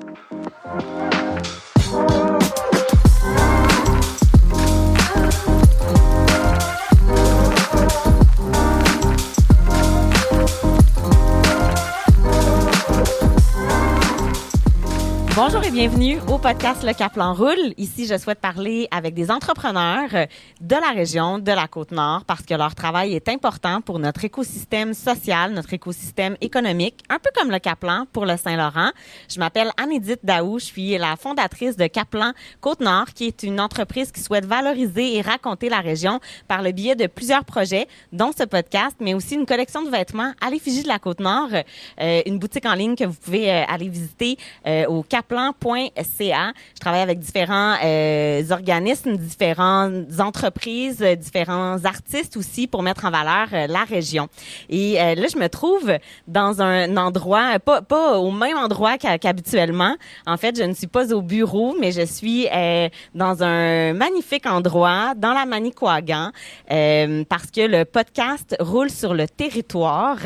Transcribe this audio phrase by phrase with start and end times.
[0.00, 1.67] Thank you.
[15.78, 17.72] Bienvenue au podcast Le Caplan Roule.
[17.76, 20.10] Ici, je souhaite parler avec des entrepreneurs
[20.60, 24.92] de la région, de la Côte-Nord, parce que leur travail est important pour notre écosystème
[24.92, 28.90] social, notre écosystème économique, un peu comme le Caplan pour le Saint-Laurent.
[29.28, 34.10] Je m'appelle Anne-Édith Daou, je suis la fondatrice de Caplan Côte-Nord, qui est une entreprise
[34.10, 38.42] qui souhaite valoriser et raconter la région par le biais de plusieurs projets, dont ce
[38.42, 41.50] podcast, mais aussi une collection de vêtements à l'effigie de la Côte-Nord,
[42.00, 44.36] euh, une boutique en ligne que vous pouvez euh, aller visiter
[44.66, 45.04] euh, au
[45.76, 53.10] Je travaille avec différents euh, organismes, différentes entreprises, euh, différents artistes aussi pour mettre en
[53.10, 54.28] valeur euh, la région.
[54.68, 55.92] Et euh, là, je me trouve
[56.26, 59.96] dans un endroit, euh, pas, pas au même endroit qu'habituellement.
[60.26, 64.46] En fait, je ne suis pas au bureau, mais je suis euh, dans un magnifique
[64.46, 66.30] endroit, dans la Manicouagan,
[67.28, 70.18] parce que le podcast roule sur le territoire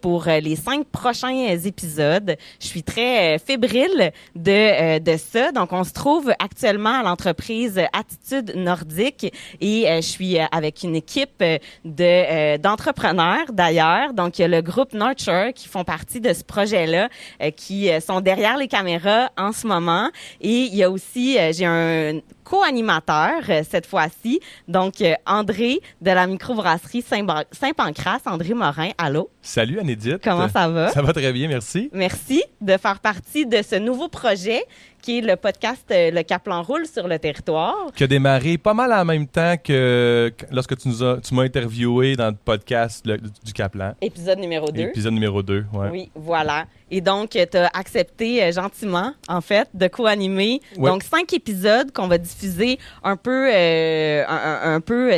[0.00, 2.36] pour les cinq prochains épisodes.
[2.60, 5.52] Je suis très fébrile de, euh, de ça.
[5.52, 10.82] Donc, on se trouve actuellement à l'entreprise Attitude Nordique et euh, je suis euh, avec
[10.82, 11.42] une équipe
[11.84, 14.12] de d'entrepreneurs d'ailleurs.
[14.12, 17.08] Donc, il y a le groupe Nurture qui font partie de ce projet-là,
[17.56, 20.10] qui sont derrière les caméras en ce moment.
[20.40, 26.10] Et il y a aussi, j'ai un co-animateur euh, cette fois-ci, donc euh, André de
[26.10, 28.90] la microbrasserie Saint- Saint-Pancras, André Morin.
[28.98, 29.30] Allô?
[29.42, 30.22] Salut Anédite.
[30.22, 30.90] Comment ça va?
[30.90, 31.90] Ça va très bien, merci.
[31.92, 34.62] Merci de faire partie de ce nouveau projet
[35.06, 37.76] qui est le podcast euh, Le Caplan Roule sur le territoire.
[37.94, 41.32] Qui a démarré pas mal en même temps que que lorsque tu nous as, tu
[41.32, 44.80] m'as interviewé dans le podcast le- du Caplan, Épisode numéro 2.
[44.80, 45.64] épisode numéro 2.
[45.72, 45.88] Ouais.
[45.92, 46.64] Oui, voilà.
[46.90, 50.60] Et donc, tu as accepté euh, gentiment, en fait, de co-animer.
[50.76, 50.90] Ouais.
[50.90, 55.12] Donc, cinq épisodes qu'on va diffuser un peu, euh, un, peu,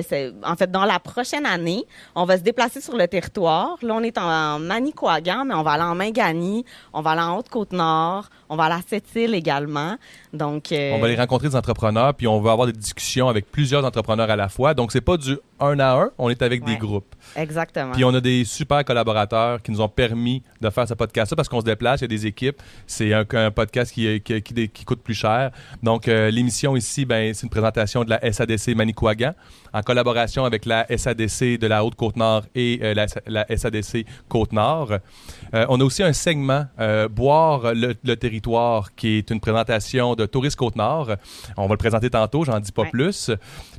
[0.45, 1.84] en fait, dans la prochaine année.
[2.14, 3.77] On va se déplacer sur le territoire.
[3.83, 6.64] Là, on est en, en Manicouagan, mais on va aller en Mingani,
[6.95, 9.97] on va aller en Haute-Côte-Nord, on va aller à Sept-Îles également.
[10.33, 13.51] Donc, euh, On va aller rencontrer des entrepreneurs, puis on va avoir des discussions avec
[13.51, 14.75] plusieurs entrepreneurs à la fois.
[14.75, 16.73] Donc, c'est pas du un à un, on est avec Ouais.
[16.73, 17.14] des groupes.
[17.36, 17.92] Exactement.
[17.92, 21.48] Puis on a des super collaborateurs qui nous ont permis de faire ce podcast-là parce
[21.48, 22.61] qu'on se déplace, il y a des équipes.
[22.86, 25.50] C'est un, un podcast qui, qui, qui- qui coûte plus cher.
[25.83, 29.33] Donc, euh, l'émission ici, ben, c'est une présentation de la SADC Manicouagan
[29.72, 34.92] en collaboration avec la SADC de la Haute-Côte-Nord et euh, la, la SADC Côte-Nord.
[35.55, 36.66] Euh, on a aussi un segment
[37.10, 41.10] Boire le, le territoire qui est une présentation de Tourisme Côte-Nord.
[41.56, 42.90] On va le présenter tantôt, j'en dis pas Ouais.
[42.90, 43.30] plus.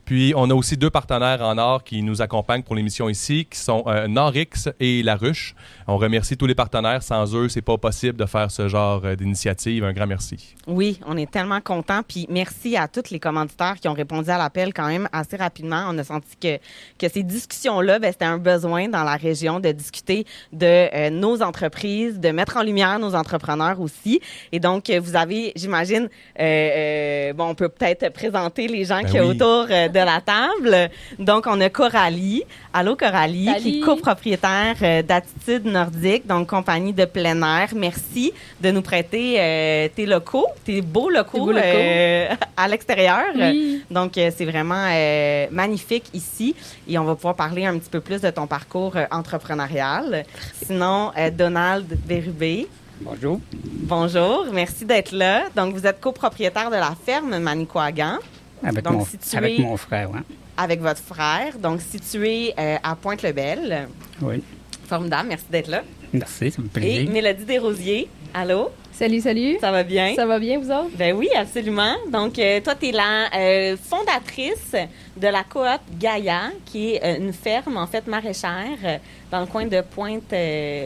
[0.05, 3.59] Puis on a aussi deux partenaires en or qui nous accompagnent pour l'émission ici, qui
[3.59, 5.55] sont euh, Norix et La Ruche.
[5.88, 7.01] On remercie tous les partenaires.
[7.03, 9.83] Sans eux, c'est pas possible de faire ce genre euh, d'initiative.
[9.83, 10.55] Un grand merci.
[10.67, 12.01] Oui, on est tellement contents.
[12.07, 15.85] Puis merci à tous les commanditaires qui ont répondu à l'appel quand même assez rapidement.
[15.89, 16.57] On a senti que,
[16.97, 21.41] que ces discussions-là, ben, c'était un besoin dans la région de discuter de euh, nos
[21.41, 24.22] entreprises, de mettre en lumière nos entrepreneurs aussi.
[24.51, 29.17] Et donc, vous avez, j'imagine, euh, bon, on peut peut-être présenter les gens Ben qui
[29.17, 29.35] sont oui.
[29.35, 30.91] autour de la table.
[31.17, 32.44] Donc, on a Coralie.
[32.72, 33.59] Allô, Coralie, Salut.
[33.62, 37.69] qui est copropriétaire euh, d'Attitude Nordique, donc compagnie de plein air.
[37.75, 38.31] Merci
[38.62, 41.63] de nous prêter euh, tes locaux, tes beaux locaux, Tes beaux locaux.
[41.66, 42.28] euh,
[42.58, 43.24] à l'extérieur.
[43.35, 43.84] Oui.
[43.90, 46.56] Donc, euh, c'est vraiment euh, magnifique ici.
[46.88, 50.24] Et on va pouvoir parler un petit peu plus de ton parcours euh, entrepreneurial.
[50.63, 52.68] Sinon, euh, Donald Bérubé.
[53.02, 53.40] Bonjour.
[53.66, 55.46] Bonjour, merci d'être là.
[55.56, 58.19] Donc, vous êtes copropriétaire de la ferme Manicouagan
[58.63, 60.19] Avec, Donc, mon, situé- avec mon frère, ouais.
[60.59, 63.88] Avec votre frère, donc situé euh, à Pointe-le-Bel.
[64.22, 64.44] Oui.
[64.88, 65.84] Formidable, merci d'être là.
[66.12, 67.08] Merci, ça me fait Et.
[67.08, 69.57] Mélodie Desrosiers, allô, Salut, salut.
[69.62, 70.13] ça va bien?
[70.13, 70.90] Ça va bien, vous autres?
[70.97, 71.95] Ben oui, absolument.
[72.12, 74.75] Donc, euh, toi, tu es la euh, fondatrice
[75.16, 79.00] de la coop Gaïa, qui est euh, une ferme, en fait, maraîchère,
[79.31, 80.34] dans le coin de Pointe,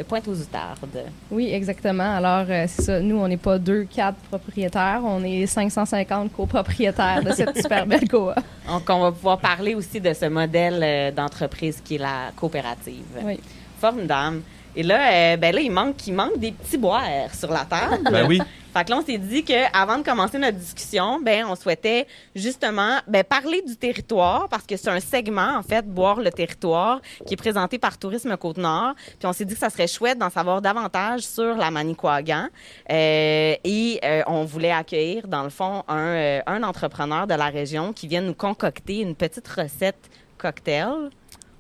[0.07, 1.05] Pointe aux Outardes.
[1.31, 2.17] Oui, exactement.
[2.17, 2.99] Alors, c'est ça.
[2.99, 5.01] Nous, on n'est pas deux, quatre propriétaires.
[5.03, 8.35] On est 550 copropriétaires de cette super belle coop.
[8.67, 13.05] Donc, on va pouvoir parler aussi de ce modèle d'entreprise qui est la coopérative.
[13.23, 13.39] Oui.
[13.81, 14.41] Formidable.
[14.75, 17.03] Et là, euh, ben là, il manque, il manque des petits boires
[17.33, 18.03] sur la table.
[18.13, 18.39] Ben oui.
[18.73, 22.97] Fait que là, on s'est dit qu'avant de commencer notre discussion, ben, on souhaitait justement
[23.07, 27.35] ben, parler du territoire parce que c'est un segment, en fait, Boire le territoire, qui
[27.35, 28.95] est présenté par Tourisme Côte-Nord.
[29.19, 32.47] Puis on s'est dit que ça serait chouette d'en savoir davantage sur la Manicouagan.
[32.89, 37.49] Euh, et euh, on voulait accueillir, dans le fond, un, euh, un entrepreneur de la
[37.49, 40.09] région qui vient nous concocter une petite recette
[40.39, 41.11] cocktail.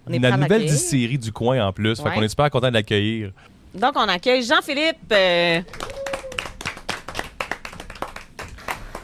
[0.07, 1.95] On est La nouvelle distillerie du coin en plus.
[2.01, 2.15] Fait Ouais.
[2.15, 3.31] qu'on est super content de l'accueillir.
[3.73, 4.97] Donc, on accueille Jean-Philippe.
[5.11, 5.61] euh,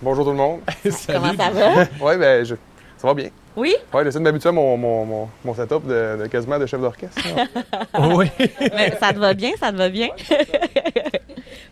[0.02, 0.60] Bonjour tout le monde.
[1.08, 1.84] Comment ça va?
[2.06, 2.56] ouais, ben, je-
[2.98, 3.30] ça va bien.
[3.56, 3.76] Oui?
[3.94, 6.80] Ouais, j'essaie de m'habituer à mon, mon, mon, mon setup de, de quasiment de chef
[6.80, 7.20] d'orchestre.
[8.00, 8.28] oui.
[8.76, 10.10] Mais ça te va bien, ça te va bien?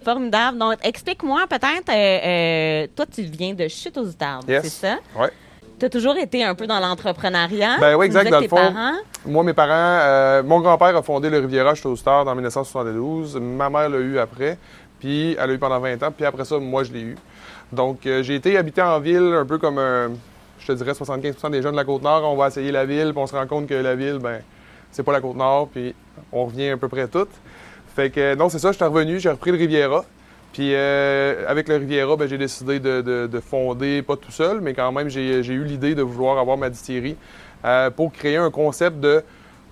[0.03, 0.57] Formidable.
[0.57, 1.93] Donc, explique-moi peut-être, euh,
[2.83, 4.05] euh, toi, tu viens de Chute aux
[4.47, 4.63] Yes.
[4.63, 4.97] c'est ça?
[5.17, 5.29] Ouais.
[5.79, 7.77] Tu as toujours été un peu dans l'entrepreneuriat?
[7.79, 8.55] Ben oui, exact, dans le fond.
[8.55, 8.93] parents?
[9.27, 13.35] Moi, mes parents, euh, mon grand-père a fondé le Riviera Château Star en 1972.
[13.39, 14.57] Ma mère l'a eu après.
[14.99, 16.11] Puis elle l'a eu pendant 20 ans.
[16.11, 17.15] Puis après ça, moi, je l'ai eu.
[17.71, 20.09] Donc, euh, j'ai été habité en ville un peu comme, euh,
[20.57, 22.23] je te dirais, 75% des jeunes de la Côte-Nord.
[22.23, 24.41] On va essayer la ville, puis on se rend compte que la ville, ben,
[24.91, 25.69] c'est pas la Côte-Nord.
[25.71, 25.93] Puis
[26.31, 27.29] on revient à peu près toutes.
[27.95, 30.05] Fait que, non, c'est ça, je suis revenu, j'ai repris le Riviera.
[30.53, 34.59] Puis euh, avec le Riviera, ben, j'ai décidé de, de- de fonder, pas tout seul,
[34.61, 37.15] mais quand même, j'ai eu l'idée de vouloir avoir ma distillerie
[37.65, 39.23] euh, pour créer un concept de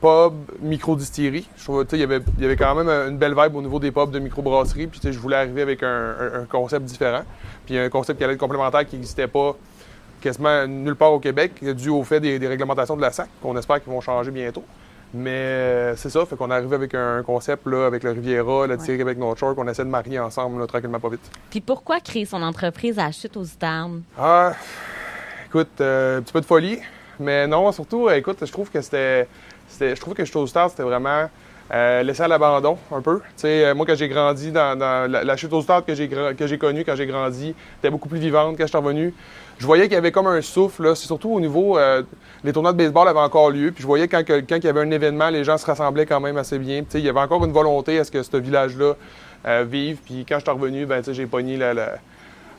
[0.01, 1.47] pub micro-distillerie.
[1.57, 3.79] Je sais, il y avait- il y avait quand même une belle vibe au niveau
[3.79, 4.87] des pubs de microbrasserie.
[4.87, 5.87] Puis je voulais arriver avec un,
[6.19, 7.23] un- un concept différent.
[7.65, 9.55] Puis un concept qui allait être complémentaire qui n'existait pas
[10.21, 13.55] quasiment nulle part au Québec, dû au fait des, des réglementations de la SAC, qu'on
[13.57, 14.63] espère qu'ils vont changer bientôt.
[15.17, 18.67] Mais euh, c'est ça, fait qu'on est arrivé avec un concept là, avec le Riviera,
[18.67, 21.21] la distillerie avec North Shore, qu'on essaie de marier ensemble là, tranquillement pas vite.
[21.49, 24.01] Puis pourquoi créer son entreprise à Chute aux Outardes?
[24.19, 24.53] Ah,
[25.45, 26.79] écoute, euh, un petit peu de folie,
[27.19, 29.27] mais non, surtout, euh, écoute, je trouve que c'était,
[29.69, 31.29] c'était- je trouve que Chute aux Stars, c'était vraiment
[31.73, 33.21] euh, laissé à l'abandon un peu.
[33.43, 34.77] Euh, moi, quand j'ai grandi dans,
[35.09, 38.55] la, Chute aux Stars que j'ai, que connue quand j'ai grandi, était beaucoup plus vivante
[38.57, 39.13] quand je suis revenu.
[39.57, 42.03] Je voyais qu'il y avait comme un souffle, c'est surtout au niveau, euh,
[42.43, 44.81] les tournois de baseball avaient encore lieu, puis je voyais quand, quand il y avait
[44.81, 46.83] un événement, les gens se rassemblaient quand même assez bien.
[46.93, 48.93] Il y avait encore une volonté à ce que ce village-là
[49.47, 51.93] euh, vive, puis quand je suis revenu, ben, j'ai pogné la- la,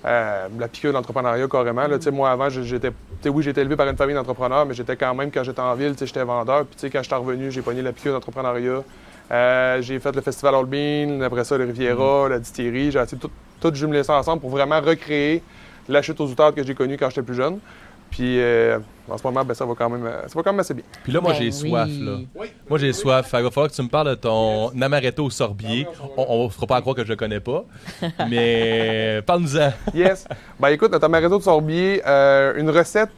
[0.06, 1.86] euh, la piqûre d'entrepreneuriat carrément.
[1.86, 2.00] Là.
[2.00, 2.92] Sais, Moi, avant, j'étais,
[3.26, 5.94] oui, j'étais élevé par une famille d'entrepreneurs, mais j'étais quand même, quand j'étais en ville,
[5.98, 6.64] j'étais vendeur.
[6.66, 8.84] Puis quand je suis revenu, j'ai pogné la piqûre d'entrepreneuriat.
[9.32, 12.92] Euh, j'ai fait le festival Bean, après ça, le Riviera, la distillerie.
[12.92, 13.30] J'ai tout,
[13.60, 15.42] tout jumeler ça ensemble pour vraiment recréer
[15.88, 17.58] la chute aux outardes que j'ai connue quand j'étais plus jeune.
[18.10, 20.60] Puis euh, en ce moment, ben, ça, va quand même, euh, ça va quand même
[20.60, 20.84] assez bien.
[21.04, 21.52] Puis là, moi, Ben j'ai oui.
[21.52, 22.18] soif, là.
[22.68, 23.26] Moi, j'ai soif.
[23.32, 25.86] Il va falloir que tu me parles de ton amaretto au sorbier.
[26.16, 27.64] On ne fera pas à croire que je le connais pas.
[28.28, 29.72] Mais parle-nous-en.
[29.94, 30.26] Yes.
[30.58, 33.10] ben écoute, notre amaretto de Sorbier, euh, une recette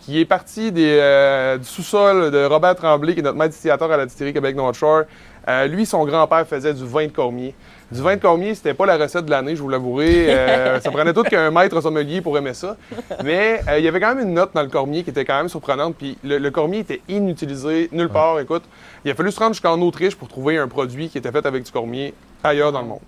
[0.00, 3.92] qui est partie des, euh, du sous-sol de Robert Tremblay, qui est notre maître distillateur
[3.92, 5.02] à la distillerie Québec North Shore.
[5.46, 7.54] Euh, lui, son grand-père faisait du vin de Cormier.
[7.90, 10.26] Du vin de Cormier, c'était pas la recette de l'année, je vous l'avouerai.
[10.28, 12.76] Euh, ça prenait tout qu'un maître sommelier pour aimer ça.
[13.24, 15.38] Mais euh, il y avait quand même une note dans le Cormier qui était quand
[15.38, 15.94] même surprenante.
[15.96, 18.40] Puis le, le Cormier était inutilisé nulle part.
[18.40, 18.64] Écoute,
[19.06, 21.62] il a fallu se rendre jusqu'en Autriche pour trouver un produit qui était fait avec
[21.62, 22.12] du Cormier
[22.44, 23.00] ailleurs dans le monde.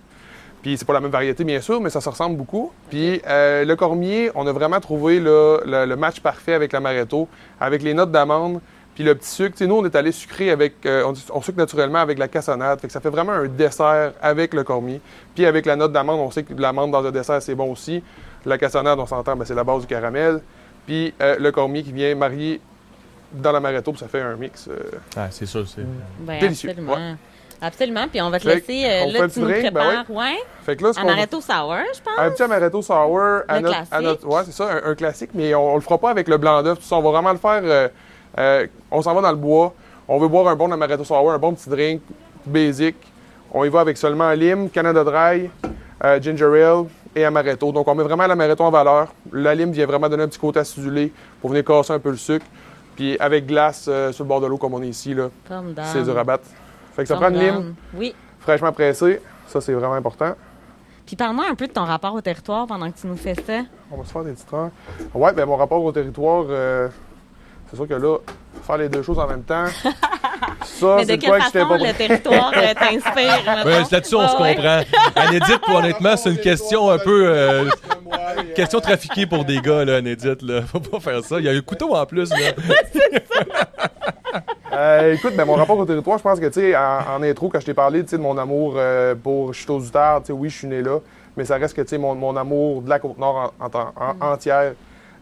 [0.62, 2.72] Puis c'est pas la même variété, bien sûr, mais ça se ressemble beaucoup.
[2.90, 7.28] Puis euh, le cormier, on a vraiment trouvé là, le, le match parfait avec l'amaretto,
[7.60, 8.60] avec les notes d'amande,
[9.00, 9.52] puis le petit sucre.
[9.52, 12.28] Tu sais, nous, on est allé sucrer avec, euh, on, on sucre naturellement avec la
[12.28, 12.78] cassonade.
[12.80, 15.00] Fait que ça fait vraiment un dessert avec le cormier.
[15.34, 18.02] Puis avec la note d'amande, on sait que l'amande dans un dessert, c'est bon aussi.
[18.44, 20.42] La cassonade, on s'entend, ben, c'est la base du caramel.
[20.86, 22.60] Puis euh, le cormier qui vient marier
[23.32, 24.68] dans l'amaretto, puis ça fait un mix.
[24.68, 24.74] euh,
[25.16, 25.80] Ah, c'est sûr, c'est.
[26.20, 27.16] Ben, Délicieux, Absolument.
[27.62, 28.08] Absolument.
[28.08, 28.84] Puis on va te Fait laisser.
[28.84, 30.36] euh, là, fait tu nous drink, ben ouais.
[30.64, 32.18] Fait que là, ce Amaretto sour, je pense.
[32.18, 34.06] Un petit amaretto sour à Le notre, à classique.
[34.06, 36.36] notre- ouais, c'est ça, un, un classique, mais on, on le fera pas avec le
[36.38, 36.78] blanc d'œuf.
[36.78, 36.96] tout ça.
[36.96, 37.60] On va vraiment le faire.
[37.64, 37.88] euh,
[38.38, 39.74] euh, on s'en va dans le bois.
[40.08, 42.02] On veut boire un bon amaretto sour, un bon petit drink
[42.44, 42.96] basic.
[43.52, 45.50] On y va avec seulement lime, Canada Dry,
[46.04, 46.84] euh, ginger ale
[47.14, 47.72] et amaretto.
[47.72, 49.08] Donc on met vraiment l'amaretto en valeur.
[49.32, 52.16] La lime vient vraiment donner un petit côté acidulé pour venir casser un peu le
[52.16, 52.46] sucre.
[52.96, 55.30] Puis avec glace euh, sur le bord de l'eau comme on est ici là,
[55.92, 56.40] c'est du rabat.
[56.94, 57.74] Fait que ça prend une lime.
[57.94, 58.14] Oui.
[58.40, 59.20] fraîchement pressée.
[59.46, 60.34] Ça c'est vraiment important.
[61.06, 63.62] Puis parle-moi un peu de ton rapport au territoire pendant que tu nous fais ça.
[63.90, 64.70] On va se faire des heures.
[65.12, 66.88] Ouais, ben mon rapport au territoire, euh,
[67.70, 68.18] c'est sûr que là,
[68.66, 69.64] faire les deux choses en même temps,
[70.64, 73.64] ça, Mais de c'est quelle quoi que façon pas le territoire euh, t'inspire?
[73.64, 74.80] Ouais, là-dessus, on se Ouais, comprend.
[75.16, 77.24] Anédite, honnêtement, c'est une question un peu.
[77.26, 77.64] euh,
[78.54, 80.42] question trafiquée pour des gars, là, Anédite.
[80.42, 80.62] Là.
[80.62, 81.38] Faut pas faire ça.
[81.38, 82.36] Il y a un couteau en plus, là.
[84.72, 87.48] Euh, écoute, ben, mon rapport au territoire, je pense que, tu sais, en, en intro,
[87.48, 90.48] quand je t'ai parlé, tu sais, de mon amour euh, pour Outardes, tu sais, oui,
[90.48, 90.98] je suis né là,
[91.36, 94.14] mais ça reste que, tu sais, mon, mon amour de la Côte-Nord en, en- en-
[94.14, 94.22] Mm.
[94.32, 94.72] entière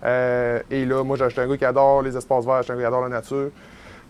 [0.05, 1.03] euh, est là.
[1.05, 3.09] Moi, j'étais un gars qui adore les espaces verts, j'étais un gars qui adore la
[3.09, 3.51] nature.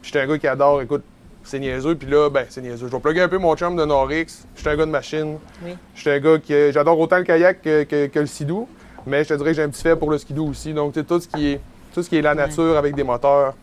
[0.01, 1.03] Puis j'étais un gars qui adore, écoute,
[1.45, 2.87] c'est niaiseux, puis là, ben, c'est niaiseux.
[2.89, 4.27] Je vais plugger un peu mon chum de Norix.
[4.57, 5.39] J'étais un gars de machine.
[5.65, 5.77] Oui.
[5.95, 8.69] J'étais un gars qui, j'adore autant le kayak que, que- que le skidoo,
[9.07, 10.75] mais je te dirais que j'ai un petit fait pour le skidoo aussi.
[10.75, 11.61] Donc, tu sais, tout ce qui est,
[11.95, 13.55] tout ce qui est la nature avec des moteurs,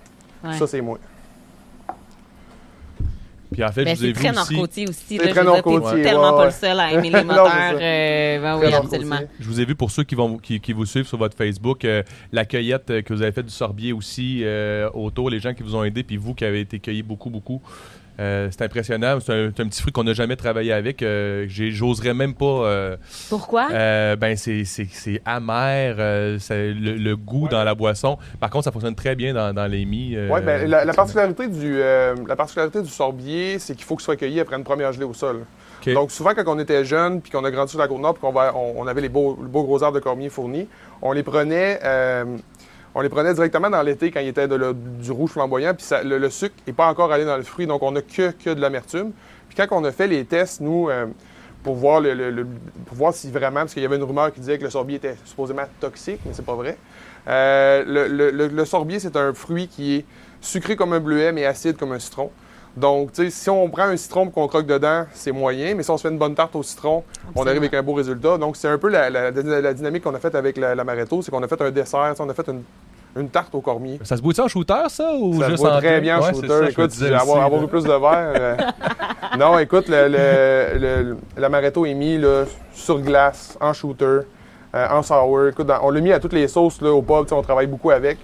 [0.44, 0.58] Ouais.
[0.58, 0.98] ça, c'est moi.
[3.51, 4.53] Puis en fait, Ben, je vous ai vu très aussi.
[4.53, 5.17] nord-côtier aussi.
[5.17, 7.47] C'est là, très nord-côtier, tellement ouais, pas le seul à aimer les Non, moteurs.
[7.47, 7.71] ça.
[7.73, 9.19] euh, ben oui, absolument.
[9.39, 11.85] Je vous ai vu pour ceux qui, vont, qui, qui vous suivent sur votre Facebook,
[11.85, 15.53] euh, la cueillette euh, que vous avez faite du sorbier aussi euh, autour, les gens
[15.53, 17.61] qui vous ont aidé, puis vous qui avez été cueillis beaucoup, beaucoup.
[18.19, 19.19] Euh, c'est impressionnant.
[19.19, 21.01] C'est un, c'est un petit fruit qu'on n'a jamais travaillé avec.
[21.03, 22.45] Euh, j'ai- J'oserais même pas.
[22.45, 22.98] euh,
[23.29, 23.67] Pourquoi?
[23.72, 28.17] euh, ben c'est c'est- c'est amer, euh, c'est le, le goût dans la boisson.
[28.39, 30.15] Par contre, ça fonctionne très bien dans, dans les mis.
[30.15, 33.95] euh, Oui, ben, la, la particularité du, euh, la particularité du sorbier, c'est qu'il faut
[33.95, 35.41] qu'il soit cueilli après une première gelée au sol.
[35.93, 38.31] Donc, souvent, quand on était jeune, puis qu'on a grandi sur la Côte-Nord, puis qu'on
[38.31, 40.67] va- on, on avait les beaux, beaux gros arbres de cormier fournis,
[41.03, 42.25] on les prenait, euh,
[42.95, 46.29] on les prenait directement dans l'été quand il était de du rouge flamboyant, puis le,
[46.29, 49.11] sucre n'est pas encore allé dans le fruit, donc on n'a que, que de l'amertume.
[49.49, 51.05] Puis quand on a fait les tests, nous, euh,
[51.61, 52.01] pour voir,
[53.13, 55.63] si vraiment, parce qu'il y avait une rumeur qui disait que le sorbier était supposément
[55.81, 56.77] toxique, mais c'est pas vrai.
[57.27, 57.83] Euh,
[58.47, 60.05] le sorbier, c'est un fruit qui est
[60.39, 62.31] sucré comme un bleuet, mais acide comme un citron.
[62.77, 65.84] Donc, tu sais, si on prend un citron et qu'on croque dedans, c'est moyen, mais
[65.84, 67.03] si on se fait une bonne tarte au citron,
[67.34, 68.38] on arrive avec un beau résultat.
[68.38, 71.32] Donc, c'est un peu la, la- la dynamique qu'on a faite avec la, l'amaretto, c'est
[71.32, 72.63] qu'on a fait un dessert, on a fait une,
[73.17, 73.98] une tarte au cormier.
[74.03, 75.13] Ça se boit en shooter, ça?
[75.15, 76.48] Ou Ça se juste en très bien en Ouais, shooter.
[76.50, 78.34] ça, écoute, avoir, avoir eu plus de verre.
[78.36, 78.55] euh,
[79.39, 84.05] non, écoute, le, le, le- l'amaretto est mis là, sur glace, en shooter,
[84.75, 85.48] euh, en sour.
[85.48, 87.41] Écoute, dans- on l'a mis à toutes les sauces là, au pub, tu sais, on
[87.41, 88.17] travaille beaucoup avec.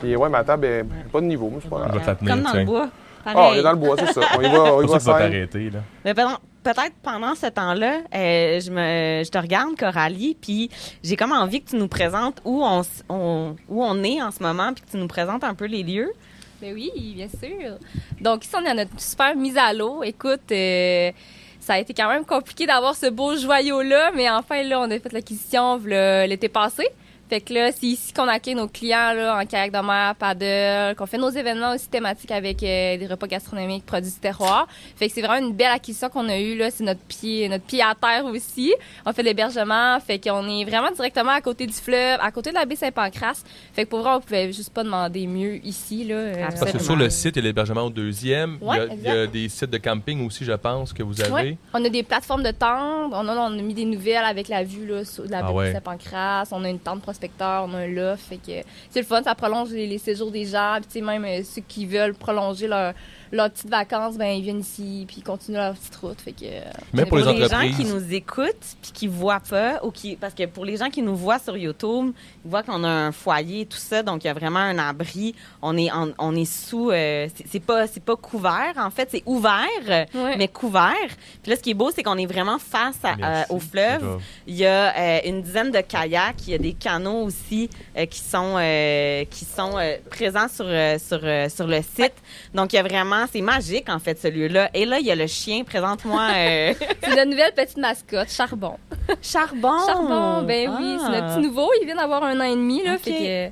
[0.00, 2.16] Puis ouais, ma table, ben, pas de niveau, mais c'est pas grave.
[2.26, 2.88] Comme dans le bois.
[3.28, 3.58] Ah, Pareil.
[3.58, 4.20] est dans le bois, c'est ça.
[4.36, 5.80] On y va, on y va t'arrêter, là.
[6.04, 10.70] Mais pendant- peut-être pendant ce temps-là, euh, je, me, je te regarde, Coralie, puis
[11.02, 12.82] j'ai comme envie que tu nous présentes où on,
[13.68, 16.12] où on est en ce moment, puis que tu nous présentes un peu les lieux.
[16.62, 17.76] Ben oui, bien sûr.
[18.20, 20.02] Donc ici, on est à notre super mise à l'eau.
[20.02, 21.10] Écoute, euh,
[21.60, 24.98] ça a été quand même compliqué d'avoir ce beau joyau-là, mais enfin, là, on a
[24.98, 26.88] fait l'acquisition l'été passé.
[27.28, 30.94] Fait que là, c'est ici qu'on accueille nos clients là, en kayak de mer, paddle,
[30.96, 34.68] qu'on fait nos événements aussi thématiques avec euh, des repas gastronomiques, produits du terroir.
[34.96, 36.70] Fait que c'est vraiment une belle acquisition qu'on a eue là.
[36.70, 38.72] C'est notre pied, notre pied à terre aussi.
[39.04, 42.54] On fait l'hébergement, fait qu'on est vraiment directement à côté du fleuve, à côté de
[42.54, 43.42] la baie Saint-Pancras.
[43.72, 46.14] Fait que pour vrai, on pouvait juste pas demander mieux ici là.
[46.14, 48.58] euh, Parce que sur le site, il y a l'hébergement au deuxième.
[48.60, 49.32] il, y a, Ouais, il y a exact.
[49.32, 51.32] des sites de camping aussi, je pense, que vous avez.
[51.32, 51.56] Ouais.
[51.74, 53.12] On a des plateformes de tentes.
[53.12, 55.42] On a, on a mis des nouvelles avec la vue là, sur de la Ah
[55.48, 55.72] baie ouais.
[55.72, 56.44] Saint-Pancras.
[56.52, 57.02] On a une tente
[57.64, 58.28] on a un loft.
[58.28, 60.78] Fait que c'est le fun, ça prolonge les, séjours des gens.
[60.88, 62.94] Puis même euh, ceux qui veulent prolonger leur,
[63.32, 66.20] leurs petites vacances, ben ils viennent ici puis ils continuent leur petite route.
[66.20, 66.60] Fait que euh,
[66.92, 67.76] Même pour les les gens entreprises.
[67.76, 71.02] qui nous écoutent puis qui voient pas ou qui parce que pour les gens qui
[71.02, 72.12] nous voient sur YouTube,
[72.44, 75.34] ils voient qu'on a un foyer tout ça donc il y a vraiment un abri,
[75.62, 79.22] on est en- on est sous euh, c'est pas c'est pas couvert en fait, c'est
[79.26, 79.64] ouvert
[80.14, 80.36] Ouais.
[80.36, 80.92] mais couvert.
[81.42, 83.50] Puis là ce qui est beau c'est qu'on est vraiment face à- Merci.
[83.50, 84.18] à- au fleuve.
[84.46, 88.06] Il y a euh, une dizaine de kayaks, il y a des canaux aussi euh,
[88.06, 92.14] qui sont euh, qui sont euh, présents sur euh, sur euh, sur le site.
[92.54, 94.70] Donc il y a vraiment c'est magique en fait ce lieu-là.
[94.74, 98.76] Et là il y a le chien présente-moi euh, c'est notre nouvelle petite mascotte, Charbon.
[99.22, 99.86] Charbon.
[99.86, 101.34] Charbon, ben oui, c'est notre Ah.
[101.36, 101.70] petit nouveau.
[101.80, 102.98] Il vient d'avoir un an et demi là.
[102.98, 103.50] Fait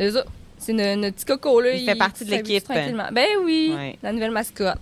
[0.00, 0.22] que euh,
[0.58, 1.72] c'est no- notre petit coco là.
[1.72, 2.64] Il fait partie de l'équipe.
[2.64, 3.08] tranquillement.
[3.12, 3.98] Ben oui, Ouais.
[4.02, 4.78] la nouvelle mascotte.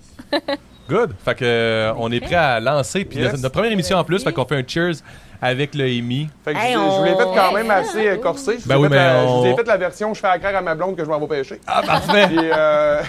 [0.89, 1.11] Good.
[1.25, 3.03] Fait que, euh, on est prêt à lancer.
[3.03, 3.31] Puis Yes.
[3.31, 4.93] c'est notre première émission en plus, fait qu'on fait un cheers
[5.41, 6.27] avec le Amy.
[6.45, 8.53] Fait que Hey, je, je vous l'ai fait quand on- même assez euh, corsé.
[8.57, 10.13] Je vous, Ben ai oui, fait mais la, je on- vous ai fait la version
[10.13, 11.59] je fais à à ma blonde que je m'en vais pêcher.
[11.67, 12.27] Ah, parfait.
[12.27, 13.01] Puis, euh,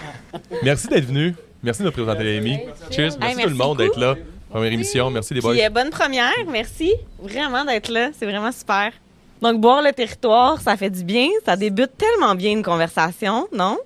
[0.63, 1.35] Merci d'être venu.
[1.63, 2.59] Merci de nous présenter les Amy.
[2.91, 3.03] Cheers.
[3.05, 4.15] Merci, merci tout le monde d'être là.
[4.51, 5.11] Première émission.
[5.11, 5.53] Merci les boys.
[5.53, 8.93] Puis euh, bonne première, merci vraiment d'être là, c'est vraiment super.
[9.43, 13.77] Donc boire le territoire, ça fait du bien, ça débute tellement bien une conversation, non?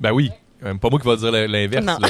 [0.00, 0.30] Ben oui.
[0.60, 1.84] Pas moi qui va dire l'inverse.
[1.84, 1.98] Non.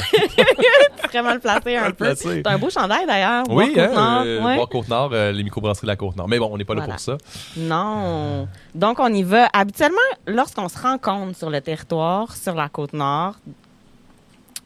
[1.11, 2.15] vraiment le placer un Mal peu.
[2.15, 3.43] C'est un beau chandail d'ailleurs.
[3.49, 4.67] Oui, Boire hein, Côte-Nord, euh, ouais.
[4.69, 6.27] Côte-Nord, euh, les microbrasseries de la Côte-Nord.
[6.27, 7.17] Mais bon, on n'est pas là pour ça.
[7.57, 8.47] Non.
[8.75, 9.49] Donc, on y va.
[9.53, 13.35] Habituellement, lorsqu'on se rencontre sur le territoire, sur la côte nord,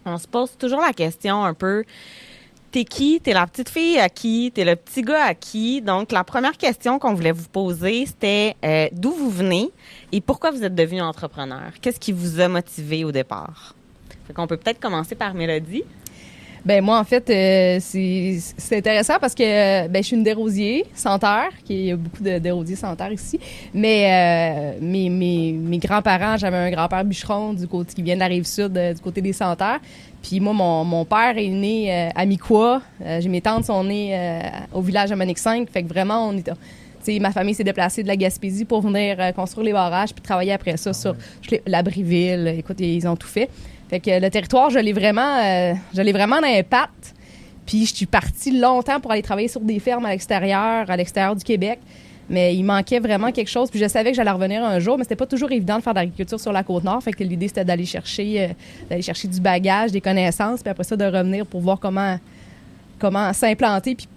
[0.06, 1.84] on se pose toujours la question un peu
[2.74, 3.22] t'es qui?
[3.22, 4.51] T'es la petite fille à qui?
[4.53, 5.80] T'es le petit gars à qui?
[5.80, 9.70] Donc, la première question qu'on voulait vous poser, c'était euh, d'où vous venez
[10.12, 11.72] et pourquoi vous êtes devenu entrepreneur?
[11.80, 13.75] Qu'est-ce qui vous a motivé au départ?
[14.25, 15.84] Fait qu'on peut peut-être commencer par Mélodie.
[16.65, 20.86] Ben moi en fait euh, c'est intéressant parce que euh, ben je suis une dérosier
[20.94, 23.38] senteur, qui il y a beaucoup de dérosiers senteurs ici,
[23.74, 28.72] mais mes, grands-parents, j'avais un grand-père bûcheron du côté qui vient de la rive sud
[28.72, 29.80] du côté des senteurs.
[30.24, 34.18] Puis moi mon, père est né euh, à Miquois, Euh, j'ai mes tantes sont nées
[34.18, 34.39] euh,
[34.74, 36.44] au village de Monique 5, fait que vraiment on est
[37.06, 40.13] tu sais, ma famille s'est déplacée de la Gaspésie pour venir euh, construire les barrages
[40.13, 42.56] puis travailler après ça sur je l'ai- l'Abriville.
[42.58, 43.50] Écoute, ils ont tout fait.
[43.89, 47.13] Fait que le territoire, je vraiment, je l'ai vraiment dans les pattes.
[47.65, 51.36] Puis je suis partie longtemps pour aller travailler sur des fermes à l'extérieur, à l'extérieur
[51.36, 51.80] du Québec.
[52.30, 53.70] Mais il manquait vraiment quelque chose.
[53.70, 55.94] Puis je savais que j'allais revenir un jour, mais c'était pas toujours évident de faire
[55.94, 57.03] de l'agriculture sur la côte nord.
[57.03, 58.48] Fait que l'idée c'était d'aller chercher, euh,
[58.89, 62.18] d'aller chercher du bagage, des connaissances, puis après ça de revenir pour voir comment,
[63.00, 63.96] comment s'implanter.
[63.96, 64.08] Puis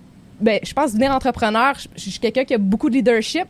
[0.41, 1.75] ben, je pense devenir entrepreneur.
[1.79, 3.47] Je, je suis quelqu'un qui a beaucoup de leadership,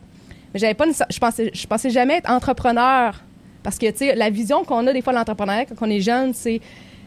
[0.53, 3.21] mais j'avais pas, je pensais, je pensais jamais être entrepreneur
[3.67, 5.99] parce que tu sais, la vision qu'on a des fois de l'entrepreneuriat quand on est
[5.99, 6.61] jeune, c'est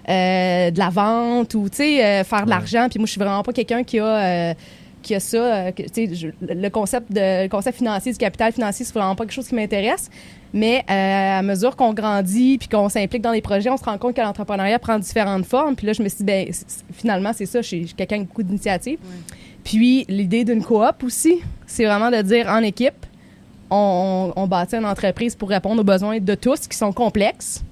[0.09, 2.87] euh, de la vente ou, tu sais, euh, faire de l'argent.
[2.91, 4.55] Puis moi, je suis vraiment pas quelqu'un qui a...
[5.01, 5.83] euh, qui a ça, euh, que,
[6.15, 9.49] je- le concept de le concept financier du capital financier, c'est vraiment pas quelque chose
[9.49, 10.11] qui m'intéresse.
[10.53, 13.97] Mais euh, à mesure qu'on grandit puis qu'on s'implique dans les projets, on se rend
[13.99, 15.77] compte que l'entrepreneuriat prend différentes formes.
[15.77, 16.49] Puis là, je me suis dit, ben,
[16.93, 18.99] finalement, c'est ça, je suis quelqu'un avec beaucoup d'initiative.
[19.65, 23.07] Puis l'idée d'une coop aussi, c'est vraiment de dire en équipe,
[23.71, 27.63] on, on, on bâtit une entreprise pour répondre aux besoins de tous qui sont complexes.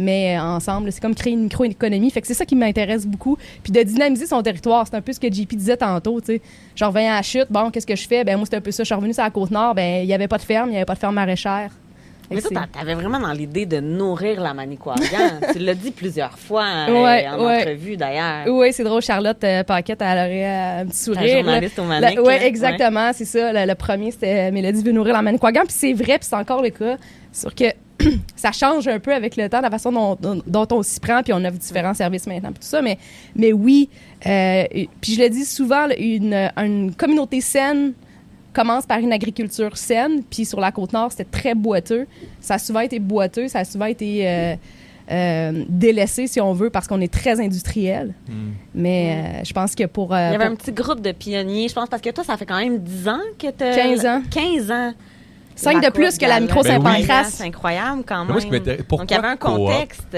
[0.00, 2.10] Mais euh, ensemble, c'est comme créer une microéconomie.
[2.10, 3.36] Fait que c'est ça qui m'intéresse beaucoup.
[3.62, 6.20] Puis de dynamiser son territoire, c'est un peu ce que JP disait tantôt.
[6.20, 6.42] tu sais.
[6.74, 8.24] Je reviens à la chute, bon, qu'est-ce que je fais?
[8.24, 8.82] Ben moi, c'est un peu ça.
[8.82, 10.76] Je suis revenue sur la Côte-Nord, ben il n'y avait pas de ferme, il n'y
[10.76, 11.70] avait pas de ferme maraîchère.
[12.32, 15.00] Mais t'a- t'avais vraiment dans l'idée de nourrir la Manicouagan.
[15.52, 17.58] tu l'as dit plusieurs fois Ouais, en ouais.
[17.62, 18.44] entrevue, d'ailleurs.
[18.46, 19.02] Oui, c'est drôle.
[19.02, 21.34] Charlotte euh, Paquette, elle aurait euh, un petit La sourire.
[21.36, 21.42] là.
[21.60, 21.82] journaliste au.
[22.22, 22.46] Oui, là.
[22.46, 23.52] exactement, c'est ça.
[23.52, 25.62] Le, le premier, c'était Mélodie veut nourrir la Manicouagan.
[25.64, 26.98] Puis c'est vrai, puis c'est encore le cas.
[27.32, 27.64] Sur que
[28.36, 31.22] ça change un peu avec le temps, la façon dont, dont- dont on s'y prend,
[31.22, 32.82] puis on offre différents services maintenant, puis tout ça.
[32.82, 32.98] Mais,
[33.36, 33.88] mais oui,
[34.26, 34.64] euh,
[35.00, 37.92] puis je le dis souvent, une, une communauté saine
[38.52, 40.22] commence par une agriculture saine.
[40.28, 42.06] Puis sur la Côte-Nord, c'était très boiteux.
[42.40, 44.28] Ça a souvent été boiteux, ça a souvent été...
[44.28, 44.54] euh,
[45.12, 48.14] euh, délaissé, si on veut, parce qu'on est très industriel.
[48.28, 48.50] Hmm.
[48.76, 50.14] Mais euh, je pense que pour...
[50.14, 52.22] euh, Il y avait pour- un petit groupe de pionniers, je pense, parce que toi,
[52.22, 54.22] ça fait quand même 10 ans que tu 15 ans.
[54.30, 54.92] 15 ans.
[55.56, 57.24] Cinq de plus que la micro Ben.
[57.36, 58.28] C'est incroyable quand même.
[58.28, 60.16] moi, ce qui m'intéresse- pourquoi Donc, il y avait un contexte.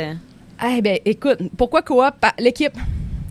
[0.64, 2.04] Eh ben, écoute, pourquoi coop?
[2.20, 2.74] Pa- L'équipe.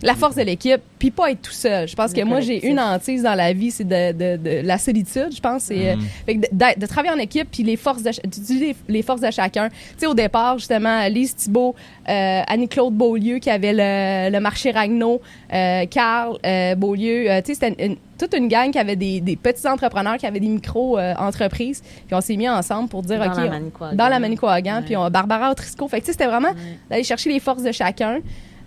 [0.03, 1.87] La force de l'équipe, puis pas être tout seul.
[1.87, 4.77] Je pense que moi, j'ai une hantise dans la vie, c'est de, de- de la
[4.79, 5.63] solitude, je pense.
[5.63, 8.11] C'est, euh, fait que de, d'être- de travailler en équipe, puis les forces de,
[8.59, 9.69] les, les forces de chacun.
[9.69, 11.75] Tu sais, au départ, justement, Lise Thibault,
[12.09, 15.21] euh, Annie-Claude Beaulieu, qui avait le, le marché Ragno,
[15.53, 18.95] euh, Carl euh, Beaulieu, euh, tu sais, c'était une- une- toute une gang qui avait
[18.95, 23.19] des, des petits entrepreneurs, qui avaient des micro-entreprises, puis on s'est mis ensemble pour dire,
[23.19, 23.95] Dans OK, la on- Manicouagan.
[23.95, 24.81] dans la Manicouagan, Ouais.
[24.85, 25.87] puis on, Barbara Autrisco.
[25.87, 26.51] Fait que, tu sais, c'était vraiment
[26.89, 28.19] d'aller chercher les forces de chacun.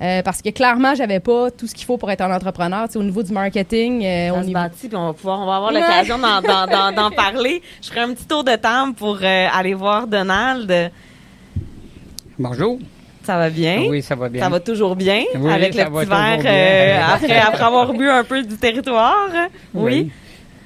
[0.04, 2.87] Euh, parce que clairement, j'avais pas tout ce qu'il faut pour être un entrepreneur.
[2.87, 4.61] Tu sais, au niveau du marketing, euh, On se niveau...
[4.61, 7.62] bâtit, puis on va pouvoir, on va avoir l'occasion d'en, parler.
[7.80, 10.92] Je ferai un petit tour de table pour euh, aller voir Donald.
[12.38, 12.79] Bonjour.
[13.22, 13.85] Ça va bien?
[13.88, 14.42] Oui, ça va bien.
[14.42, 17.92] Ça va toujours bien Oui, avec ça le va petit verre euh, après, après avoir
[17.94, 19.31] bu un peu du territoire?
[19.72, 20.11] Oui.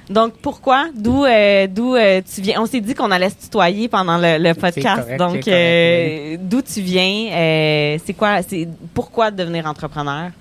[0.09, 0.89] Donc pourquoi?
[0.95, 2.61] D'où euh, d'où euh, tu viens?
[2.61, 5.03] On s'est dit qu'on allait se tutoyer pendant le, le podcast.
[5.03, 7.97] correct, Donc euh, d'où tu viens?
[8.03, 8.41] C'est quoi?
[8.41, 10.31] C'est pourquoi devenir entrepreneur?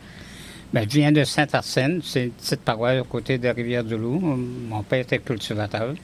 [0.73, 4.21] Ben, je viens de Saint-Arsène, c'est une petite paroisse à côté de Rivière-du-Loup.
[4.69, 5.95] Mon père était cultivateur,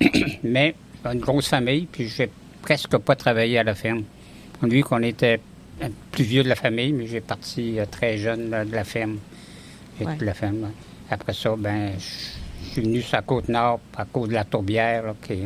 [0.42, 2.28] mais une grosse famille, puis j'ai
[2.62, 4.02] presque pas travaillé à la ferme.
[4.62, 5.40] Vu qu'on était
[6.10, 9.18] plus vieux de la famille, mais j'ai parti très jeune là, de la ferme.
[10.00, 10.16] J'ai Ouais.
[10.16, 10.62] de la ferme.
[10.62, 10.68] là.
[11.10, 12.37] Après ça, ben, je je
[12.80, 15.44] suis venu sur la Côte-Nord à cause de la tourbière, là, qui-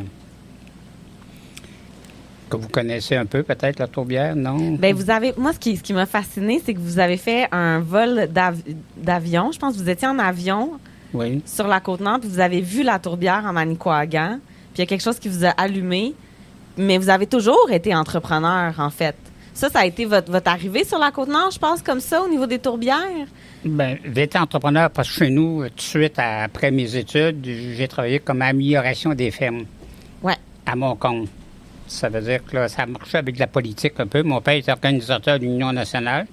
[2.51, 4.73] que vous connaissez un peu peut-être, la tourbière, non?
[4.73, 7.49] Ben vous avez moi ce qui ce qui m'a fasciné c'est que vous avez fait
[7.51, 8.63] un vol d'av-
[8.97, 9.51] d'avion.
[9.53, 10.73] Je pense que vous étiez en avion
[11.15, 11.41] Oui.
[11.47, 14.39] sur la côte nord puis vous avez vu la tourbière en Manicouagan.
[14.75, 16.15] Puis il y a quelque chose qui vous a allumé.
[16.77, 19.17] Mais vous avez toujours été entrepreneur en fait.
[19.55, 22.23] Ça, ça a été votre, votre arrivée sur la côte nord, je pense, comme ça,
[22.23, 23.27] au niveau des tourbières?
[23.65, 27.45] Ben, j'ai été entrepreneur parce que chez nous, euh, tout de suite après mes études,
[27.45, 29.65] j'ai travaillé comme amélioration des fermes
[30.23, 30.37] Ouais.
[30.67, 31.29] à mon compte.
[31.87, 34.23] Ça veut dire que là, ça marchait avec de la politique un peu.
[34.23, 36.27] Mon père était organisateur de l'Union nationale.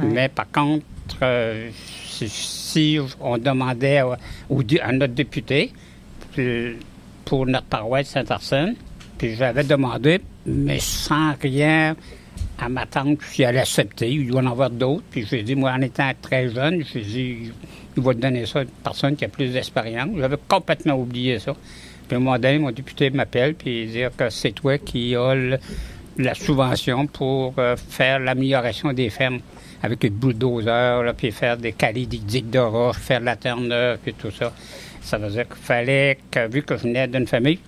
[0.00, 0.84] Mais par contre,
[1.22, 1.70] euh,
[2.06, 4.16] si, si on demandait à,
[4.82, 5.72] à notre député
[6.32, 6.76] puis,
[7.24, 8.76] pour notre paroisse Saint-Arsène,
[9.16, 11.96] puis j'avais demandé, mais sans rien
[12.58, 14.10] à m'attendre si elle acceptait.
[14.10, 15.04] Il doit en avoir d'autres.
[15.10, 17.52] Puis j'ai dit, moi, en étant très jeune, j'ai dit,
[17.96, 20.10] il va te donner ça à une personne qui a plus d'expérience.
[20.18, 21.54] J'avais complètement oublié ça.
[22.06, 25.14] Puis à un moment donné, mon député m'appelle, puis il dit que c'est toi qui
[25.14, 25.58] as
[26.16, 29.40] la subvention pour euh, faire l'amélioration des fermes
[29.82, 33.58] avec le bulldozer, là, puis faire des calés, des digues de roche, faire la terre
[33.58, 34.52] neuve, puis tout ça.
[35.00, 37.60] Ça veut dire qu'il fallait que, vu que je venais d'une famille,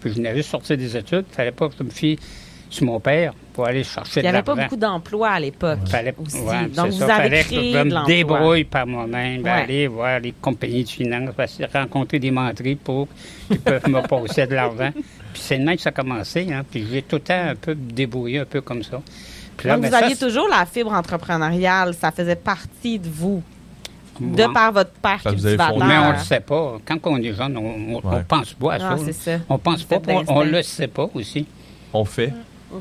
[0.00, 2.18] puis je venais juste sortir des études, il fallait pas que je me fie
[2.68, 4.62] sur mon père pour aller chercher Il n'y de avait pas l'argent.
[4.68, 5.78] beaucoup d'emplois à l'époque.
[5.88, 6.40] Fallait, aussi.
[6.40, 7.14] ouais, Donc, vous ça.
[7.16, 9.50] avez Fallait créé que je de me débrouille par moi-même, Ouais.
[9.50, 11.30] aller voir les compagnies de finances,
[11.72, 13.08] rencontrer des menteries pour
[13.48, 14.90] qu'ils peuvent me passer de l'argent.
[15.32, 16.64] Puis c'est de même que ça a commencé, hein.
[16.70, 19.00] Puis j'ai tout le temps un peu débrouillé, un peu comme ça.
[19.56, 21.94] Puis Donc, ben, vous ça, aviez toujours la fibre entrepreneuriale.
[21.94, 23.42] Ça faisait partie de vous,
[24.20, 25.78] de par votre père avez cultivateur.
[25.86, 26.78] Mais on le sait pas.
[26.84, 27.60] Quand on est jeune, on,
[27.96, 28.22] on, on Ouais.
[28.28, 28.88] pense pas à ça.
[28.90, 29.00] Ah, là.
[29.04, 29.38] c'est ça.
[29.48, 30.44] On pense Vous pas, on, d'instinct.
[30.44, 31.46] le sait pas aussi.
[31.94, 32.32] On fait.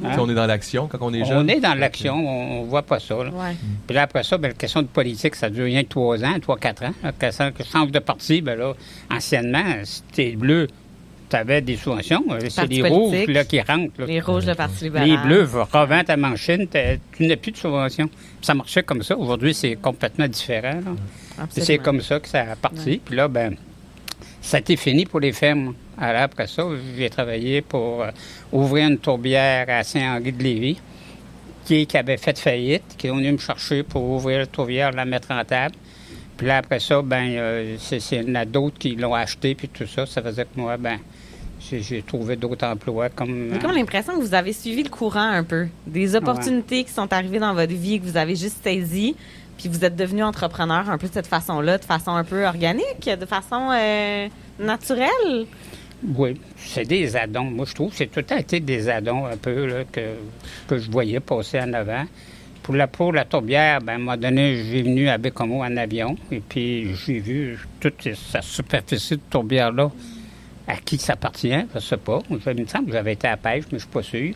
[0.03, 0.15] Hein?
[0.19, 1.49] On est dans l'action quand on est On jeune?
[1.49, 3.15] est dans l'action, on, on voit pas ça.
[3.15, 3.29] là.
[3.31, 3.55] Ouais.
[3.87, 6.33] Puis là, après ça, ben, la question de politique, ça dure rien que trois ans,
[6.41, 6.93] trois, quatre ans.
[7.03, 8.73] Là, Quand ça que change de parti, ben là,
[9.11, 10.67] anciennement, si t'es bleu,
[11.29, 12.23] tu avais des subventions.
[12.29, 13.99] Euh, C'est les rouges là, qui rentrent.
[13.99, 14.05] là.
[14.05, 15.07] Les rouges, le Parti libéral.
[15.09, 18.09] Les bleus, revends ta machine, t'as- tu n'as plus de subvention.
[18.41, 19.17] Ça marchait comme ça.
[19.17, 20.81] Aujourd'hui, c'est complètement différent.
[21.49, 23.01] C'est comme ça que ça a parti.
[23.03, 23.55] Puis là, ben,
[24.41, 25.73] ça a été fini pour les fermes.
[25.97, 26.63] Alors après ça,
[26.97, 28.11] j'ai travaillé pour euh,
[28.51, 30.77] ouvrir une tourbière à Saint-Henri-de-Lévis
[31.63, 35.05] qui, qui avait fait faillite, qui est venu me chercher pour ouvrir la tourbière, la
[35.05, 35.75] mettre en table.
[36.37, 39.55] Puis là, après ça, ben, euh, c'est il y en a d'autres qui l'ont acheté,
[39.55, 40.05] puis tout ça.
[40.05, 40.99] Ça faisait que moi, ben,
[41.61, 43.49] j'ai- trouvé d'autres emplois comme...
[43.51, 45.67] J'ai euh, comme l'impression que vous avez suivi le courant un peu.
[45.87, 49.15] Des opportunités qui sont arrivées dans votre vie, que vous avez juste saisies,
[49.57, 53.09] puis vous êtes devenu entrepreneur un peu de cette façon-là, de façon un peu organique,
[53.09, 54.27] de façon euh,
[54.59, 55.45] naturelle.
[56.13, 57.45] Oui, c'est des addons.
[57.45, 60.01] Moi, je trouve que c'est tout temps été des addons un peu là, que,
[60.69, 62.05] je voyais passer en avant.
[62.61, 65.77] Pour la, pour la tourbière, ben, à un moment donné, j'ai venu à Bécomo en
[65.77, 69.91] avion et puis j'ai vu toute sa superficie de tourbière-là.
[70.67, 72.19] À qui ça appartient, je ne sais pas.
[72.29, 74.33] Il me semble que j'avais été à pêche, mais je ne suis pas sûr.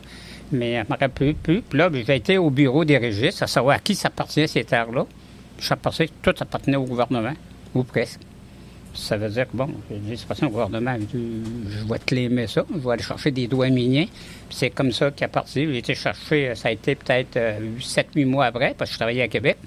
[0.52, 1.34] Mais je me rappelle plus.
[1.62, 4.62] Puis là, j'ai été au bureau des registres à savoir à qui ça appartient ces
[4.62, 5.06] terres-là.
[5.58, 7.34] Je pensais que tout appartenait au gouvernement,
[7.74, 8.20] ou presque.
[8.92, 12.14] Ça veut dire que, bon, j'ai dit, c'est pas ça, le gouvernement, je vais te
[12.14, 14.06] l'aimer ça, je vais aller chercher des doigts miniens.
[14.48, 17.38] Puis c'est comme ça qu'à partir, j'ai été chercher, ça a été peut-être
[17.78, 19.58] 7-8 mois après, parce que je travaillais à Québec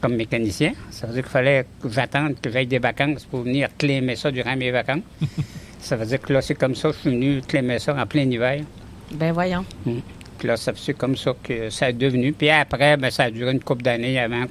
[0.00, 0.72] comme mécanicien.
[0.90, 4.30] Ça veut dire qu'il fallait que j'attende que j'aille des vacances pour venir clémer ça
[4.30, 5.02] durant mes vacances.
[5.78, 8.06] ça veut dire que là, c'est comme ça que je suis venu clémer ça en
[8.06, 8.62] plein hiver.
[9.12, 9.64] Ben voyons.
[10.38, 12.32] Puis là, c'est comme ça que ça est devenu.
[12.32, 14.50] Puis après, ben, ça a duré une couple d'années avant de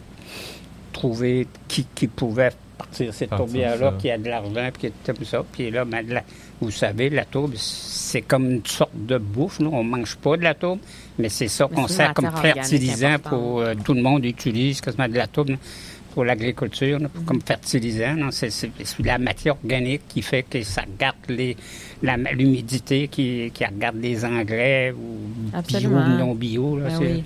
[0.93, 5.23] trouver qui, qui pouvait partir cette tourbière-là, qui a de l'argent, puis qui est comme
[5.25, 5.43] ça.
[5.51, 6.23] Puis là, ben, la-
[6.61, 9.59] vous savez, la tourbe, c'est comme une sorte de bouffe.
[9.59, 9.67] là.
[9.71, 10.79] On ne mange pas de la tourbe,
[11.17, 15.15] mais c'est ça qu'on sert comme fertilisant pour euh, tout le monde utilise quasiment de
[15.15, 15.55] la tourbe
[16.13, 18.15] pour l'agriculture, pour- comme fertilisant.
[18.31, 18.71] C'est
[19.03, 20.83] la matière organique qui fait que ça
[22.01, 26.03] la- l'humidité, qui, qui regarde les engrais ou Absolument.
[26.05, 26.77] bio ou non bio.
[26.79, 27.23] là, Ben oui.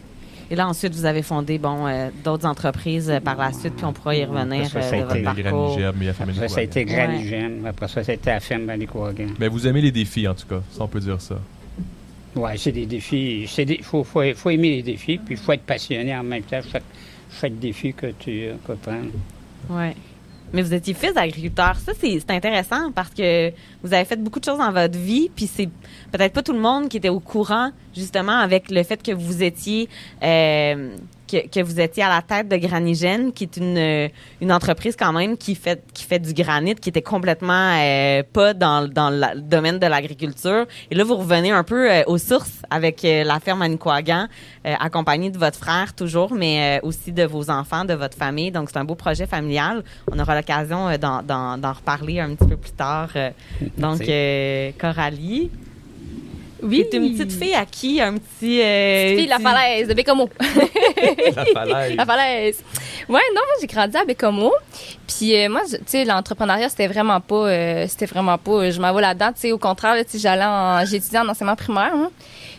[0.53, 3.85] Et là, ensuite, vous avez fondé bon, euh, d'autres entreprises euh, par la suite, puis
[3.85, 5.67] on pourra y revenir Ça, ça euh, a de été votre Les parcours.
[5.69, 6.85] granigèmes, il a fait Après ça, ça a été.
[6.85, 7.65] Granigène.
[7.65, 9.29] Après ça, ça a été à ferme Manicouagan.
[9.39, 11.39] Mais vous aimez les défis, en tout cas, si on peut dire ça.
[12.35, 13.49] Oui, c'est des défis.
[13.57, 16.61] Il faut, faut, faut aimer les défis, puis il faut être passionné en même temps.
[16.71, 16.83] Chaque,
[17.41, 19.09] chaque défi que tu euh, peux prendre.
[19.71, 19.95] Ouais.
[20.53, 21.75] Mais vous étiez fils d'agriculteur.
[21.77, 23.51] Ça, c'est intéressant parce que
[23.83, 25.69] vous avez fait beaucoup de choses dans votre vie, puis c'est
[26.11, 29.41] peut-être pas tout le monde qui était au courant, justement, avec le fait que vous
[29.41, 29.89] étiez
[30.23, 30.95] euh,
[31.41, 34.07] que, que vous étiez à la tête de Granigène, qui est une, euh,
[34.41, 38.53] une entreprise quand même qui fait qui fait du granit, qui était complètement euh, pas
[38.53, 40.65] dans, dans la- le domaine de l'agriculture.
[40.91, 44.27] Et là, vous revenez un peu euh, aux sources avec euh, la ferme Manicouagan,
[44.65, 48.51] euh, accompagné de votre frère toujours, mais aussi de vos enfants, de votre famille.
[48.51, 49.83] Donc, c'est un beau projet familial.
[50.11, 53.09] On aura l'occasion d'en, reparler un petit peu plus tard.
[53.77, 54.01] donc,
[54.79, 55.49] Coralie.
[56.63, 56.85] Oui.
[56.89, 58.61] C'est une petite fille à qui un petit.
[58.61, 60.29] euh, Petite fille de la falaise, de Bécomo.
[61.35, 61.95] La falaise.
[61.95, 62.63] La falaise.
[63.09, 64.51] Ouais, non, moi j'ai grandi à Bécomo.
[65.07, 68.51] Puis euh, moi, tu sais, l'entrepreneuriat c'était vraiment pas, euh, c'était vraiment pas.
[68.51, 69.31] euh, je m'en vais là-dedans.
[69.33, 71.91] Tu sais, au contraire, là, tu sais, j'allais en, j'ai étudié en enseignement primaire.
[71.93, 72.09] hein.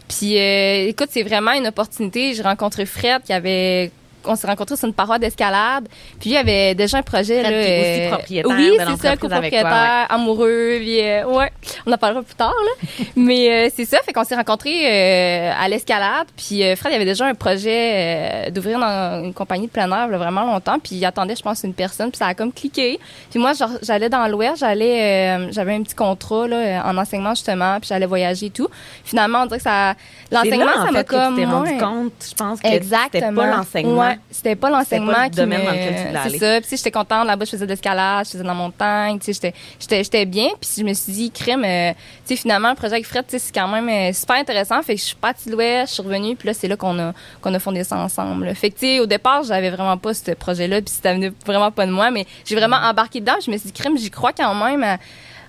[0.09, 2.35] Puis euh, écoute, c'est vraiment une opportunité.
[2.35, 3.91] J'ai rencontré Fred qui avait
[4.27, 5.89] on s'est rencontrés sur une paroi d'escalade.
[6.21, 7.43] Puis il avait déjà un projet.
[7.43, 10.77] Là, aussi euh, propriétaire oui, c'est ça, copropriétaire, amoureux.
[10.81, 11.51] Puis, euh, ouais,
[11.87, 12.53] on en parlera plus tard.
[12.53, 13.05] Là.
[13.17, 16.27] Mais euh, c'est ça, fait qu'on s'est rencontrés euh, à l'escalade.
[16.37, 19.91] Puis euh, Fred, il avait déjà un projet euh, d'ouvrir dans une compagnie de plein
[19.91, 20.79] air là, vraiment longtemps.
[20.79, 22.11] Puis il attendait, je pense, une personne.
[22.11, 22.99] Puis ça a comme cliqué.
[23.31, 27.35] Puis moi, genre, j'allais dans l'Ouest, j'allais, euh, j'avais un petit contrat là, en enseignement
[27.35, 27.79] justement.
[27.81, 28.69] Puis j'allais voyager et tout.
[29.05, 29.95] Finalement, on dirait que ça,
[30.31, 33.09] l'enseignement, ça m'a que tu comme t'es rendu compte, je pense, que Exactement.
[33.13, 34.01] c'était pas l'enseignement.
[34.01, 35.65] Ouais, c'était pas l'enseignement C'était qui domaine me...
[35.65, 36.39] dans lequel tu voulais aller.
[36.39, 36.61] C'est ça.
[36.61, 39.53] Puis j'étais contente là-bas, je faisais de l'escalade, je faisais de la montagne, tu sais,
[39.81, 41.93] j'étais j'étais bien, puis je me suis dit crème euh,
[42.27, 44.83] tu sais finalement le projet avec Fred, tu sais, c'est quand même euh, super intéressant,
[44.83, 46.99] fait que je suis partie de l'ouest, je suis revenue, puis là c'est là qu'on
[46.99, 48.47] a qu'on a fondé ça ensemble.
[48.47, 48.55] là.
[48.55, 51.71] Fait que tu sais au départ, j'avais vraiment pas ce projet-là, puis ça venait vraiment
[51.71, 54.33] pas de moi, mais j'ai vraiment embarqué dedans, je me suis dit crème, j'y crois
[54.33, 54.99] quand même.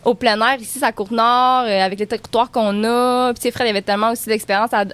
[0.05, 3.33] au plein air ici, à Côte-Nord, euh, avec les territoires qu'on a.
[3.33, 4.85] Puis, Fred, il avait tellement aussi d'expérience à,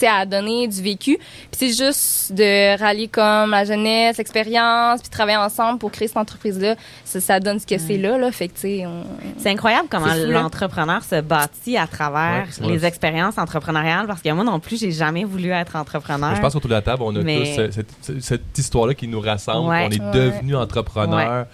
[0.00, 1.18] tu sais, à donner du vécu.
[1.18, 6.16] Puis, c'est juste de rallier comme la jeunesse, l'expérience, puis travailler ensemble pour créer cette
[6.16, 6.74] entreprise-là.
[7.04, 8.32] Ça, ça donne ce que c'est là, là.
[8.32, 9.04] Fait que, tu sais, on...
[9.38, 14.44] C'est incroyable comment l'entrepreneur se bâtit à travers Ouais, les expériences entrepreneuriales parce que moi
[14.44, 16.34] non plus, j'ai jamais voulu être entrepreneur.
[16.34, 19.06] Je pense qu'autour de la table, on a Mais- tous cette, cette- cette histoire-là qui
[19.08, 19.68] nous rassemble.
[19.68, 19.86] Ouais.
[19.86, 20.10] On est Ouais.
[20.12, 21.46] devenu entrepreneur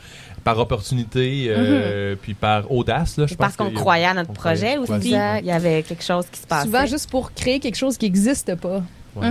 [0.46, 3.16] par opportunité, euh, puis par audace.
[3.16, 5.08] Là, je Et parce pense qu'on croyait à notre projet croyait- aussi.
[5.08, 5.40] Exact.
[5.40, 6.66] Il y avait quelque chose qui se passait.
[6.66, 8.80] Souvent, juste pour créer quelque chose qui n'existe pas.
[9.16, 9.28] Ouais.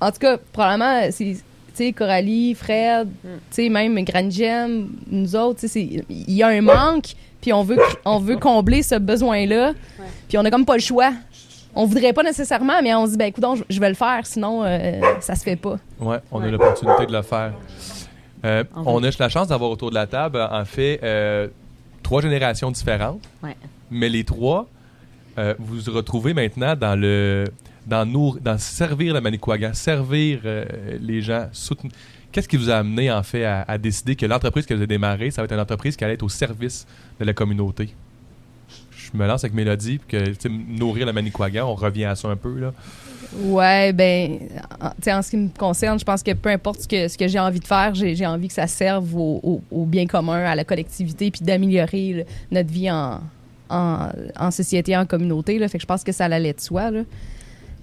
[0.00, 1.36] En tout cas, probablement, c'est.
[1.74, 6.60] Tu sais, Coralie, Fred, tu sais, même Grand Gem, nous autres, il y a un
[6.60, 9.72] manque, puis on veut, on veut combler ce besoin-là,
[10.28, 11.12] puis on a comme pas le choix.
[11.74, 14.20] On voudrait pas nécessairement, mais on se dit, ben écoute, je, je vais le faire,
[14.26, 15.78] sinon euh, ça se fait pas.
[15.98, 17.54] Ouais, on a l'opportunité de le faire.
[18.44, 21.48] Euh, On a la chance d'avoir autour de la table, en fait, euh,
[22.02, 23.22] trois générations différentes.
[23.42, 23.56] Ouais.
[23.90, 24.68] Mais les trois,
[25.38, 27.44] euh, vous vous retrouvez maintenant dans le
[27.86, 30.40] dans nous dans servir le Manicouagan, servir
[31.00, 31.92] les gens, soutenir.
[32.30, 34.86] Qu'est-ce qui vous a amené en fait à, à décider que l'entreprise que vous avez
[34.86, 36.86] démarrée, ça va être une entreprise qui allait être au service
[37.20, 37.94] de la communauté?
[38.90, 42.36] Je me lance avec Mélodie, puis que nourrir le Manicouagan, on revient à ça un
[42.36, 42.72] peu là.
[43.34, 44.40] Ouais, ben,
[44.80, 47.28] en, en ce qui me concerne, je pense que peu importe ce que, ce que
[47.28, 51.30] j'ai envie de faire, j'ai envie que ça serve au, bien commun, à la collectivité,
[51.30, 53.20] puis d'améliorer notre vie en,
[54.50, 55.58] société, en communauté.
[55.58, 55.68] Là.
[55.68, 56.90] Fait que je pense que ça allait de soi.
[56.90, 57.00] Là.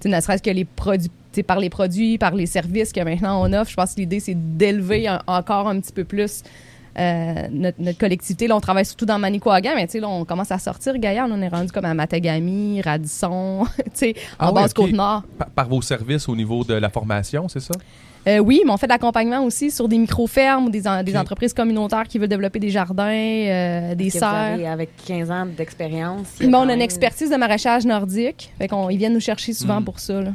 [0.00, 1.10] Tu sais, ne serait-ce que les produits,
[1.46, 4.36] par les produits, par les services que maintenant on offre, je pense que l'idée, c'est
[4.56, 6.44] d'élever encore un petit peu plus
[6.98, 8.46] euh, notre, notre collectivité.
[8.48, 11.28] Là, on travaille surtout dans Manicouagan, mais tu sais, là, on commence à sortir Gaillard.
[11.30, 14.76] On est rendu comme à Matagami, Radisson, tu sais, en Ah ouais, basse ok.
[14.86, 15.22] Côte-Nord.
[15.38, 17.74] Par, par vos services au niveau de la formation, c'est ça?
[18.28, 21.12] Euh, oui, mais on fait de l'accompagnement aussi sur des micro-fermes ou des, en- des
[21.14, 21.20] Ok.
[21.22, 24.58] entreprises communautaires qui veulent développer des jardins, euh, des serres.
[24.70, 26.26] avec 15 ans d'expérience.
[26.42, 28.52] a on a une expertise de maraîchage nordique.
[28.58, 29.84] Fait qu'on, ils viennent nous chercher souvent Mm.
[29.84, 30.20] pour ça.
[30.20, 30.32] Là.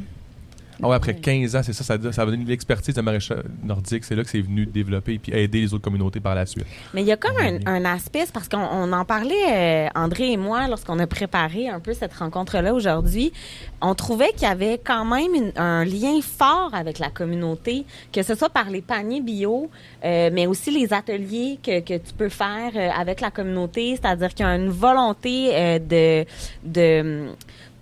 [0.82, 4.04] Ah ouais, après 15 ans, c'est ça, ça, ça va donner l'expertise de maraîchage nordique.
[4.04, 6.66] C'est là que c'est venu développer et puis aider les autres communautés par la suite.
[6.92, 10.32] Mais il y a comme un, un aspect, parce qu'on on en parlait, euh, André
[10.32, 13.32] et moi, lorsqu'on a préparé un peu cette rencontre-là aujourd'hui.
[13.80, 18.22] On trouvait qu'il y avait quand même une- un lien fort avec la communauté, que
[18.22, 19.70] ce soit par les paniers bio,
[20.04, 23.96] euh, mais aussi les ateliers que, que tu peux faire euh, avec la communauté.
[23.96, 26.24] C'est-à-dire qu'il y a une volonté de...
[26.64, 27.28] de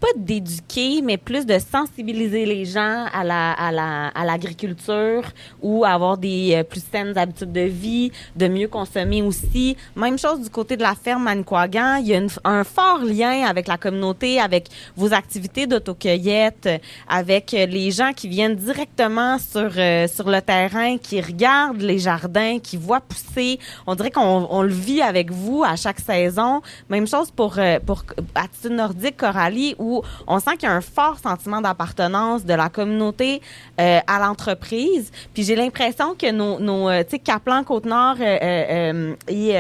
[0.01, 5.23] pas d'éduquer, mais plus de sensibiliser les gens à la à la à l'agriculture
[5.63, 9.77] ou à avoir des euh, plus saines habitudes de vie, de mieux consommer aussi.
[9.97, 13.45] Même chose du côté de la ferme Manicouagan, il y a une- un fort lien
[13.47, 16.69] avec la communauté, avec vos activités d'autocueillette,
[17.09, 21.99] avec euh, les gens qui viennent directement sur euh, sur le terrain, qui regardent les
[21.99, 23.59] jardins, qui voient pousser.
[23.87, 26.61] On dirait qu'on on le vit avec vous à chaque saison.
[26.91, 28.05] Même chose pour euh, pour
[28.35, 32.69] Attitude Nordique Coralie où on sent qu'il y a un fort sentiment d'appartenance de la
[32.69, 33.43] communauté
[33.81, 35.13] euh, à l'entreprise.
[35.33, 39.51] Puis j'ai l'impression que nos, nos euh, tu sais, Caplan, Côte-Nord euh, et...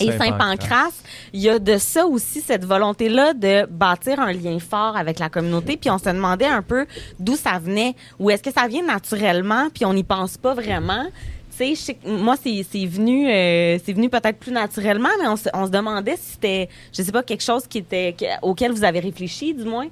[0.00, 1.02] et Saint-Pancras,
[1.34, 5.28] il y a de ça aussi, cette volonté-là de bâtir un lien fort avec la
[5.28, 5.76] communauté.
[5.76, 6.86] Puis on se demandait un peu
[7.18, 11.04] d'où ça venait, ou est-ce que ça vient naturellement, puis on n'y pense pas vraiment.
[11.62, 15.08] Tu sais, je sais que moi, c'est c'est venu, euh, c'est venu peut-être plus naturellement,
[15.20, 18.14] mais on se, on se demandait si c'était, je sais pas, quelque chose qui était,
[18.18, 19.86] que- auquel vous avez réfléchi, du moins.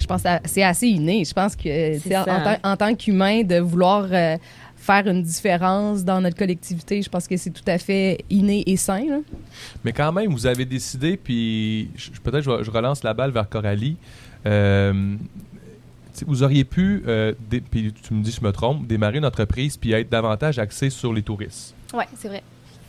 [0.00, 1.24] Je pense que c'est assez inné.
[1.24, 4.36] Je pense que en, en tant- en tant qu'humain, de vouloir euh,
[4.76, 8.76] faire une différence dans notre collectivité, je pense que c'est tout à fait inné et
[8.76, 9.04] sain.
[9.08, 9.18] là.
[9.84, 11.88] Mais quand même, vous avez décidé, puis
[12.22, 13.96] peut-être je, relance la balle vers Coralie.
[14.46, 15.14] Euh,
[16.26, 17.32] vous auriez pu, euh,
[17.70, 21.12] puis tu me dis je me trompe, démarrer une entreprise puis être davantage axé sur
[21.12, 21.74] les touristes.
[21.92, 22.42] Ouais, c'est vrai.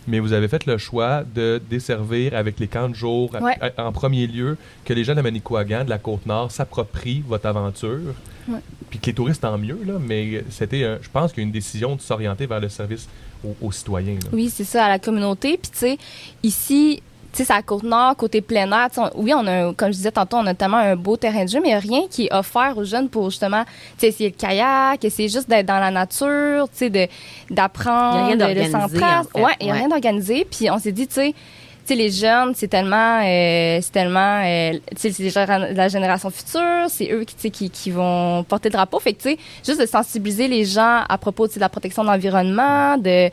[0.08, 3.56] Mais vous avez fait le choix de desservir avec les camps de jour, à- Ouais.
[3.78, 8.14] à- en premier lieu, que les gens de Manicouagan, de la Côte-Nord, s'approprient votre aventure.
[8.48, 8.60] Ouais.
[8.92, 11.48] Puis que les touristes, tant mieux, là, mais c'était, euh, je pense, qu'il y a
[11.48, 13.08] une décision de s'orienter vers le service
[13.44, 14.14] aux, aux citoyens.
[14.14, 14.30] là.
[14.32, 15.58] Oui, c'est ça, à la communauté.
[15.58, 15.98] Puis, tu sais,
[16.44, 17.02] ici,
[17.36, 18.88] tu sais, c'est à Côte-Nord, côté plein air.
[18.90, 21.18] Tu sais, on- oui, on a, comme je disais tantôt, on a tellement un beau
[21.18, 23.64] terrain de jeu, mais il n'y a rien qui est offert aux jeunes pour justement,
[23.66, 27.08] tu sais, essayer le kayak, essayer juste d'être dans la nature, tu sais, de-
[27.50, 29.04] d'apprendre, de, de s'entraîner.
[29.04, 29.42] en fait.
[29.42, 29.80] Ouais, il n'y a Ouais.
[29.80, 30.48] rien d'organisé.
[30.50, 34.42] Puis, on s'est dit, tu sais, tu sais, les jeunes, c'est tellement, euh, c'est tellement,
[34.44, 38.44] euh, tu sais, c'est la génération future, c'est eux qui, tu sais, qui, qui vont
[38.44, 39.00] porter le drapeau.
[39.00, 42.08] Fait que, tu sais, juste de sensibiliser les gens à propos, de la protection de
[42.10, 43.30] l'environnement, de,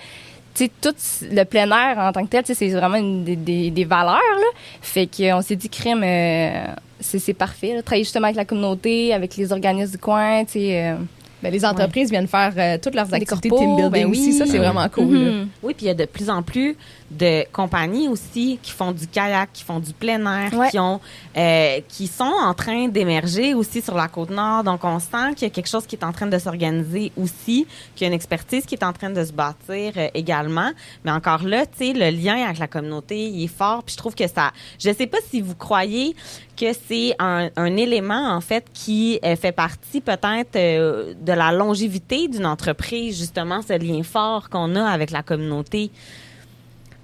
[0.54, 0.94] sais, tout
[1.30, 4.46] le plein air en tant que tel, c'est vraiment une des, des, des valeurs, là.
[4.80, 6.66] Fait qu'on s'est dit, crime, euh,
[7.00, 7.82] c'est parfait, là.
[7.82, 10.96] Travailler justement avec la communauté, avec les organismes du coin, tu euh,
[11.42, 14.18] Ben, les entreprises viennent faire euh, toutes leurs activités de team building ben oui.
[14.18, 14.32] aussi.
[14.32, 15.04] Ça, c'est vraiment cool.
[15.06, 15.48] mhm.
[15.62, 16.76] Oui, puis il y a de plus en plus
[17.10, 20.70] de compagnies aussi qui font du kayak, qui font du plein air, Ouais.
[20.70, 20.98] qui ont,
[21.36, 24.64] euh, qui sont en train d'émerger aussi sur la côte nord.
[24.64, 27.66] Donc on sent qu'il y a quelque chose qui est en train de s'organiser aussi,
[27.94, 30.70] qu'il y a une expertise qui est en train de se bâtir euh, également.
[31.04, 33.82] Mais encore là, tu sais, le lien avec la communauté, il est fort.
[33.82, 36.14] Puis je trouve que ça, je sais pas si vous croyez
[36.56, 41.50] que c'est un, un élément en fait qui euh, fait partie peut-être euh, de la
[41.52, 45.90] longévité d'une entreprise, justement ce lien fort qu'on a avec la communauté.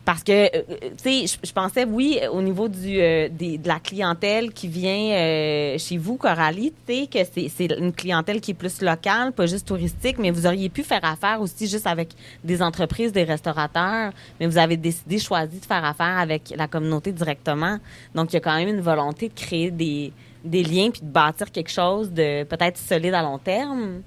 [0.05, 0.63] Parce que, euh,
[1.03, 5.77] tu sais, je- pensais, oui, au niveau du, euh, de la clientèle qui vient euh,
[5.79, 9.45] chez vous, Coralie, tu sais, que c'est c'est une clientèle qui est plus locale, pas
[9.47, 12.09] juste touristique, mais vous auriez pu faire affaire aussi juste avec
[12.43, 17.13] des entreprises, des restaurateurs, mais vous avez décidé, choisi de faire affaire avec la communauté
[17.13, 17.77] directement.
[18.15, 20.11] Donc, il y a quand même une volonté de créer des,
[20.43, 24.01] des liens puis de bâtir quelque chose de peut-être solide à long terme.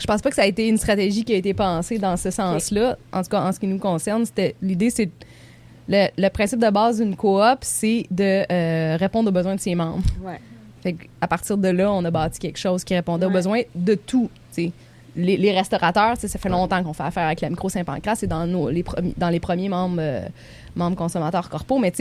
[0.00, 2.30] Je pense pas que ça a été une stratégie qui a été pensée dans ce
[2.30, 2.96] sens-là.
[3.12, 5.10] En tout cas, en ce qui nous concerne, c'était l'idée, c'est
[5.88, 9.74] le, le principe de base d'une coop, c'est de euh, répondre aux besoins de ses
[9.74, 10.02] membres.
[10.24, 10.40] Ouais.
[10.82, 13.94] Fait à partir de là, on a bâti quelque chose qui répondait aux besoins de
[13.94, 14.30] tout.
[14.50, 14.72] t'sais.
[15.16, 18.46] Les, les restaurateurs, ça fait longtemps qu'on fait affaire avec la micro Saint-Pancras, c'est dans,
[18.46, 18.84] nos, les,
[19.18, 20.22] dans les premiers membres, euh,
[20.76, 21.92] membres consommateurs corpo, mais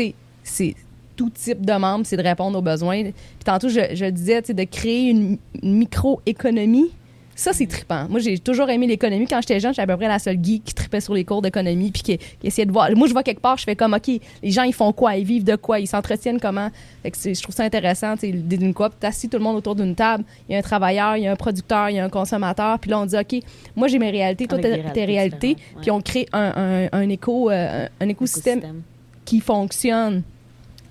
[0.44, 0.76] c'est
[1.16, 3.02] tout type de membres, c'est de répondre aux besoins.
[3.04, 6.92] Puis tantôt, je, je disais, de créer une, une micro-économie.
[7.40, 8.06] Ça, c'est trippant.
[8.10, 9.26] Moi, j'ai toujours aimé l'économie.
[9.26, 11.42] Quand j'étais jeune, j'étais à peu près la seule geek qui tripait sur les cours
[11.42, 12.90] d'économie puis qui, qui essayait de voir.
[12.98, 14.08] Moi, je vois quelque part, je fais comme, OK,
[14.44, 15.16] les gens, ils font quoi?
[15.16, 15.80] Ils vivent de quoi?
[15.80, 16.70] Ils s'entretiennent comment?
[17.02, 18.92] Fait que c'est- je trouve ça intéressant, tu sais, l'idée d'une coop.
[19.00, 20.26] T'as assis tout le monde autour d'une table.
[20.50, 22.78] Il y a un travailleur, il y a un producteur, il y a un consommateur.
[22.78, 23.42] Puis là, on dit, OK,
[23.76, 24.58] moi, j'ai mes réalités, toi,
[24.94, 28.82] tes réalités Puis on crée un, un- un éco, euh, un, un écosystème Écosystème.
[29.24, 30.24] qui fonctionne.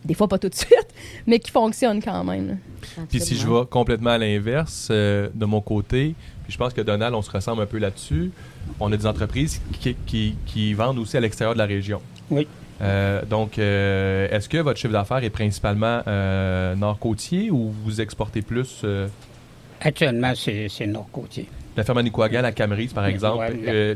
[0.05, 0.87] Des fois, pas tout de suite,
[1.27, 2.59] mais qui fonctionne quand même.
[3.11, 6.15] Puis si je vais complètement à l'inverse, euh, de mon côté,
[6.49, 8.31] puis je pense que Donald, on se ressemble un peu là-dessus,
[8.81, 12.01] on a des entreprises qui, qui- qui vendent aussi à l'extérieur de la région.
[12.31, 12.49] Oui.
[12.81, 18.41] Euh, donc, euh, est-ce que votre chiffre d'affaires est principalement euh, nord-côtier ou vous exportez
[18.41, 18.83] plus
[19.81, 21.49] Actuellement, c'est Nord-Côtier.
[21.77, 23.45] la ferme Manicouagan, la Camerise, par exemple,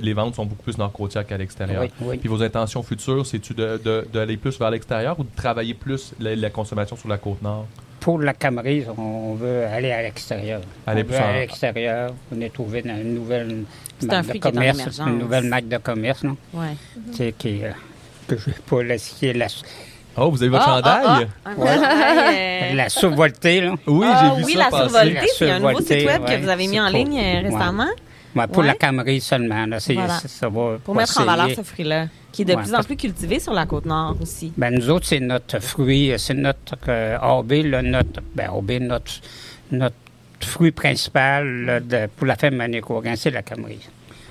[0.01, 1.83] les ventes sont beaucoup plus nord-côtières qu'à l'extérieur.
[1.83, 2.17] Oui, oui.
[2.19, 6.13] Puis vos intentions futures, c'est-tu de- de- d'aller plus vers l'extérieur ou de travailler plus
[6.21, 7.67] la, la consommation sur la côte nord?
[8.03, 10.61] Pour la Camerise, on veut aller à l'extérieur.
[10.89, 12.15] Aller on plus veut aller à l'extérieur.
[12.37, 13.63] On est trouvé dans une nouvelle
[14.01, 16.37] C'est un marque de fruit qui est en commerce, une nouvelle marque de commerce, non?
[16.53, 16.77] Ouais.
[17.13, 17.71] Tu sais, qui, euh,
[18.27, 19.47] que je ne vais pas la citer, la,
[20.17, 21.05] Oh, vous avez votre Ah, chandail?
[21.07, 22.37] ah, ah, un chandail,
[22.73, 23.75] euh, la survoltée, là.
[23.87, 26.43] Oui, ah, j'ai vu oui, ça la survoltée, c'est un nouveau site web ouais, que
[26.43, 27.39] vous avez mis en pour- ligne euh, ouais.
[27.49, 27.89] récemment
[28.35, 28.67] Ouais, pour Ouais.
[28.67, 29.65] la Camerise seulement.
[29.67, 30.19] Là, Voilà.
[30.27, 32.97] ça va pour mettre en valeur ce fruit-là, qui est de Ouais, plus en plus
[32.97, 34.53] cultivé sur la côte nord aussi.
[34.57, 39.13] Ben, nous autres, c'est notre fruit, c'est notre euh, là, notre, ben, AB, notre,
[39.71, 39.95] notre
[40.41, 43.89] fruit principal là, de- pour la ferme Manicouagan, c'est la Camerise.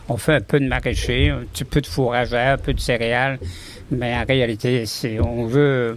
[0.09, 3.39] On fait un peu de maraîcher, un petit peu de fourragère, un peu de céréales,
[3.91, 5.95] mais en réalité, c'est, on veut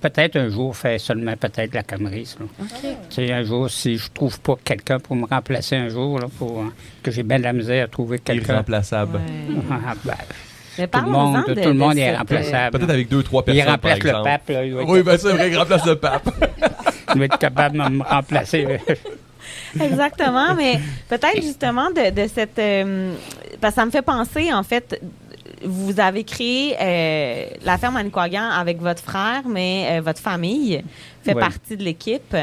[0.00, 2.36] peut-être un jour faire seulement peut-être la Camerise.
[2.80, 6.26] Tu sais, un jour, si je trouve pas quelqu'un pour me remplacer un jour, là,
[6.38, 6.64] pour,
[7.02, 8.54] que j'ai bien de la misère à trouver quelqu'un.
[8.54, 9.20] Irremplaçable.
[9.70, 10.14] Ah, ben,
[10.78, 12.78] Mais tout le monde, de- tout le de monde est remplaçable.
[12.78, 14.28] Peut-être avec deux, trois Il personnes, remplace par le exemple.
[14.28, 14.48] pape.
[14.48, 16.28] Là, il Oui, ben c'est vrai, il remplace le pape.
[17.14, 18.80] Il va être capable de me remplacer.
[19.80, 22.58] Exactement, mais peut-être justement de, de cette...
[22.58, 23.12] euh,
[23.60, 25.00] parce que ça me fait penser, en fait,
[25.64, 30.82] vous avez créé euh, la ferme Manicouagan avec votre frère, mais euh, votre famille
[31.22, 31.40] fait Ouais.
[31.40, 32.36] partie de l'équipe.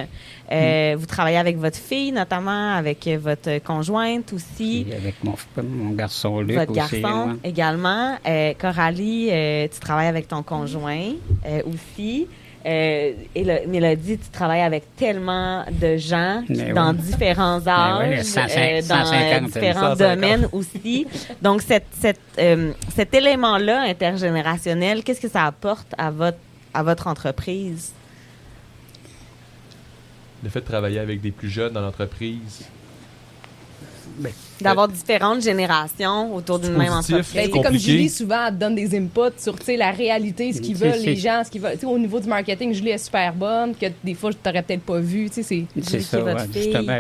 [0.52, 4.88] Euh, Vous travaillez avec votre fille, notamment, avec votre conjointe aussi.
[4.96, 7.02] Avec mon, mon garçon Luc Votre aussi.
[7.02, 7.36] garçon ouais.
[7.44, 8.18] également.
[8.28, 11.12] Euh, Coralie, euh, tu travailles avec ton conjoint
[11.46, 12.28] euh, aussi.
[12.66, 17.00] Euh, et le, Mélodie, tu travailles avec tellement de gens Mais dans oui.
[17.00, 19.98] différents âges, oui, 150, euh, dans 150, différents 150.
[19.98, 21.08] domaines aussi.
[21.42, 26.38] Donc, cette, cette, euh, cet élément-là intergénérationnel, qu'est-ce que ça apporte à votre,
[26.74, 27.94] à votre entreprise?
[30.44, 32.66] Le fait de travailler avec des plus jeunes dans l'entreprise.
[34.64, 37.32] D'avoir différentes générations autour d'une même entreprise.
[37.34, 37.78] Ben, C'est tu sais, comme.
[37.78, 41.00] Julie, souvent, elle te donne des inputs sur tu sais, la réalité, ce qu'ils veulent,
[41.04, 41.74] les gens, ce qu'ils veulent.
[41.74, 44.62] Tu sais, au niveau du marketing, Julie est super bonne, que des fois, je t'aurais
[44.64, 45.30] peut-être pas vu.
[45.30, 46.02] Tu sais, c'est.
[46.02, 47.00] Ça, ouais, justement.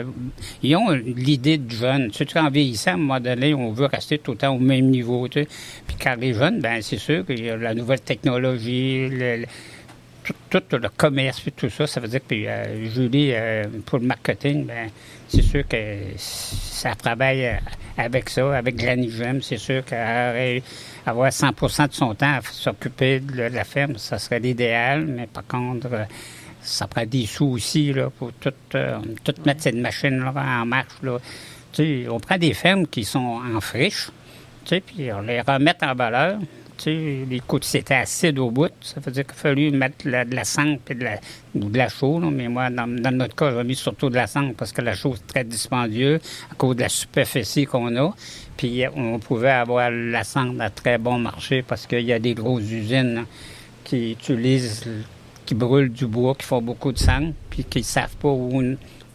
[0.63, 2.10] Ils ont l'idée de jeune.
[2.12, 4.60] Tu sais, en vieillissant, à un moment donné, on veut rester tout le temps au
[4.60, 5.28] même niveau.
[5.28, 5.47] Tu sais.
[5.88, 9.45] Puis quand les jeunes, ben c'est sûr qu'il y a la nouvelle technologie, le, le-
[10.23, 11.88] tout, tout le commerce, puis tout ça.
[11.88, 14.89] Ça veut dire que puis, euh, Julie, euh, pour le marketing, ben
[15.27, 15.77] c'est sûr que
[16.17, 17.57] ça travaille euh,
[17.97, 19.41] avec ça, avec Granigem.
[19.41, 25.05] C'est sûr qu'avoir 100% de son temps à s'occuper de la ferme, ça serait l'idéal.
[25.05, 25.88] Mais par contre,
[26.62, 31.01] ça prend des sous aussi là, pour tout, euh, tout mettre cette machine-là en marche.
[31.01, 31.19] Là.
[31.71, 34.10] Tu sais, on prend des fermes qui sont en friche,
[34.65, 36.38] tu sais, puis on les remet en valeur.
[36.86, 38.72] Les coups c'était acide au bout.
[38.82, 41.20] Ça veut dire qu'il a fallu mettre de la cendre et de la,
[41.56, 42.20] ou de la chaux.
[42.20, 45.13] Mais moi, dans, notre cas, j'ai mis surtout de la cendre parce que la chaux,
[45.15, 46.20] c'est très dispendieux
[46.52, 48.15] à cause de la superficie qu'on a.
[48.58, 52.34] Puis on pouvait avoir la cendre à très bon marché parce qu'il y a des
[52.34, 53.22] grosses usines là,
[53.84, 54.86] qui utilisent,
[55.45, 58.62] qui brûlent du bois, qui font beaucoup de cendre, puis qui ne savent pas où,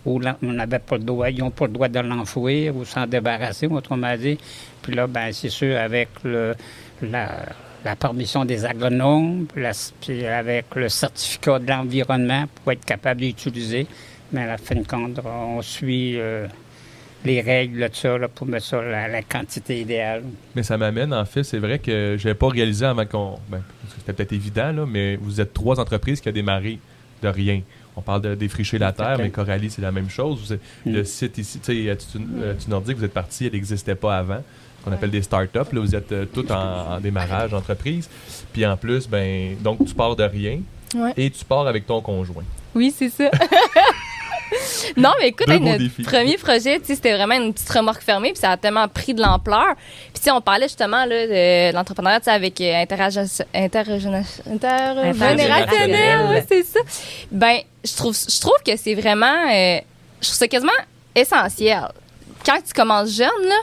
[0.05, 3.07] où on n'avait pas le droit, ils n'ont pas le droit de l'enfouir ou s'en
[3.07, 4.39] débarrasser, autrement dit.
[4.83, 6.55] Puis là, ben c'est sûr, avec le,
[7.03, 7.47] la,
[7.87, 13.87] la permission des agronomes, la- puis avec le certificat de l'environnement pour être capable d'utiliser.
[14.33, 16.47] Mais à la fin de compte, on suit euh,
[17.25, 20.23] les règles de ça là, pour mettre ça la, la quantité idéale.
[20.55, 23.39] Mais ça m'amène, en fait, c'est vrai que je n'avais pas réalisé avant qu'on.
[23.49, 23.63] Ben,
[23.97, 26.79] c'était peut-être évident, là, mais vous êtes trois entreprises qui ont démarré
[27.23, 27.61] de rien.
[27.99, 30.39] On parle de défricher la terre, mais Coralie, c'est la même chose.
[30.45, 31.05] Vous êtes- Le Mm.
[31.05, 34.43] site ici, tu sais, tu, tu Nordique, vous êtes parti, elle n'existait pas avant.
[34.87, 35.59] Qu'on appelle des startups.
[35.73, 38.09] Là, vous êtes euh, tout en, en démarrage d'entreprise.
[38.53, 40.61] Puis en plus, ben, donc tu pars de rien
[40.95, 41.13] Ouais.
[41.17, 42.45] et tu pars avec ton conjoint.
[42.75, 43.29] Oui, c'est ça.
[44.97, 46.03] non, mais écoute, beaux notre défis.
[46.05, 49.13] premier projet, tu sais, c'était vraiment une petite remorque fermée, puis ça a tellement pris
[49.13, 49.75] de l'ampleur.
[49.75, 52.83] Puis tu sais, on parlait justement là, de l'entrepreneuriat, tu sais, avec euh,
[53.55, 56.27] intergénérationnel, Intergénérationnel.
[56.29, 56.81] ouais, c'est ça.
[57.33, 59.79] Ben, je trouve, je trouve que c'est vraiment, euh,
[60.21, 60.73] je trouve ça quasiment
[61.15, 61.89] essentiel.
[62.45, 63.57] Quand tu commences jeune, là,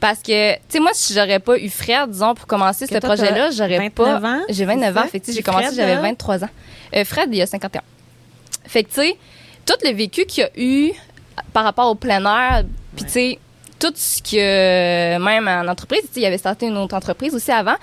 [0.00, 2.98] parce que, tu sais, moi, si j'aurais pas eu Fred, disons, pour commencer Que ce
[3.00, 4.18] projet-là, j'aurais 29 pas.
[4.28, 6.00] ans, J'ai 29 c'est ans, fait que, j'ai commencé, j'avais là?
[6.02, 6.48] 23 ans.
[6.96, 7.82] Euh, Fred, il y a 51.
[8.66, 9.16] Fait que, tu sais,
[9.66, 10.92] tout le vécu qu'il y a eu
[11.52, 12.64] par rapport au plein air,
[12.96, 13.38] puis, tu sais,
[13.78, 17.52] tout ce que, même en entreprise, tu sais, il avait starté une autre entreprise aussi
[17.52, 17.76] avant,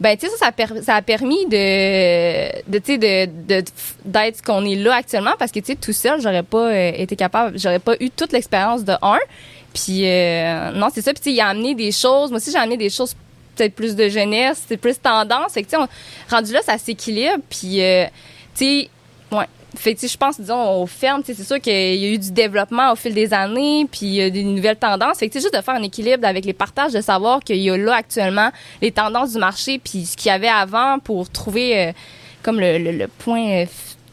[0.00, 3.62] ben, tu sais, ça, ça a, per- ça a permis de, de tu sais, de,
[4.04, 6.92] d'être ce qu'on est là actuellement, parce que, tu sais, tout seul, j'aurais pas euh,
[6.96, 9.18] été capable, j'aurais pas eu toute l'expérience de un.
[9.74, 11.12] Puis, euh, non, c'est ça.
[11.12, 12.30] Puis, tu sais, il a amené des choses.
[12.30, 13.14] Moi aussi, j'ai amené des choses
[13.56, 15.52] peut-être plus de jeunesse, c'est plus tendance.
[15.52, 17.42] Fait que, tu sais, on- rendu là, ça s'équilibre.
[17.50, 18.06] Puis, euh,
[18.56, 18.88] tu sais,
[19.30, 19.46] ouais.
[19.74, 22.92] Fait que, je pense, disons, aux fermes, c'est sûr qu'il y a eu du développement
[22.92, 25.18] au fil des années, puis il y a des nouvelles tendances.
[25.18, 27.76] Fait que, juste de faire un équilibre avec les partages, de savoir qu'il y a
[27.78, 28.50] là actuellement
[28.82, 31.92] les tendances du marché, puis ce qu'il y avait avant pour trouver euh,
[32.42, 33.64] comme le, le- le point, euh,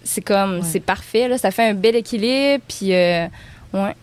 [0.06, 0.64] c'est comme, Ouais.
[0.64, 1.38] c'est parfait, là.
[1.38, 3.26] Ça fait un bel équilibre, puis, euh,
[3.74, 3.96] ouais.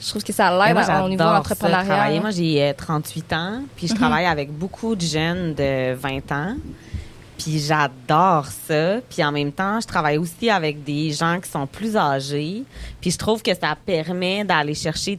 [0.00, 2.20] Je trouve que ça l'aide au niveau entrepreneurial.
[2.20, 3.98] Moi, j'ai euh, 38 ans, puis je Mhm.
[3.98, 6.54] travaille avec beaucoup de jeunes de 20 ans.
[7.36, 8.96] Puis j'adore ça.
[9.08, 12.64] Puis en même temps, je travaille aussi avec des gens qui sont plus âgés.
[13.00, 15.18] Puis je trouve que ça permet d'aller chercher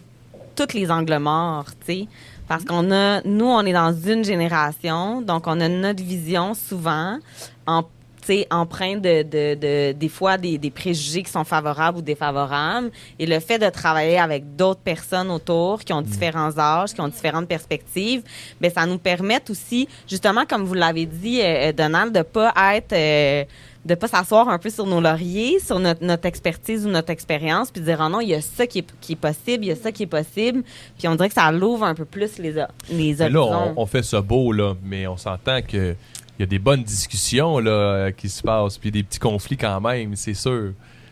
[0.55, 2.07] tous les angles morts, tu sais.
[2.47, 7.19] Parce qu'on a, nous, on est dans une génération, donc on a notre vision souvent
[7.67, 7.83] en
[8.29, 12.91] de, de, de- des fois des, des préjugés qui sont favorables ou défavorables.
[13.17, 17.07] Et le fait de travailler avec d'autres personnes autour qui ont différents âges, qui ont
[17.07, 18.21] différentes perspectives,
[18.61, 22.53] ben ça nous permet aussi, justement, comme vous l'avez dit, euh, euh, Donald, de pas
[22.73, 23.43] être euh,
[23.85, 27.71] de pas s'asseoir un peu sur nos lauriers, sur notre, notre expertise ou notre expérience,
[27.71, 29.67] puis de dire, oh non, il y a ça qui est, qui est possible, il
[29.67, 30.63] y a ça qui est possible.
[30.97, 32.53] Puis on dirait que ça l'ouvre un peu plus les,
[32.91, 33.73] les là, horizons.
[33.77, 35.95] on, on fait ça beau, là, mais on s'entend que
[36.39, 39.57] il y a des bonnes discussions là, euh, qui se passent, puis des petits conflits
[39.57, 40.71] quand même, c'est sûr.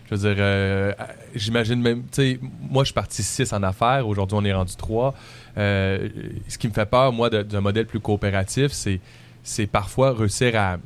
[0.09, 1.03] Je veux dire, euh, euh,
[1.35, 4.73] j'imagine même, tu sais, moi je suis parti 6 en affaires, aujourd'hui on est rendu
[4.75, 5.13] 3.
[5.57, 9.01] ce qui me fait peur, moi, d'un modèle plus coopératif, c'est,
[9.43, 10.77] c'est parfois réussir à,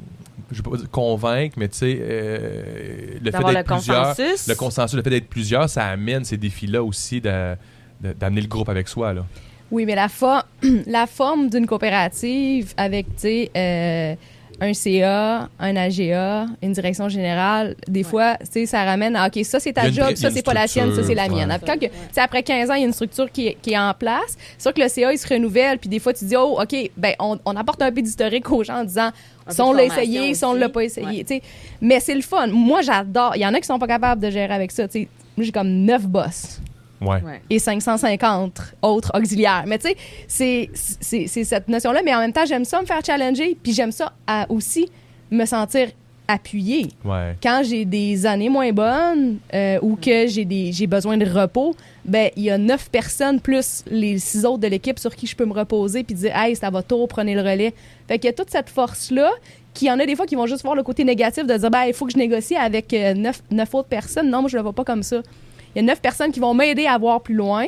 [0.52, 4.48] je vais pas dire convaincre, mais tu sais, euh, le fait d'être plusieurs, consensus.
[4.48, 8.88] le consensus, le fait d'être plusieurs, ça amène ces défis-là aussi d'amener le groupe avec
[8.88, 9.26] soi, là.
[9.72, 10.44] Oui, mais la, fo-
[10.88, 14.16] la forme d'une coopérative avec, tu sais, euh,
[14.64, 19.44] un CA, un AGA, une direction générale, des fois, tu sais, ça ramène à, OK,
[19.44, 21.50] ça, c'est ta job, ça, c'est pas la tienne, ça, c'est la mienne.
[21.50, 21.58] ouais.
[21.66, 23.72] Quand que, tu sais, après 15 ans, il y a une structure qui est, qui
[23.74, 24.38] est en place.
[24.58, 26.76] C'est sûr que le CA, il se renouvelle, puis des fois, tu dis, oh, OK,
[26.96, 29.10] ben, on, on apporte un peu d'historique aux gens en disant,
[29.50, 31.20] si on l'a essayé, si on l'a pas essayé, Ouais.
[31.24, 31.42] tu sais.
[31.82, 32.46] Mais c'est le fun.
[32.48, 33.36] Moi, j'adore.
[33.36, 35.08] Il y en a qui sont pas capables de gérer avec ça, tu sais.
[35.36, 36.62] Moi, j'ai comme neuf boss
[37.02, 37.22] Ouais.
[37.24, 37.42] Ouais.
[37.50, 39.64] et 550 autres auxiliaires.
[39.68, 39.90] Mais tu
[40.28, 40.70] sais,
[41.02, 44.14] c'est- cette notion-là, mais en même temps, j'aime ça me faire challenger, puis j'aime ça
[44.28, 44.90] à aussi
[45.32, 45.88] me sentir
[46.28, 46.88] appuyée.
[47.04, 47.36] Ouais.
[47.44, 51.76] Quand j'ai des années moins bonnes euh, ou que j'ai des j'ai besoin de repos,
[52.06, 55.36] ben il y a neuf personnes plus les six autres de l'équipe sur qui je
[55.36, 57.74] peux me reposer puis dire hey ça va tôt prenez le relais.
[58.08, 59.30] Fait qu'il y a toute cette force là
[59.74, 61.70] qui y en a des fois qui vont juste voir le côté négatif de dire
[61.72, 64.30] ben il faut que je négocie avec euh, neuf, neuf autres personnes.
[64.30, 65.22] Non moi je le vois pas comme ça.
[65.76, 67.66] Il y a neuf personnes qui vont m'aider à voir plus loin.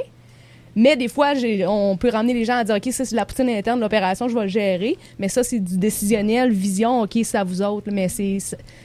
[0.76, 1.34] Mais des fois,
[1.68, 4.28] on peut ramener les gens à dire, OK, ça, c'est la poutine interne de l'opération,
[4.28, 4.98] je vais le gérer.
[5.20, 7.92] Mais ça, c'est du décisionnel, vision, OK, c'est à vous autres.
[7.92, 8.38] Mais c'est.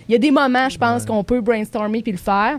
[0.06, 2.58] Il y a des moments, je pense, qu'on peut brainstormer puis le faire.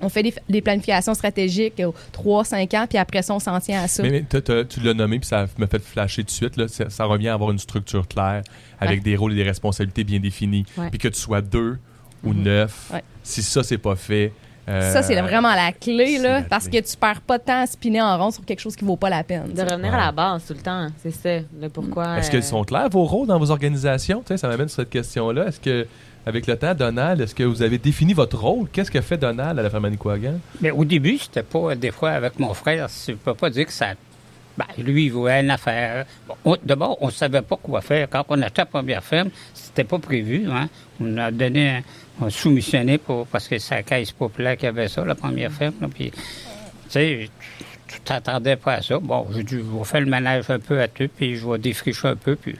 [0.00, 1.80] On fait des, des planifications stratégiques,
[2.12, 4.02] 3-5 ans, puis après ça, on s'en tient à ça.
[4.02, 6.56] Mais, tu l'as nommé, puis ça me fait flasher tout de suite.
[6.56, 8.42] Là, ça, ça revient à avoir une structure claire,
[8.80, 9.04] avec Ouais.
[9.04, 10.64] des rôles et des responsabilités bien définis.
[10.90, 11.78] Puis que tu sois deux
[12.24, 12.42] ou Mhm.
[12.42, 13.04] neuf, Ouais.
[13.22, 14.32] si ça, c'est pas fait.
[14.68, 16.80] Euh, ça, c'est vraiment la clé, là, la parce clé.
[16.82, 18.96] que tu perds pas de temps à spinner en rond sur quelque chose qui vaut
[18.96, 19.52] pas la peine.
[19.52, 19.98] De revenir Ouais.
[19.98, 21.44] à la base tout le temps, c'est ça.
[21.60, 22.18] Le pourquoi.
[22.18, 24.22] Est-ce euh, qu'ils sont clairs, vos rôles dans vos organisations?
[24.36, 25.46] Ça m'amène sur cette question-là.
[25.48, 25.86] Est-ce que,
[26.26, 28.68] avec le temps, Donald, est-ce que vous avez défini votre rôle?
[28.72, 30.34] Qu'est-ce que fait Donald à la ferme Manicouagan?
[30.62, 33.72] Mais au début, c'était pas, des fois, avec mon frère, je peux pas dire que
[33.72, 33.88] ça
[34.56, 36.06] Ben, lui, il voulait une affaire.
[36.44, 38.08] Bon, D'abord, on ne savait pas quoi faire.
[38.08, 40.46] Quand on achetait la première ferme, c'était pas prévu.
[40.50, 40.68] Hein?
[41.00, 41.82] On a donné, un-
[42.20, 45.50] on a soumissionné pour, parce que c'est la caisse populaire qui avait ça, la première
[45.50, 45.74] ferme.
[45.80, 46.18] là, puis, tu
[46.88, 47.28] sais,
[47.88, 48.98] tu t'attendais pas à ça.
[49.00, 51.58] Bon, j'ai dit, je vais faire le ménage un peu à tout, puis je vais
[51.58, 52.54] défricher un peu, puis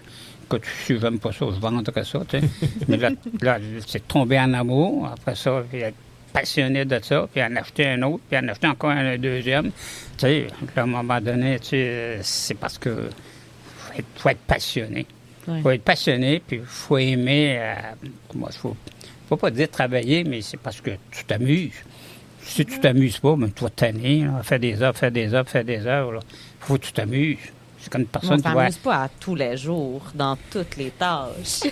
[0.44, 2.48] écoute, si j'aime pas ça, je vendrai ça, tu sais.
[2.88, 5.08] Mais là, là c'est tombé en amour.
[5.12, 5.94] Après ça, puis être
[6.34, 9.70] passionné de ça, puis en acheter un autre, puis en acheter encore un deuxième.
[10.18, 13.08] Tu sais, à un moment donné, tu sais, c'est parce que
[13.76, 15.06] faut être, faut être passionné.
[15.46, 15.60] Ouais.
[15.62, 17.74] faut être passionné, puis il faut aimer, euh,
[18.34, 18.76] moi, il faut,
[19.28, 21.84] faut pas dire travailler, mais c'est parce que tu t'amuses.
[22.42, 24.42] Si tu t'amuses pas, ben, tu vas te tanner, là.
[24.42, 26.10] fais des heures, fais des heures, fais des heures.
[26.14, 26.20] Il
[26.60, 27.38] faut que tu t'amuses.
[27.84, 31.60] C'est comme une On personne qui pas à tous les jours, dans toutes les tâches.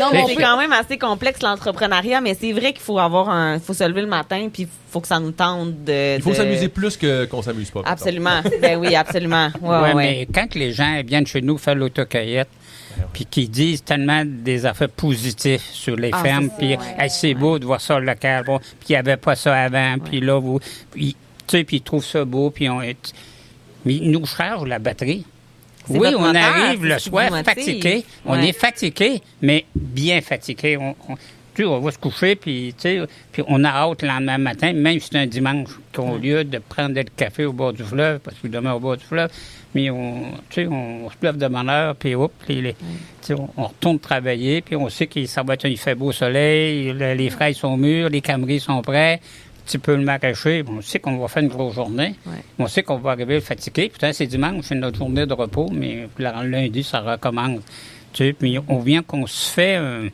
[0.00, 2.98] Non, mais on c'est peut- quand même assez complexe l'entrepreneuriat, mais c'est vrai qu'il faut
[2.98, 6.16] avoir un, faut se lever le matin, puis il faut que ça nous tente de.
[6.16, 7.82] Il faut de- s'amuser plus que qu'on s'amuse pas.
[7.84, 8.42] Absolument.
[8.60, 9.48] ben oui, absolument.
[9.62, 12.48] Ouais, Ouais, mais quand les gens viennent chez nous faire l'autocueillette,
[13.12, 16.78] puis qu'ils disent tellement des affaires positives sur les Ah, fermes, puis ouais.
[16.98, 19.96] Hey, c'est beau de voir ça local, bon, puis il n'y avait pas ça avant,
[20.04, 20.58] puis là, vous,
[20.90, 21.14] puis,
[21.46, 22.96] tu sais, puis ils trouvent ça beau, puis on est...
[23.88, 25.24] Mais ils nous chargent la batterie.
[25.88, 28.04] Oui, on arrive le soir fatigué.
[28.26, 30.76] On est fatigué, mais bien fatigué.
[30.76, 31.16] On, on-
[31.54, 32.72] tu sais, on va se coucher, puis,
[33.32, 36.58] puis on a hâte le lendemain matin, même si c'est un dimanche, qu'au lieu de
[36.58, 39.28] prendre le café au bord du fleuve, parce que demain au bord du fleuve,
[39.74, 40.24] mais on,
[40.70, 42.78] on se lève de bonne heure, puis hop, puis les- tu
[43.22, 46.12] sais, on, on retourne travailler, puis on sait que ça va être, il fait beau
[46.12, 49.20] soleil, le- les fraises sont mûres, les cameries sont prêts,
[49.68, 52.14] petit peu le maraîcher, on sait qu'on va faire une grosse journée.
[52.26, 52.32] Ouais.
[52.58, 53.90] On sait qu'on va arriver fatigué.
[53.90, 57.60] Putain, c'est dimanche, c'est notre journée de repos, mais le lundi, ça recommence.
[58.12, 60.08] Tu sais, puis on vient qu'on se fait un-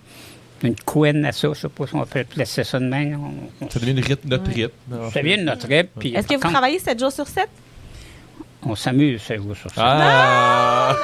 [0.63, 3.21] une couenne à ça, je sais pas si on peut placer ça de même.
[3.61, 4.73] On, on- Ça devient une rythme, notre rythme.
[5.13, 7.49] ça devient notre puis Est-ce que vous quand travaillez 7 jours sur 7?
[8.67, 9.83] On s'amuse, c'est vous sur ça?
[9.85, 10.97] Ah!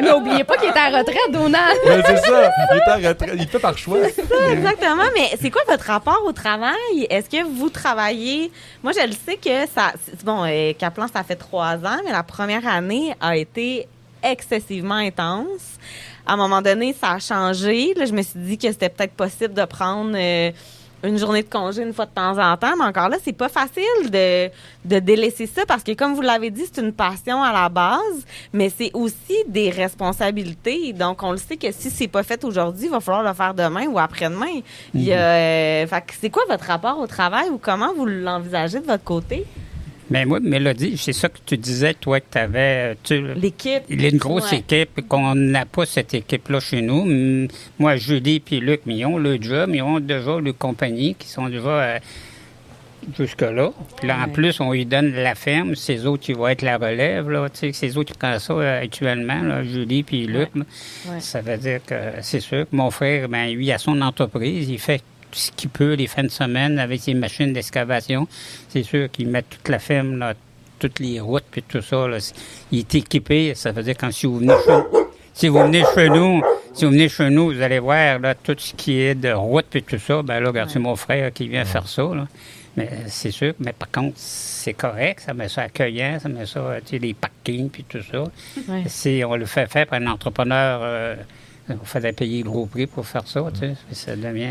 [0.00, 1.78] Mais oubliez pas qu'il est à la retraite, Donald.
[1.84, 2.50] C'est ça.
[2.72, 3.30] Il est en retraite.
[3.38, 3.98] Il fait par choix.
[4.06, 7.06] Exactement, mais c'est quoi votre rapport au travail?
[7.10, 8.50] Est-ce que vous travaillez...
[8.82, 9.92] Moi, je le sais que ça...
[10.04, 13.86] c'est- Bon, euh, Kaplan, ça fait trois ans, mais la première année a été
[14.22, 15.78] excessivement intense.
[16.26, 17.94] À un moment donné, ça a changé.
[17.94, 20.50] Là, je me suis dit que c'était peut-être possible de prendre euh,
[21.06, 23.48] une journée de congé une fois de temps en temps, mais encore là, c'est pas
[23.48, 24.48] facile de,
[24.84, 28.26] de délaisser ça parce que, comme vous l'avez dit, c'est une passion à la base,
[28.52, 30.92] mais c'est aussi des responsabilités.
[30.92, 33.54] Donc, on le sait que si c'est pas fait aujourd'hui, il va falloir le faire
[33.54, 34.60] demain ou après-demain.
[34.94, 35.86] Il y a, euh,
[36.20, 39.46] c'est quoi votre rapport au travail ou comment vous l'envisagez de votre côté?
[40.10, 42.96] Mais moi, Mélodie, c'est ça que tu disais, toi, que tu avais.
[43.36, 43.82] L'équipe.
[43.88, 44.58] Il a une grosse Ouais.
[44.58, 47.48] équipe, qu'on n'a pas cette équipe-là chez nous.
[47.78, 51.48] Moi, Julie et Luc, ils ont le job, ils ont déjà le compagnie qui sont
[51.48, 51.98] déjà euh,
[53.18, 53.72] jusque-là.
[53.98, 55.74] Puis là, en plus, on lui donne la ferme.
[55.74, 57.28] Ces autres, qui vont être la relève.
[57.30, 60.50] Là, tu sais, ces autres qui prennent ça euh, actuellement, là, Julie puis Luc.
[60.54, 61.20] Ouais.
[61.20, 64.68] Ça veut dire que c'est sûr que mon frère, ben, lui, a son entreprise.
[64.68, 65.02] Il fait
[65.32, 68.26] ce qu'il peut les fins de semaine avec ses machines d'excavation.
[68.68, 70.34] C'est sûr qu'il met toute la ferme, là,
[70.78, 72.06] toutes les routes puis tout ça.
[72.06, 72.18] là.
[72.72, 73.54] Il est équipé.
[73.54, 74.82] Ça veut dire quand si vous venez chez,
[75.34, 76.42] si vous venez chez nous,
[76.74, 79.66] si vous venez chez nous, vous allez voir là, tout ce qui est de route
[79.70, 80.22] puis tout ça.
[80.22, 82.02] Ben là, regarde, c'est mon frère qui vient faire ça.
[82.02, 82.26] Là.
[82.76, 86.76] Mais c'est sûr, mais par contre, c'est correct, ça met ça accueillant, ça met ça,
[86.84, 88.24] tu sais, les parkings puis tout ça.
[88.68, 88.82] Ouais.
[88.86, 91.16] Si on le fait faire par un entrepreneur, euh,
[91.68, 93.74] on fait payer le gros prix pour faire ça, tu sais.
[93.92, 94.46] Ça devient,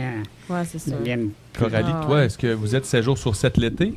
[0.49, 0.91] Ouais, c'est ça.
[0.91, 2.25] devient Coralie, Ah, toi, ouais.
[2.25, 3.93] est-ce que vous êtes 7 jours sur 7 l'été?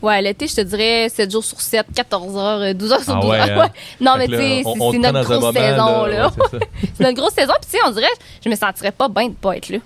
[0.00, 3.16] Ouais, l'été, je te dirais 7 jours sur 7, 14 heures, euh, 12 heures sur
[3.16, 3.62] Ah 12 ouais, heures.
[3.62, 3.70] hein?
[4.00, 6.28] Non, Fait mais tu sais, c'est notre grosse moment, saison, là, là.
[6.28, 6.58] ouais,
[6.94, 7.52] c'est notre grosse saison.
[7.60, 8.06] Puis, tu sais, on dirait,
[8.44, 9.78] je me sentirais pas bien de pas être là.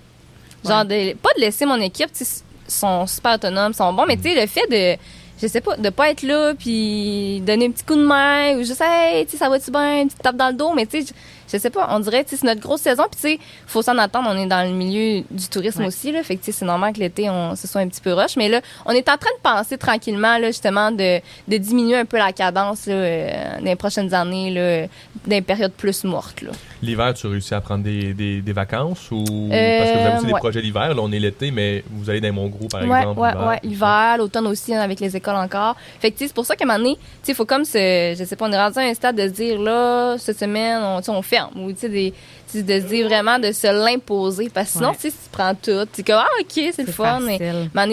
[0.68, 4.16] Genre, de, pas de laisser mon équipe, tu sais, sont super autonomes, sont bons, mais
[4.18, 5.00] tu sais, le fait de,
[5.40, 8.62] je sais pas, de pas être là, puis donner un petit coup de main, ou
[8.64, 11.03] juste, hey, tu sais, ça va-tu bien, une petite tape dans le dos, mais tu
[11.03, 11.12] sais,
[11.53, 13.82] je, sais pas, on dirait, tu sais, c'est notre grosse saison, puis tu sais, faut
[13.82, 15.86] s'en attendre, on est dans le milieu du tourisme Ouais.
[15.88, 18.36] aussi, là, fait que c'est normal que l'été, on se soit un petit peu rush,
[18.36, 22.05] mais là, on est en train de penser tranquillement, là, justement, de, de diminuer un
[22.05, 24.86] peu la cadence, là, euh, dans les prochaines années, là,
[25.26, 26.50] dans les périodes plus mortes, là.
[26.82, 29.22] L'hiver, tu réussis à prendre des, des, des vacances ou
[29.53, 30.88] Euh, parce que vous avez aussi des projets l'hiver.
[30.94, 33.20] Là, on est l'été, mais vous allez dans mon groupe, par ouais, exemple.
[33.20, 35.76] ouais, l'hiver, ouais, l'automne aussi, hein, avec les écoles encore.
[36.00, 37.44] Fait que, tu sais, c'est pour ça qu'à un moment donné, tu sais, il faut
[37.44, 40.16] comme se, je sais pas, on est rendu à un stade de se dire, là,
[40.18, 41.64] cette semaine, on, on ferme.
[41.64, 42.12] Ou, tu sais, des-
[42.55, 44.51] de se dire vraiment de se l'imposer.
[44.53, 44.95] Parce que sinon, Ouais.
[44.97, 47.20] tu sais, si tu prends tout, tu comme, ah, OK, c'est le C'est fun.
[47.20, 47.38] Mais,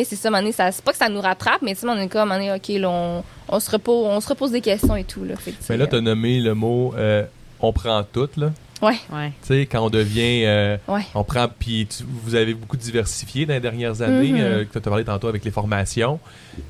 [0.06, 2.08] c'est ça, donné, ça, c'est pas que ça nous rattrape, mais tu sais, on est
[2.08, 5.36] comme, OK, là, on, on se repose, on se repose des questions et tout, là.
[5.38, 7.24] Fait Mais là, tu euh, as nommé le mot euh,
[7.60, 8.30] on prend tout.
[8.38, 8.52] Là.
[8.82, 8.95] Ouais.
[9.12, 9.34] Ouais.
[9.41, 10.45] Tu sais, quand on devient.
[10.45, 11.02] euh, Ouais.
[11.14, 11.47] On prend.
[11.50, 14.32] Puis tu- vous avez beaucoup diversifié dans les dernières années.
[14.32, 14.39] Mhm.
[14.39, 16.18] euh, que tu as parlé tantôt avec les formations.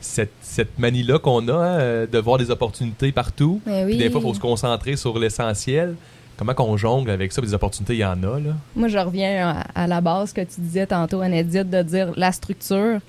[0.01, 3.61] Cette, cette manie-là qu'on a, hein, euh, de voir des opportunités partout.
[3.63, 3.97] Puis oui.
[3.97, 5.95] des fois, il faut se concentrer sur l'essentiel.
[6.39, 7.41] Comment qu'on jongle avec ça?
[7.41, 8.53] Des opportunités, il y en a, là.
[8.73, 12.31] Moi, je reviens à, à la base que tu disais tantôt, Anne-Edith, de dire la
[12.31, 12.99] structure.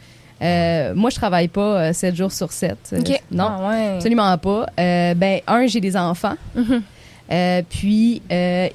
[0.43, 2.97] Euh, moi, je travaille pas 7 jours sur 7.
[2.99, 3.23] OK.
[3.31, 3.87] Non, Ah, ouais.
[3.97, 4.67] absolument pas.
[4.81, 6.35] Euh, ben, un, j'ai des enfants.
[6.57, 6.83] Mhm.
[7.31, 8.69] Euh, puis, euh,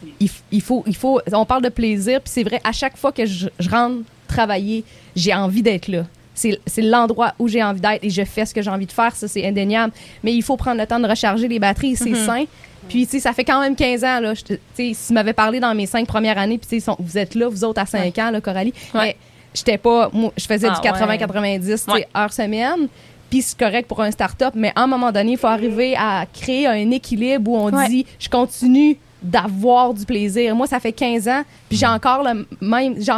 [0.52, 3.26] il, faut, il faut, on parle de plaisir, puis c'est vrai, à chaque fois que
[3.26, 3.98] je, je rentre
[4.30, 4.86] travailler,
[5.18, 6.06] j'ai envie d'être là.
[6.38, 8.92] C'est c'est l'endroit où j'ai envie d'être et je fais ce que j'ai envie de
[8.92, 9.94] faire, ça c'est indéniable.
[10.24, 12.26] Mais il faut prendre le temps de recharger les batteries, c'est Mhm.
[12.26, 12.44] sain.
[12.90, 14.34] Puis, tu sais, ça fait quand même 15 ans, là.
[14.36, 17.18] Tu sais, si tu m'avais parlé dans mes cinq premières années, puis tu sais, vous
[17.18, 18.74] êtes là, vous autres à 5 ans, là, Coralie.
[18.94, 19.00] Ouais.
[19.02, 19.18] Mais
[19.54, 22.08] j'étais pas, moi, je faisais Ah, du 80-90, tu sais, Ouais.
[22.16, 22.88] heures semaine.
[23.30, 26.26] Puis c'est correct pour un start-up, mais à un moment donné, il faut arriver à
[26.32, 27.88] créer un équilibre où on Ouais.
[27.90, 30.56] dit je continue d'avoir du plaisir.
[30.56, 32.96] Moi, ça fait 15 ans, puis j'ai encore le même.
[33.02, 33.12] j'ai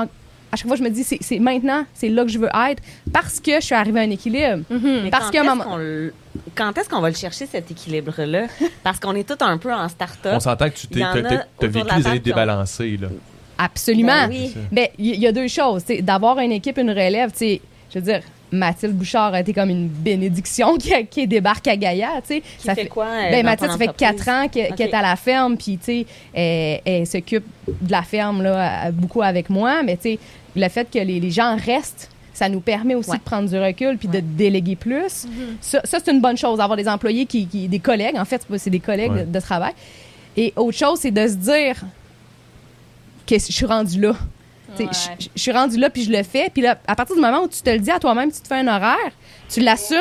[0.51, 2.81] à chaque fois, je me dis c'est maintenant, c'est là que je veux être
[3.11, 4.63] parce que je suis arrivée à un équilibre.
[4.69, 5.01] Mhm.
[5.03, 6.13] Mais Parce quand qu'à un est-ce moment- qu'on le-
[6.55, 8.45] Quand est-ce qu'on va le chercher, cet équilibre-là?
[8.83, 10.33] Parce qu'on est tous un peu en start-up.
[10.35, 11.03] On s'entend que tu Il y
[11.59, 13.07] t'es, vécu table années débalancées, là.
[13.57, 14.27] Absolument.
[14.27, 14.53] Ben oui.
[14.71, 15.83] Ben, il y, y a deux choses.
[16.01, 17.61] D'avoir une équipe, une relève, tu sais,
[17.93, 18.21] je veux dire,
[18.51, 22.43] Mathilde Bouchard a été comme une bénédiction qui, qui débarque à Gaïa, tu sais.
[22.59, 25.57] Qui fait quoi, euh, Ben, Mathilde, ça fait quatre ans qu'elle est à la ferme,
[25.57, 30.03] puis, tu sais, elle, elle s'occupe de la ferme, là, beaucoup avec moi, mais, tu
[30.13, 30.19] sais,
[30.55, 33.17] le fait que les, les gens restent, ça nous permet aussi Ouais.
[33.17, 35.25] de prendre du recul puis de déléguer plus.
[35.59, 38.45] Ça, ça, c'est une bonne chose, avoir des employés qui, qui- des collègues, en fait,
[38.57, 39.23] c'est des collègues Ouais.
[39.25, 39.73] de, de travail.
[40.35, 41.75] Et autre chose, c'est de se dire
[43.25, 44.13] que je suis rendu là.
[44.79, 44.87] Ouais.
[45.35, 46.49] Je suis rendu là, puis je le fais.
[46.53, 48.47] Puis là, à partir du moment où tu te le dis à toi-même, tu te
[48.47, 49.11] fais un horaire,
[49.49, 49.97] tu l'assumes,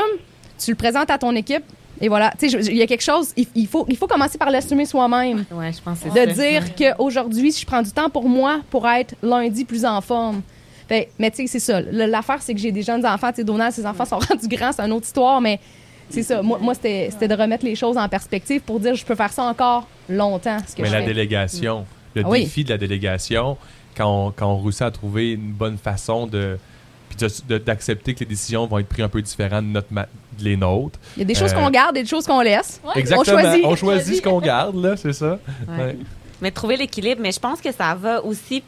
[0.59, 1.65] tu le présentes à ton équipe,
[2.01, 2.33] et voilà.
[2.39, 4.85] Tu sais, il y a quelque chose, il, il faut, il faut commencer par l'assumer
[4.85, 5.45] soi-même.
[5.51, 8.61] Ouais, je pense que c'est De dire qu'aujourd'hui, si je prends du temps pour moi,
[8.71, 10.43] pour être lundi plus en forme.
[10.89, 11.81] Fait, mais tu sais, c'est ça.
[11.81, 13.31] L'affaire, c'est que j'ai des jeunes enfants.
[13.31, 15.59] Tu sais, Donald, ses enfants sont rendus grands, c'est une autre histoire, mais
[16.11, 16.43] c'est ça.
[16.43, 19.33] Moi, moi c'était c'était de remettre les choses en perspective pour dire je peux faire
[19.33, 20.59] ça encore longtemps.
[20.67, 21.07] Ce que Mais je la fais.
[21.07, 22.41] délégation, le Ah oui.
[22.45, 23.57] défi de la délégation,
[23.97, 26.59] quand on, quand on réussit à trouver une bonne façon de
[27.49, 30.07] d'accepter que les décisions vont être prises un peu différentes de, notre ma-
[30.39, 30.99] de les nôtres.
[31.17, 32.79] Il y a des choses Euh, qu'on garde et des choses qu'on laisse.
[32.95, 33.39] Exactement.
[33.39, 33.65] On choisit.
[33.65, 35.39] On choisit ce qu'on garde, là, c'est ça.
[35.69, 35.77] Ouais.
[35.85, 35.99] Ouais.
[36.43, 38.63] Mais trouver l'équilibre, mais je pense que ça va aussi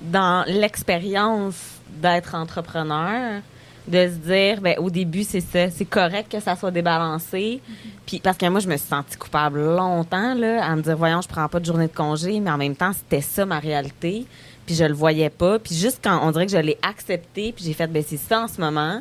[0.00, 1.54] dans l'expérience
[2.02, 3.40] d'être entrepreneur,
[3.86, 7.60] de se dire, ben, au début, c'est ça, c'est correct que ça soit débalancé.
[8.06, 11.20] Puis, parce que moi, je me suis sentie coupable longtemps, là, à me dire, voyons,
[11.22, 14.26] je prends pas de journée de congé, mais en même temps, c'était ça ma réalité.
[14.68, 15.58] Puis, je le voyais pas.
[15.58, 18.42] Puis, juste quand on dirait que je l'ai accepté, puis j'ai fait, ben, c'est ça
[18.42, 19.00] en ce moment.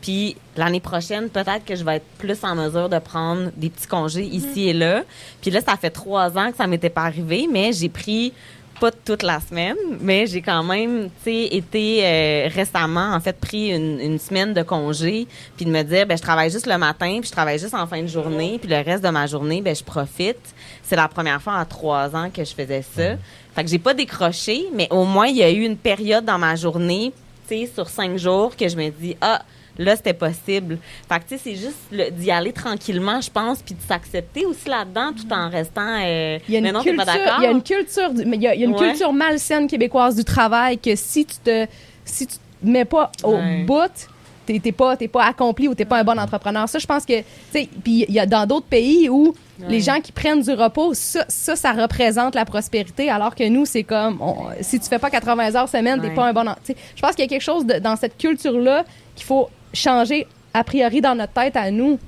[0.00, 3.88] Puis l'année prochaine, peut-être que je vais être plus en mesure de prendre des petits
[3.88, 5.02] congés ici et là.
[5.40, 8.32] Puis là, ça fait trois ans que ça m'était pas arrivé, mais j'ai pris
[8.78, 13.38] pas toute la semaine, mais j'ai quand même, tu sais, été euh, récemment, en fait,
[13.38, 15.26] pris une, une semaine de congé,
[15.56, 17.86] puis de me dire, ben je travaille juste le matin, puis je travaille juste en
[17.86, 20.54] fin de journée, puis le reste de ma journée, ben je profite.
[20.82, 23.16] C'est la première fois en trois ans que je faisais ça.
[23.54, 26.38] Fait que j'ai pas décroché, mais au moins il y a eu une période dans
[26.38, 27.12] ma journée,
[27.48, 29.42] tu sais, sur cinq jours que je me dis, ah,
[29.78, 30.78] là, c'était possible.
[31.08, 34.68] Fait que, tu sais, c'est juste d'y aller tranquillement, je pense, puis de s'accepter aussi
[34.68, 36.00] là-dedans, tout en restant.
[36.04, 37.36] euh, Il y a une mais non, t'es culture, pas d'accord?
[37.38, 38.88] il y a une culture, du- mais il y a, il y a une Ouais.
[38.90, 41.66] culture malsaine québécoise du travail que si tu te,
[42.04, 43.62] si tu te mets pas au Ouais.
[43.64, 44.08] bout,
[44.46, 46.66] t'es pas, pas accompli ou t'es pas un bon entrepreneur.
[46.68, 49.66] Ça, je pense que, tu sais, puis il y a dans d'autres pays où Ouais.
[49.68, 53.66] les gens qui prennent du repos, ça, ça, ça représente la prospérité, alors que nous,
[53.66, 56.44] c'est comme, on- si tu fais pas 80 heures semaine, t'es pas un bon.
[56.66, 58.84] Je pense qu'il y a quelque chose de- dans cette culture-là
[59.16, 61.98] qu'il faut changer a priori dans notre tête à nous.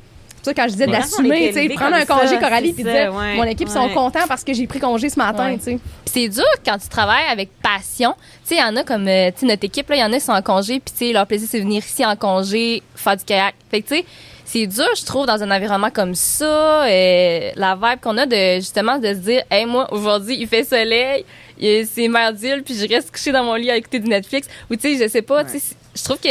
[0.42, 0.92] C'est quand je disais Ouais.
[0.92, 4.26] D'assumer, tu sais, prendre un congé, ça, Coralie, puis dire, ouais, mon équipe sont contents
[4.26, 5.58] parce que j'ai pris congé ce matin, Ouais.
[5.58, 5.78] tu sais.
[6.06, 8.14] C'est dur quand tu travailles avec passion.
[8.44, 10.02] Tu sais, il y en a comme, euh, tu sais, notre équipe, là, il y
[10.02, 12.16] en a qui sont en congé, puis tu sais, leur plaisir, c'est venir ici en
[12.16, 13.54] congé, faire du kayak.
[13.70, 14.04] Fait que, tu sais,
[14.46, 18.54] c'est dur, je trouve, dans un environnement comme ça, euh, la vibe qu'on a de,
[18.56, 21.26] justement, de se dire, hey, moi, aujourd'hui, il fait soleil,
[21.60, 24.48] il- c'est merdique, puis je reste couché dans mon lit à écouter du Netflix.
[24.70, 26.28] Ou, tu sais, je sais pas, tu sais, je trouve que,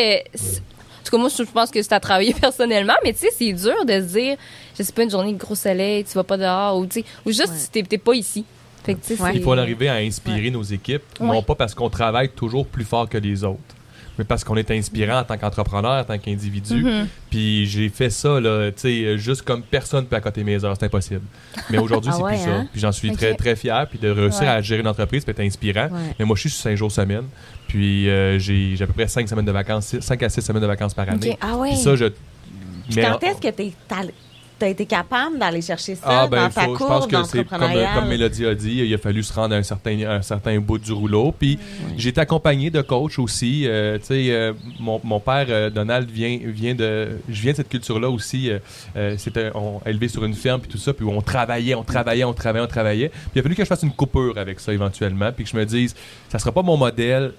[1.10, 3.86] tout cas, moi, je pense que c'est à travailler personnellement, mais tu sais, c'est dur
[3.86, 4.38] de se dire,
[4.78, 7.06] je sais pas, une journée de gros soleil, tu vas pas dehors, ou tu sais,
[7.26, 7.56] ou juste, Ouais.
[7.72, 8.46] t'es- t'es pas ici.
[8.84, 9.32] Fait que, tu sais, Ouais.
[9.32, 12.86] c'est- Il faut arriver à inspirer nos équipes, non pas parce qu'on travaille toujours plus
[12.86, 13.60] fort que les autres,
[14.20, 16.84] mais parce qu'on est inspirant en tant qu'entrepreneur, en tant qu'individu.
[16.84, 17.08] Mhm.
[17.32, 20.86] Puis j'ai fait ça, là, tu sais, juste comme personne peut accoter mes heures, c'est
[20.86, 21.22] impossible.
[21.72, 22.50] Mais aujourd'hui, Ah c'est ouais, plus ça.
[22.52, 22.68] hein?
[22.72, 23.88] Puis j'en suis très, très fier.
[23.90, 24.48] Puis de réussir Ouais.
[24.50, 25.86] à gérer une entreprise, peut être inspirant.
[25.92, 26.14] Ouais.
[26.20, 27.24] Mais moi, je suis sur 5 jours semaine.
[27.68, 30.68] Puis euh, j'ai à peu près 5 semaines de vacances, 5 à 6 semaines de
[30.68, 31.38] vacances par année.
[31.42, 31.70] Ah ouais.
[31.70, 32.06] Puis ça, je.
[32.06, 34.14] Puis mais- quand est-ce que t'es allé-
[34.60, 37.10] tu as été capable d'aller chercher ça Ah, ben, dans ta faut- je pense courbe
[37.10, 37.60] que c'est comme,
[37.96, 40.78] comme Mélodie a dit, il a fallu se rendre à un certain, un certain bout
[40.78, 41.32] du rouleau.
[41.38, 41.58] Puis
[41.98, 43.64] j'ai été accompagné de coachs aussi.
[43.66, 47.08] Euh, tu sais, euh, mon, mon père, euh, Donald, vient, vient de.
[47.30, 48.50] Je viens de cette culture-là aussi.
[48.50, 48.60] Euh,
[48.96, 50.94] euh, C'était on- élevé sur une ferme, puis tout ça.
[50.94, 53.10] Puis on travaillait, on travaillait, on travaillait, on travaillait.
[53.10, 55.32] Puis il a fallu que je fasse une coupure avec ça éventuellement.
[55.32, 55.96] Puis que je me dise,
[56.30, 57.32] ça sera pas mon modèle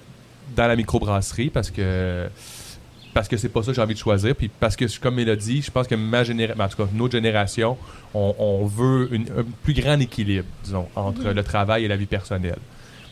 [0.57, 2.27] dans la microbrasserie parce que
[3.15, 4.35] parce que c'est pas ça que j'ai envie de choisir.
[4.35, 7.77] Puis parce que, comme Mélodie, je pense que ma génération, en tout cas, notre génération,
[8.15, 12.07] on, on veut une- un plus grand équilibre, disons, entre le travail et la vie
[12.07, 12.59] personnelle.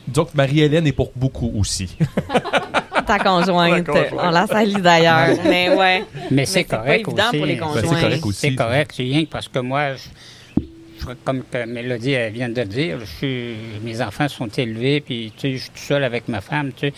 [0.07, 1.96] Disons que Marie-Hélène est pour beaucoup aussi.
[3.07, 3.88] Ta conjointe.
[4.12, 5.36] On la salue d'ailleurs.
[5.44, 6.05] Mais ouais.
[6.30, 7.36] Mais c'est c'est pas correct évident aussi.
[7.38, 8.01] pour les Ben, c'est conjoints.
[8.01, 8.38] correct aussi.
[8.40, 10.62] C'est correct, c'est rien que parce que moi, je,
[11.01, 15.32] je- comme que Mélodie elle vient de dire, je suis, mes enfants sont élevés, puis
[15.36, 16.94] tu sais, je suis tout seul avec ma femme, tu sais.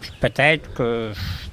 [0.00, 1.49] Puis peut-être que je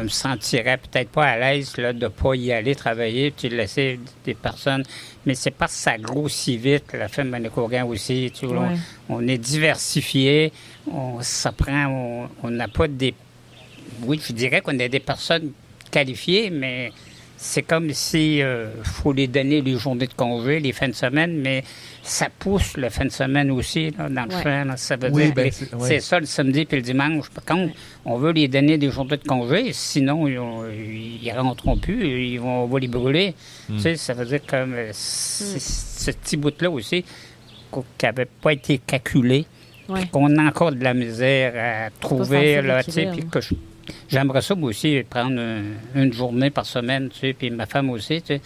[0.00, 4.00] me sentirais peut-être pas à l'aise là, de pas y aller travailler, puis de laisser
[4.24, 4.82] des personnes.
[5.26, 8.30] Mais c'est parce que ça grossit vite, la femme Manicougan aussi.
[8.34, 8.76] Tu vois, Ouais.
[9.08, 10.52] on, on est diversifié,
[10.90, 13.14] on, ça prend, on- on n'a pas des
[14.02, 15.52] oui, je dirais qu'on a des personnes
[15.90, 16.90] qualifiées, mais
[17.36, 21.36] c'est comme si euh, faut les donner les journées de congé, les fins de semaine,
[21.40, 21.62] mais
[22.02, 24.42] ça pousse le fin de semaine aussi là, dans le Ouais.
[24.42, 24.64] champ.
[24.64, 24.76] là.
[24.76, 26.00] Ça veut Oui, dire ben, que c'est- ouais.
[26.00, 27.28] ça le samedi puis le dimanche.
[27.30, 27.74] Par contre,
[28.04, 32.38] on veut les donner des journées de congé, sinon ils, ont- ils rentreront plus, ils
[32.40, 33.34] vont, on va les brûler.
[33.68, 33.76] Hmm.
[33.76, 37.04] Tu sais, ça veut dire comme euh, c'est- ce petit bout-là aussi
[37.98, 39.46] qui n'avait pas été calculé
[39.88, 40.06] Ouais.
[40.10, 43.54] qu'on a encore de la misère à trouver, là, tu sais, puis que je-
[44.08, 45.62] j'aimerais ça, moi aussi, prendre un-
[45.94, 48.40] une journée par semaine, tu sais, puis ma femme aussi, tu sais.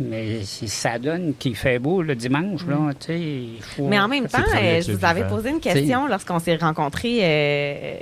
[0.00, 3.88] Mais si ça donne qu'il fait beau le dimanche, là, tu sais, il faut...
[3.88, 7.18] Mais en même temps, euh, je le vous avais posé une question lorsqu'on s'est rencontrés
[7.22, 7.94] euh,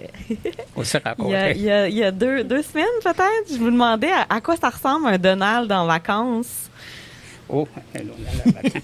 [0.75, 1.53] faut se il, y a, rencontrer.
[1.57, 3.47] il y a- il y a deux, deux semaines peut-être.
[3.51, 6.69] Je vous demandais à, à quoi ça ressemble un Donald en vacances.
[7.49, 8.83] Oh, là, on a la vacance.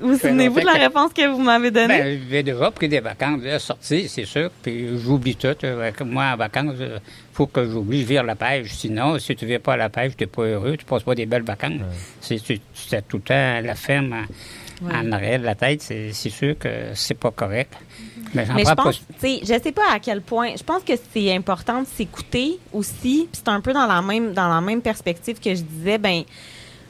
[0.00, 1.86] Vous souvenez-vous de la réponse que vous m'avez donnée?
[1.98, 5.48] Ben, j'ai déjà pris des vacances, là, sorti, c'est sûr, puis j'oublie tout.
[5.64, 7.00] euh, Moi, en vacances, il
[7.32, 8.72] faut que j'oublie, je vire la pêche.
[8.74, 11.02] Sinon, si tu ne vires pas à la pêche, tu n'es pas heureux, tu passes
[11.02, 11.80] pas des belles vacances.
[12.20, 12.58] C'est tu,
[12.88, 14.24] tu as tout le temps la ferme en,
[14.82, 14.92] Ouais.
[14.92, 17.72] en arrière de la tête, c'est sûr que c'est pas correct.
[18.34, 20.50] Mais j'en Mais je pense, je sais pas à quel point.
[20.58, 23.28] Je pense que c'est important de s'écouter aussi.
[23.30, 25.96] Puis c'est un peu dans la même dans la même perspective que je disais.
[25.98, 26.24] Ben,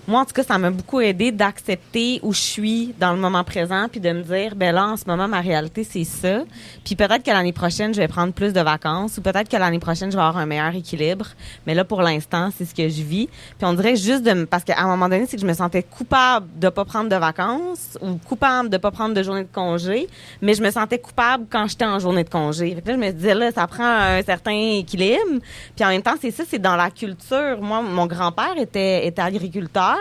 [0.07, 3.45] moi en tout cas, ça m'a beaucoup aidé d'accepter où je suis dans le moment
[3.45, 6.43] présent, puis de me dire, ben là en ce moment ma réalité c'est ça.
[6.85, 9.79] Puis peut-être que l'année prochaine je vais prendre plus de vacances, ou peut-être que l'année
[9.79, 11.29] prochaine je vais avoir un meilleur équilibre.
[11.67, 13.29] Mais là pour l'instant c'est ce que je vis.
[13.59, 15.83] Puis on dirait juste de parce qu'à un moment donné c'est que je me sentais
[15.83, 20.09] coupable de pas prendre de vacances ou coupable de pas prendre de journée de congé,
[20.43, 22.75] mais je me sentais coupable quand j'étais en journée de congé.
[22.75, 25.41] Fait que là, je me disais, là, ça prend un certain équilibre.
[25.75, 27.59] Puis en même temps, c'est ça, c'est dans la culture.
[27.61, 29.94] Moi, mon grand-père était, était agriculteur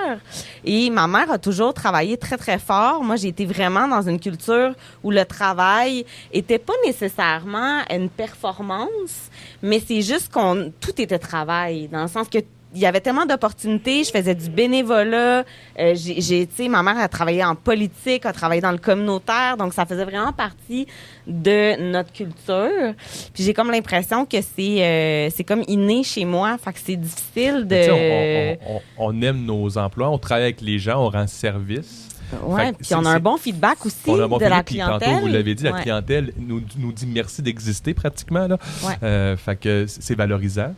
[0.64, 3.04] et ma mère a toujours travaillé très, très fort.
[3.04, 4.74] Moi, j'ai été vraiment dans une culture
[5.04, 9.30] où le travail était pas nécessairement une performance,
[9.62, 12.40] mais c'est juste qu'on, tout était travail, dans le sens que
[12.74, 14.04] il y avait tellement d'opportunités.
[14.04, 15.44] Je faisais du bénévolat.
[15.80, 19.74] Euh, j'ai, tu ma mère a travaillé en politique, a travaillé dans le communautaire, donc
[19.74, 20.88] ça faisait vraiment partie
[21.28, 22.94] de notre culture.
[23.34, 26.96] Puis j'ai comme l'impression que c'est, euh, c'est comme inné chez moi, fait que c'est
[26.96, 28.58] difficile de.
[28.68, 28.82] On, on- on-
[29.18, 32.10] on aime nos emplois, on travaille avec les gens, on rend service.
[32.32, 32.38] que
[32.84, 34.76] Puis on a un bon feedback aussi On a un bon de la feeling, puis
[34.76, 35.10] clientèle.
[35.10, 38.48] Tantôt, vous l'avez dit, la clientèle nous, nous dit merci d'exister pratiquement.
[38.48, 38.58] Là.
[38.84, 38.94] Ouais.
[39.04, 40.74] Euh, fait que c'est valorisant.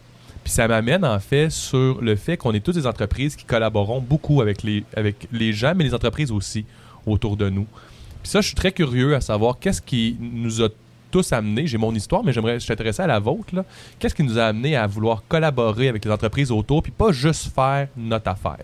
[0.45, 3.99] Puis ça m'amène en fait sur le fait qu'on est tous des entreprises qui collaborons
[3.99, 6.65] beaucoup avec les, avec les gens, mais les entreprises aussi
[7.05, 7.65] autour de nous.
[8.21, 10.69] Puis ça, je suis très curieux à savoir qu'est-ce qui nous a
[11.11, 11.65] tous amenés.
[11.67, 13.53] J'ai mon histoire, mais j'aimerais, je suis intéressé à la vôtre.
[13.99, 17.51] Qu'est-ce qui nous a amené à vouloir collaborer avec les entreprises autour, puis pas juste
[17.53, 18.63] faire notre affaire?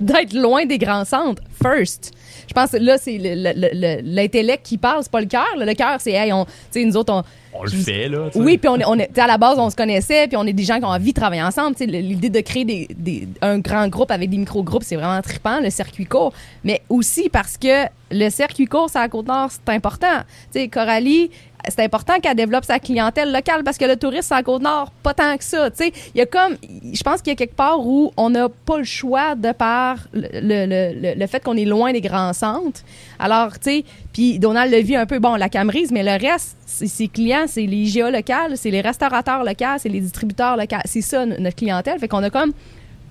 [0.00, 2.12] d'être loin des grands centres, first.
[2.48, 5.46] Je pense que là, c'est le- le- le- l'intellect qui parle, c'est pas le cœur.
[5.56, 7.22] Le cœur, c'est, hey, on, nous autres, on,
[7.54, 8.28] On le fait, là.
[8.34, 10.64] Oui, puis on est, on à la base, on se connaissait, puis on est des
[10.64, 11.76] gens qui ont envie de travailler ensemble.
[11.76, 15.20] Tu sais, L'idée de créer des, des- un grand groupe avec des micro-groupes, c'est vraiment
[15.20, 16.32] trippant, le circuit court.
[16.64, 20.20] Mais aussi parce que le circuit court, c'est à Côte-Nord, c'est important.
[20.52, 21.30] Tu sais, Coralie,
[21.68, 25.36] c'est important qu'elle développe sa clientèle locale parce que le tourisme, à Côte-Nord, pas tant
[25.36, 25.70] que ça.
[25.70, 26.56] Tu sais, il y a comme,
[26.92, 29.96] je pense qu'il y a quelque part où on n'a pas le choix de par
[30.12, 32.80] le, le, le, le fait qu'on est loin des grands centres.
[33.18, 36.56] Alors, tu sais, puis Donald le vit un peu, bon, la Camerise, mais le reste,
[36.66, 40.76] ses clients, c'est les IGA locales, c'est les restaurateurs locaux, c'est les distributeurs locaux.
[40.84, 41.98] C'est ça, notre clientèle.
[41.98, 42.52] Fait qu'on a comme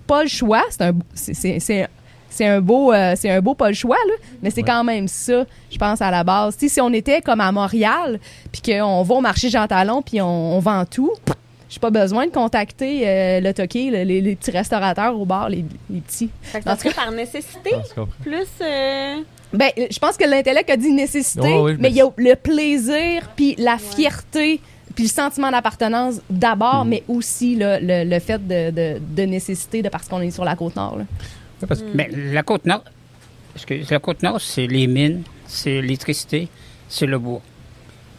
[0.08, 0.64] pas le choix.
[0.70, 1.88] C'est un, c'est-
[2.32, 4.68] c'est- un beau, euh, c'est un beau pas le choix, là, mais c'est Ouais.
[4.68, 6.58] quand même ça, je pense, à la base.
[6.58, 8.20] Tu sais, si on était comme à Montréal,
[8.52, 11.12] puis qu'on va au marché Jean Talon, puis on, on vend tout,
[11.70, 15.50] j'ai pas besoin de contacter euh, le toqué, le- les, les petits restaurateurs au bar,
[15.50, 16.30] les, les petits.
[16.42, 18.48] Fait que En ça tout serait par nécessité, Ah, plus...
[18.62, 19.18] euh,
[19.54, 22.36] Ben, je pense que l'intellect a dit nécessité, Oh, oui, mais il y a le
[22.36, 24.60] plaisir, puis la fierté,
[24.96, 29.82] puis le sentiment d'appartenance d'abord, mais aussi là, le, le fait de, de, de nécessité
[29.82, 30.98] de parce qu'on est sur la côte nord.
[30.98, 31.06] là.
[31.68, 32.84] Parce que- Mais la côte nord,
[33.54, 36.48] parce que la côte nord, c'est les mines, c'est l'électricité,
[36.90, 37.42] c'est le bois.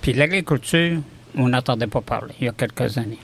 [0.00, 1.00] Puis l'agriculture,
[1.36, 3.18] on n'entendait pas parler il y a quelques années.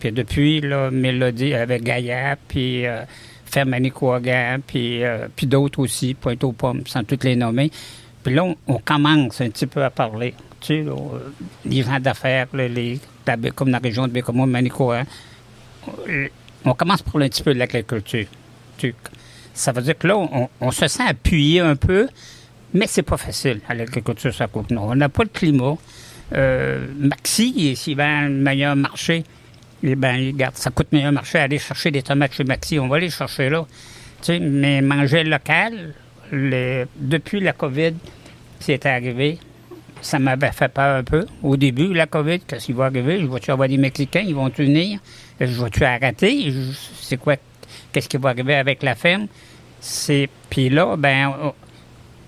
[0.00, 3.02] Puis depuis, là, Mélodie avec Gaïa, puis euh,
[3.46, 7.70] Ferme Manicouagan, puis, euh, puis d'autres aussi, Pointe-aux-Pommes, sans toutes les nommer.
[8.22, 10.34] Puis là, on, on commence un petit peu à parler.
[10.60, 11.30] Tu sais, là, euh,
[11.64, 15.04] les gens d'affaires, les, la comme la région de Bécomo, Manicouagan,
[16.08, 16.28] euh,
[16.64, 18.26] on commence pour un petit peu de l'agriculture.
[18.76, 18.94] Tu-
[19.56, 20.16] Ça veut dire que là,
[20.60, 22.08] on, se sent appuyé un peu,
[22.74, 24.66] mais c'est pas facile à l'agriculture sur la côte.
[24.70, 25.76] On n'a pas de climat.
[26.34, 29.24] Euh, Maxi, s'il vend le meilleur marché,
[29.82, 32.78] eh ben, regarde, ça coûte meilleur marché aller chercher des tomates chez Maxi.
[32.78, 33.64] On va les chercher là.
[34.20, 35.94] Tu sais, mais manger local,
[36.32, 37.94] depuis la COVID,
[38.60, 39.38] c'est arrivé,
[40.02, 41.24] ça m'avait fait peur un peu.
[41.42, 43.20] Au début, la COVID, qu'est-ce qui va arriver?
[43.20, 45.00] Je vais-tu avoir des Mexicains, ils vont venir?
[45.40, 46.50] Je vais-tu arrêter?
[46.50, 47.36] Je- C'est quoi?
[47.92, 49.26] Qu'est-ce qui va arriver avec la ferme?
[49.80, 50.28] C'est...
[50.50, 51.52] Puis là, ben,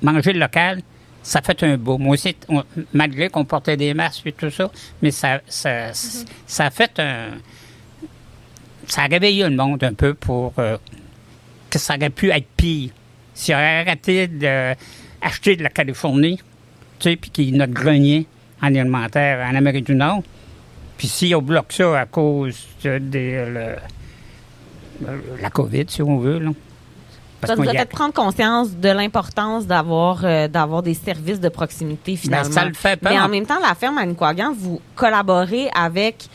[0.03, 0.83] manger local,
[1.23, 1.99] ça fait un beau.
[1.99, 4.71] Moi aussi, on- malgré qu'on portait des masques et tout ça,
[5.03, 7.29] mais ça, ça, ça a fait un...
[8.87, 10.79] Ça a réveillé le monde un peu pour euh,
[11.69, 12.91] que ça aurait pu être pire.
[13.35, 16.39] S'il aurait arrêté d'acheter de la Californie,
[16.99, 18.27] tu sais, puis qu'il notre grenier
[18.63, 20.23] en alimentaire en Amérique du Nord,
[20.97, 23.77] puis si on bloque ça à cause de, des, le- le-
[25.41, 26.51] la COVID, si on veut, là.
[27.41, 31.49] Parce Ça nous a fait prendre conscience de l'importance d'avoir euh, d'avoir des services de
[31.49, 32.49] proximité finalement.
[32.49, 33.13] Ben, ça le fait peur.
[33.13, 36.29] Mais en même temps, la ferme Manicouagan, vous collaborez avec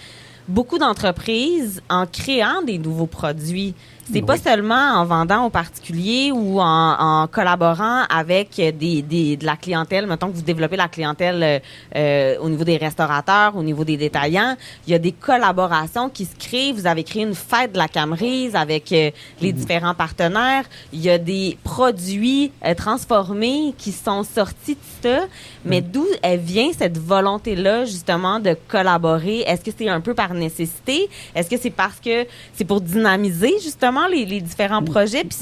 [0.47, 3.73] beaucoup d'entreprises en créant des nouveaux produits.
[4.11, 9.45] C'est pas seulement en vendant aux particuliers ou en, en collaborant avec des, des- de
[9.45, 10.07] la clientèle.
[10.07, 11.59] Mettons que vous développez la clientèle euh,
[11.95, 14.55] euh, au niveau des restaurateurs, au niveau des détaillants.
[14.85, 16.73] Il y a des collaborations qui se créent.
[16.73, 20.65] Vous avez créé une fête de la Camerise avec euh, les différents partenaires.
[20.91, 25.19] Il y a des produits euh, transformés qui sont sortis de ça.
[25.65, 29.39] Mais d'où elle vient cette volonté-là, justement, de collaborer?
[29.47, 31.09] Est-ce que c'est un peu par nécessité?
[31.33, 35.37] Est-ce que c'est parce que c'est pour dynamiser, justement, les, différents projets, puis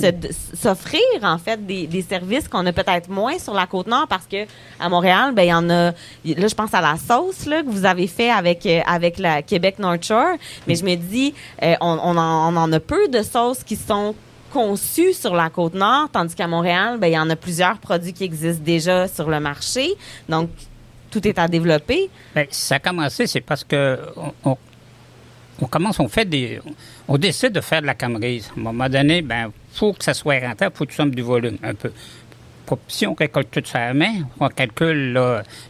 [0.54, 4.08] s'offrir, en fait, des, services qu'on a peut-être moins sur la Côte-Nord?
[4.08, 4.45] Parce que
[4.80, 5.91] à Montréal, ben il y en a...
[5.91, 9.41] Là, je pense à la sauce, là, que vous avez fait avec, euh, avec la
[9.41, 10.38] Québec North Shore.
[10.68, 11.34] Mais je me dis,
[11.64, 14.16] euh, on, on en, a peu de sauces qui sont
[14.52, 18.14] conçues sur la côte nord, tandis qu'à Montréal, ben, il y en a plusieurs produits
[18.14, 19.93] qui existent déjà sur le marché.
[20.28, 20.49] Donc,
[21.10, 22.10] tout est à développer.
[22.36, 23.99] Ben, ça a commencé, c'est parce que
[25.62, 26.59] on commence, on fait des.
[27.07, 28.49] On décide de faire de la camerise.
[28.55, 31.22] À un moment donné, ben, faut que ça soit rentable, faut que tu sommes du
[31.22, 31.91] volume un peu.
[32.88, 35.20] Si on récolte tout ça à main, on calcule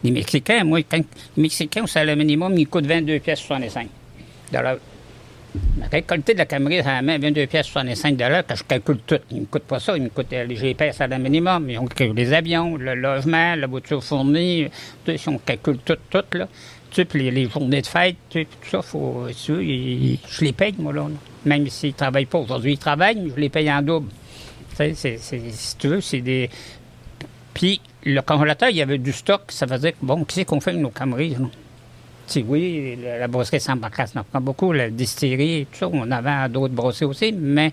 [0.03, 0.63] les Mexicains.
[0.63, 1.01] Moi, quand,
[1.35, 3.87] les Mexicains, au salaire minimum, ils coûtent 22 pièces 65
[4.51, 4.77] dollars.
[5.91, 9.17] Récolter de la camerise à la main, 22 pièces 65 dollars, quand je calcule tout.
[9.31, 9.97] Ils ne me coûtent pas ça.
[9.97, 11.69] Ils me coûtent euh, les GPS à la minimum.
[11.69, 14.67] Ils ont les avions, le logement, la voiture fournie.
[15.17, 16.47] Si on calcule tout, tout, là.
[17.13, 20.93] Les, journées de fête, tout ça, faut, je les paye, moi.
[21.45, 22.39] Même s'ils ne travaillent pas.
[22.39, 24.09] Aujourd'hui, ils travaillent, mais je les paye en double.
[24.71, 26.49] Tu sais, c'est- c'est- si tu veux, c'est des...
[27.53, 29.43] Puis, le congélateur, il y avait du stock.
[29.49, 31.47] Ça dire que, bon, qu'est-ce qu'on fait avec nos camerises, là?
[32.47, 36.73] Oui, la, brosserie sans barcasse en prend beaucoup, la distillerie, tout ça, on avait d'autres
[36.73, 37.71] brosseries aussi, mais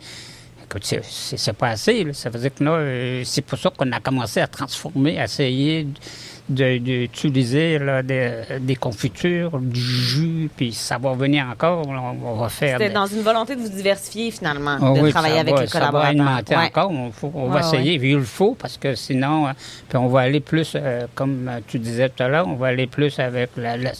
[0.65, 2.03] écoute, c'est- c'est c'est pas assez.
[2.03, 2.13] là.
[2.13, 5.87] Ça dire que là, euh, c'est pour ça qu'on a commencé à transformer, à essayer
[6.49, 8.31] d'utiliser là, des,
[8.61, 11.87] des confitures, du jus, puis ça va venir encore.
[11.89, 12.79] On, va faire.
[12.79, 15.55] C'était des- dans une volonté de vous diversifier, finalement, ah de oui, travailler ça avec
[15.55, 16.15] va- les Ça collaborateurs.
[16.25, 16.65] va alimenter Ouais.
[16.67, 16.91] encore.
[16.91, 17.99] On, faut- on va Ouais, essayer.
[17.99, 19.53] Puis il le faut parce que sinon, euh,
[19.89, 22.87] puis on va aller plus, euh, comme tu disais tout à l'heure, on va aller
[22.87, 23.93] plus avec la, la,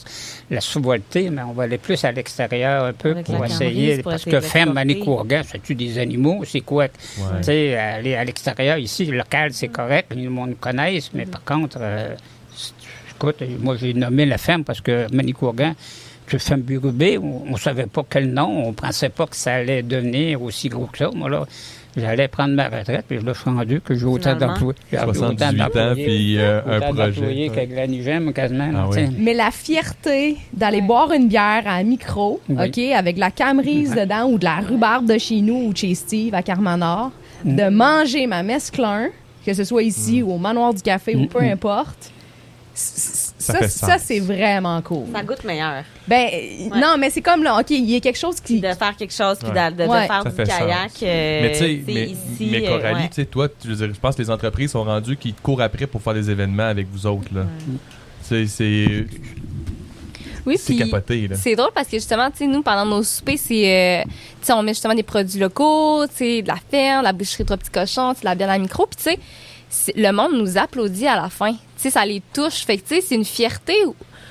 [0.49, 3.97] la sous-voltée, mais on va aller plus à l'extérieur un peu Avec pour essayer.
[4.01, 4.79] pour parce que de ferme l'exporter.
[5.19, 6.43] Manicouagan, c'est-tu des animaux?
[6.45, 6.87] C'est quoi?
[6.87, 6.95] Tu
[7.41, 10.11] sais, aller à l'extérieur, ici, local, c'est correct.
[10.15, 12.15] Le monde connaisse, mais par contre, euh,
[13.19, 15.73] écoute, moi, j'ai nommé la ferme parce que Manicouagan,
[16.27, 19.55] tu ferme Burubé, on ne savait pas quel nom, on ne pensait pas que ça
[19.55, 21.09] allait devenir aussi gros que ça.
[21.13, 21.45] Moi, là,
[21.97, 24.37] j'allais prendre ma retraite, puis là, je suis rendu que j'ai autant.
[24.91, 27.51] J'ai 78 ans, d'employés, puis euh, un autant projet.
[27.53, 28.71] qu'avec la quasiment.
[28.75, 29.07] Ah oui.
[29.17, 32.67] Mais la fierté d'aller boire une bière à un micro, Oui.
[32.67, 34.05] OK, avec de la camerise Ouais.
[34.05, 37.11] dedans ou de la rhubarbe de chez nous ou de chez Steve à Carmanor,
[37.43, 39.07] de manger ma mesclun,
[39.45, 42.11] que ce soit ici ou au manoir du café ou peu importe,
[42.81, 45.05] Ça ça, c'est vraiment cool.
[45.13, 45.83] Ça goûte meilleur.
[46.07, 46.29] Ben,
[46.75, 48.59] non, mais c'est comme là, OK, il y a quelque chose qui.
[48.61, 49.71] De faire quelque chose, puis Ouais.
[49.71, 50.07] de, de- de Ouais.
[50.07, 50.91] faire Ça du kayak.
[51.03, 53.09] euh, mais tu sais, mais, ici, mais euh, Coralie, ouais.
[53.09, 55.33] tu sais, toi, tu- je, veux dire, je pense que les entreprises sont rendues qui
[55.33, 57.33] courent après pour faire des événements avec vous autres.
[57.33, 57.41] Là.
[58.21, 59.05] C'est, c'est,
[60.45, 61.27] Oui, c'est capoté.
[61.27, 61.35] Là.
[61.35, 64.53] c'est drôle parce que justement, tu sais, nous, pendant nos soupers, c'est, euh, tu sais,
[64.53, 67.71] on met justement des produits locaux, tu sais, de la ferme, la boucherie Trois Petits
[67.71, 69.19] Cochons, tu sais, la bière à la micro, puis tu sais, c'est-
[69.95, 71.51] le monde nous applaudit à la fin.
[71.53, 72.65] Tu sais, ça les touche.
[72.65, 73.73] Fait que, tu sais, c'est une fierté,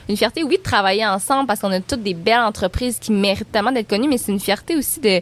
[0.09, 3.51] une fierté, oui, de travailler ensemble parce qu'on a toutes des belles entreprises qui méritent
[3.53, 5.20] tellement d'être connues, mais c'est une fierté aussi de,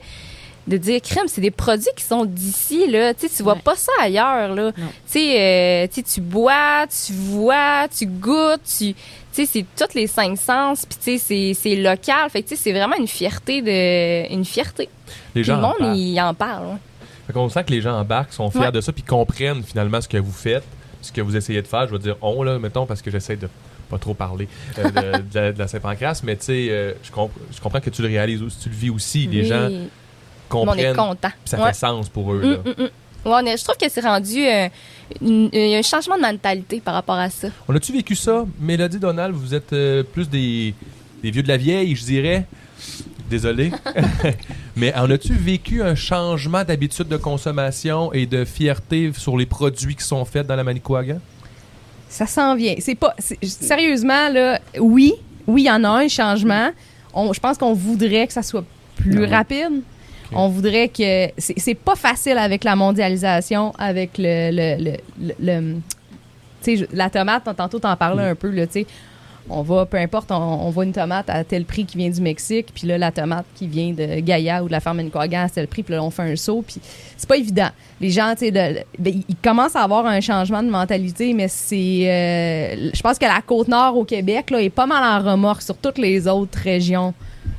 [0.66, 3.14] de dire, crème, c'est des produits qui sont d'ici, là.
[3.14, 3.60] Tu sais, tu vois Ouais.
[3.62, 4.64] pas ça ailleurs, là.
[4.64, 4.72] Non.
[4.76, 8.94] Tu sais, euh, tu sais, tu bois, tu vois, tu goûtes, tu,
[9.32, 12.30] sais, c'est toutes les cinq sens, puis tu sais, c'est, c'est local.
[12.30, 14.88] Fait que, tu sais, c'est vraiment une fierté de, une fierté.
[15.34, 15.96] Les gens le en monde, parlent.
[15.96, 16.76] il en parle, ouais.
[17.26, 18.72] Fait qu'on sent que les gens embarquent, sont fiers Ouais.
[18.72, 20.64] de ça, puis comprennent finalement ce que vous faites,
[21.02, 21.86] ce que vous essayez de faire.
[21.86, 23.48] Je veux dire on, là, mettons, parce que j'essaie de
[23.90, 24.48] pas trop parler
[24.78, 24.90] euh, de,
[25.32, 28.02] de la, de la Saint-Pancras, mais tu sais, euh, je, comp- je comprends que tu
[28.02, 29.26] le réalises aussi, tu le vis aussi.
[29.26, 29.46] Les Oui.
[29.48, 29.78] gens Mais
[30.50, 31.68] on est comprennent, ça Ouais.
[31.68, 32.38] fait sens pour eux.
[32.44, 32.56] Mm, là.
[32.64, 32.88] mm, mm.
[33.28, 34.68] Ouais, on est- je trouve que c'est rendu euh,
[35.20, 37.48] une- un changement de mentalité par rapport à ça.
[37.68, 38.44] On a-tu vécu ça?
[38.60, 39.74] Mélodie Donald, vous êtes
[40.12, 40.74] plus des,
[41.22, 42.44] des vieux de la vieille, je dirais.
[43.28, 43.72] Désolé.
[44.76, 49.96] Mais on a-tu vécu un changement d'habitude de consommation et de fierté sur les produits
[49.96, 51.18] qui sont faits dans la Manicouagan?
[52.08, 52.74] Ça s'en vient.
[52.78, 53.14] C'est pas.
[53.42, 55.12] Sérieusement, là, oui,
[55.46, 56.70] oui, il y en a un changement.
[57.12, 58.64] On- je pense qu'on voudrait que ça soit
[58.96, 59.82] plus Ah rapide.
[60.32, 61.28] On voudrait que.
[61.38, 64.50] C'est pas facile avec la mondialisation, avec le.
[64.52, 64.96] le,
[65.40, 65.76] le,
[66.92, 68.86] la tomate, tantôt, t'en parlais un peu, là, tu sais.
[69.48, 72.20] On va, peu importe, on, on voit une tomate à tel prix qui vient du
[72.20, 75.48] Mexique, puis là, la tomate qui vient de Gaïa ou de la ferme Manicouagan à
[75.48, 76.80] tel prix, puis là, on fait un saut, puis
[77.16, 77.68] c'est pas évident.
[78.00, 78.84] Les gens, tu sais, ben,
[79.28, 81.76] ils commencent à avoir un changement de mentalité, mais c'est...
[81.76, 85.76] euh, je pense que la Côte-Nord au Québec, là, est pas mal en remorque sur
[85.76, 87.14] toutes les autres régions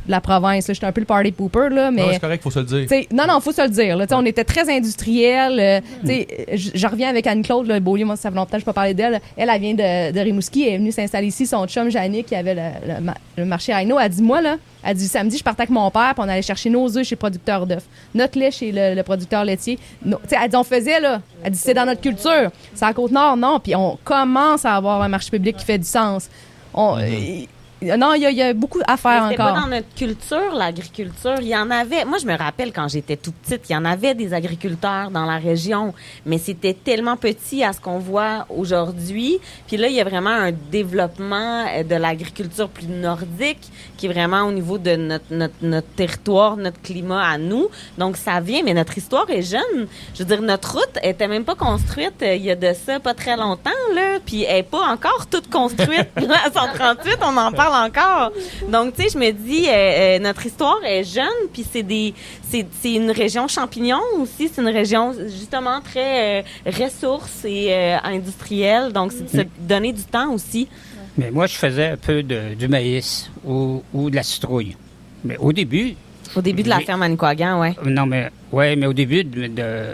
[0.05, 0.67] de la province.
[0.67, 2.01] J'étais un peu le party pooper, là, mais...
[2.01, 2.87] Non, c'est correct, faut se le dire.
[3.13, 3.97] Non, non, faut se le dire.
[3.97, 5.59] Là, on était très industriel.
[5.59, 8.65] euh, t'sais, je je reviens avec Anne-Claude, le Beaulieu, moi, ça fait longtemps que je
[8.65, 9.19] peux parler d'elle.
[9.35, 11.45] Elle, elle vient de, de Rimouski, elle est venue s'installer ici.
[11.45, 14.95] Son chum, Jannick, qui avait le, le le marché Aino, elle dit Moi, là, elle
[14.95, 17.19] dit samedi, je partais avec mon père, puis on allait chercher nos œufs chez le
[17.19, 17.83] producteur d'œufs,
[18.15, 19.77] notre lait chez le, le producteur laitier.
[20.05, 21.21] No- elle dit On faisait, là.
[21.43, 22.51] Elle dit C'est dans notre culture.
[22.73, 23.59] C'est à Côte-Nord, non?
[23.59, 26.29] Puis on commence à avoir un marché public qui fait du sens.
[26.73, 27.45] On, Mhm.
[27.81, 29.53] Non, il y, y a beaucoup à faire Mais C'était encore.
[29.55, 31.35] pas dans notre culture, l'agriculture.
[31.39, 32.05] Il y en avait.
[32.05, 35.25] Moi, je me rappelle quand j'étais toute petite, il y en avait des agriculteurs dans
[35.25, 35.93] la région,
[36.25, 39.39] mais c'était tellement petit à ce qu'on voit aujourd'hui.
[39.67, 44.11] Puis là, il y a vraiment un développement euh, de l'agriculture plus nordique qui est
[44.11, 47.67] vraiment au niveau de notre, notre, notre territoire, notre climat à nous.
[47.97, 49.87] Donc, ça vient, mais notre histoire est jeune.
[50.13, 52.99] Je veux dire, notre route était même pas construite euh, il y a de ça
[52.99, 54.19] pas très longtemps, là.
[54.25, 56.07] Puis elle est pas encore toute construite.
[56.15, 58.31] Là, à 138, on en parle encore.
[58.69, 62.13] Donc, tu sais, je me dis, euh, euh, notre histoire est jeune, puis c'est des,
[62.49, 64.49] c'est, c'est une région champignon aussi.
[64.53, 68.91] C'est une région justement très euh, ressources et euh, industrielle.
[68.93, 70.67] Donc, c'est de se donner du temps aussi.
[71.17, 74.75] Mais moi, je faisais un peu de, du maïs ou, ou de la citrouille.
[75.23, 75.95] Mais au début,
[76.35, 76.85] Au début de la Oui.
[76.85, 77.73] ferme Manicouagan, ouais.
[77.85, 79.93] non, mais, ouais, mais au début de, de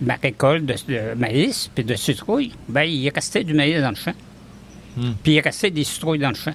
[0.00, 3.94] ma récolte de, de maïs puis de citrouille, ben, il restait du maïs dans le
[3.96, 4.12] champ.
[4.96, 5.12] Hmm.
[5.22, 6.54] Puis il restait des citrouilles dans le champ.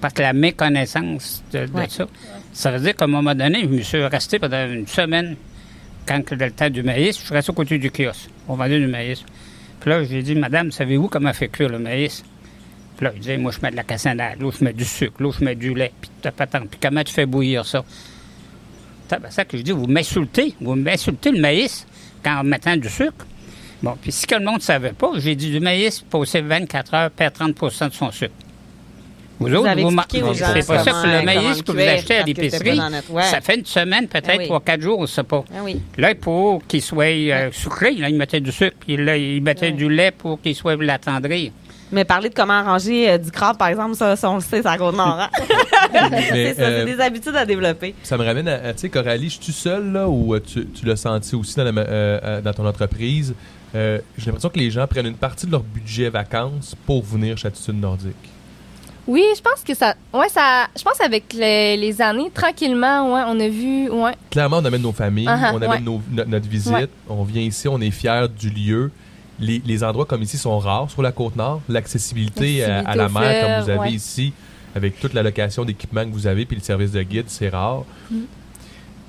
[0.00, 1.86] Parce que la méconnaissance de, de Ouais.
[1.88, 2.06] ça,
[2.52, 5.36] ça veut dire qu'à un moment donné, je me suis resté pendant une semaine,
[6.06, 8.28] quand le temps du maïs, je suis resté au côté du kiosque.
[8.48, 9.22] On vendait du maïs.
[9.80, 12.24] Puis là, j'ai dit, Madame, savez-vous comment fait cuire le maïs?
[12.96, 15.14] Puis là, il disait, moi, je mets de la cassonade, l'autre, je mets du sucre,
[15.20, 16.68] l'autre, je mets du lait, puis ta patente.
[16.70, 17.84] Puis comment tu fais bouillir ça?
[19.08, 21.86] C'est ça que je dis, vous m'insultez, vous m'insultez le maïs
[22.22, 23.26] quand en mettant du sucre?
[23.82, 26.94] Bon, puis si que le monde ne savait pas, j'ai dit du maïs, passer 24
[26.94, 28.32] heures, perd 30% de son sucre.
[29.48, 31.78] Vous, autres, avez vous ma- expliqué aux gens c'est pas ça le maïs que vous
[31.78, 32.80] achetez à l'épicerie,
[33.10, 33.22] ouais.
[33.24, 34.44] ça fait une semaine, peut-être, Ah oui.
[34.46, 35.44] trois, quatre jours, on ne sait pas.
[35.54, 35.80] Ah oui.
[35.98, 39.66] Là, pour qu'il soit euh, sucré, là, il mettait du sucre, puis là, il mettait
[39.66, 39.72] Ouais.
[39.72, 41.52] du lait pour qu'il soit l'attendrir.
[41.94, 44.62] Mais parler de comment arranger euh, du crabe, par exemple, ça, ça, on le sait,
[44.62, 45.20] c'est à Côte-Nord.
[45.20, 45.28] hein?
[45.92, 47.94] C'est ça, euh, c'est des habitudes à développer.
[48.02, 50.66] Ça me ramène à, à, tu sais, Coralie, je suis seul là ou euh, tu,
[50.68, 53.34] tu l'as senti aussi dans, la euh, euh, dans ton entreprise?
[53.74, 57.36] Euh, J'ai l'impression que les gens prennent une partie de leur budget vacances pour venir
[57.36, 58.14] chez Attitude Nordique.
[59.06, 59.94] Oui, je pense que ça.
[60.12, 60.68] Ouais, ça.
[60.76, 63.90] Je pense avec les, les années, tranquillement, ouais, on a vu.
[63.90, 64.12] Ouais.
[64.30, 65.80] Clairement, on amène nos familles, Uh-huh, on amène ouais.
[65.80, 66.88] nos- no- notre visite, Ouais.
[67.08, 68.90] on vient ici, on est fiers du lieu.
[69.40, 71.60] Les, les endroits comme ici sont rares sur la côte nord.
[71.68, 73.92] L'accessibilité à, à la mer, comme vous avez ouais.
[73.92, 74.32] ici,
[74.76, 77.82] avec toute la location d'équipement que vous avez, puis le service de guide, c'est rare.
[78.10, 78.16] Mm.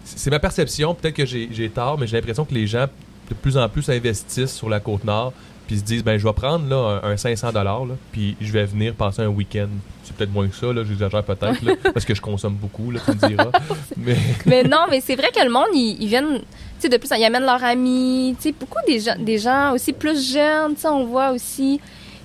[0.05, 2.87] C'est ma perception, peut-être que j'ai j'ai tort, mais j'ai l'impression que les gens
[3.29, 5.33] de plus en plus investissent sur la côte nord
[5.67, 8.51] puis ils se disent, ben je vais prendre là, un, un 500 là, puis je
[8.51, 9.69] vais venir passer un week-end.
[10.03, 13.11] C'est peut-être moins que ça, là, j'exagère peut-être, parce que je consomme beaucoup, là, tu
[13.11, 13.51] me diras.
[13.97, 16.43] Mais Mais non, mais c'est vrai que le monde, ils, ils viennent, tu
[16.79, 19.93] sais, de plus, ils amènent leurs amis, tu sais, beaucoup des gens, des gens aussi
[19.93, 21.79] plus jeunes, tu sais, on voit aussi.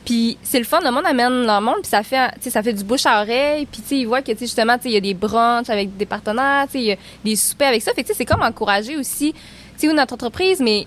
[0.05, 2.63] Puis c'est le fun, le monde amène leur monde, puis ça fait, tu sais, ça
[2.63, 4.89] fait du bouche à oreille, puis tu sais, ils voient que, tu justement, tu sais,
[4.89, 7.69] il y a des brunchs avec des partenaires, tu sais, il y a des soupers
[7.69, 7.93] avec ça.
[7.93, 9.35] Fait que, c'est comme encourager aussi,
[9.79, 10.87] tu sais, notre entreprise, mais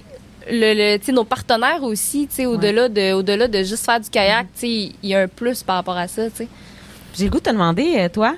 [0.49, 4.47] le, le nos partenaires aussi, tu sais, au-delà de, au-delà de juste faire du kayak,
[4.53, 4.69] tu sais,
[5.03, 6.47] il y a un plus par rapport à ça, tu sais.
[7.17, 8.35] J'ai le goût de te demander, euh, toi,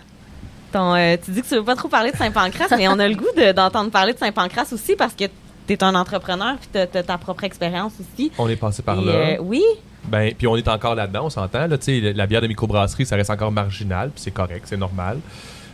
[0.72, 3.08] ton, euh, tu dis que tu veux pas trop parler de Saint-Pancras, mais on a
[3.08, 5.26] le goût de- d'entendre parler de Saint-Pancras aussi parce que
[5.68, 8.32] tu es un entrepreneur puis tu as, ta propre expérience aussi.
[8.38, 9.12] on est passé par Et, là.
[9.12, 9.62] euh, oui,
[10.06, 11.68] Ben, puis on est encore là-dedans, on s'entend.
[11.68, 14.76] Là, Tu sais, la bière de microbrasserie, ça reste encore marginal, puis c'est correct, c'est
[14.78, 15.20] normal.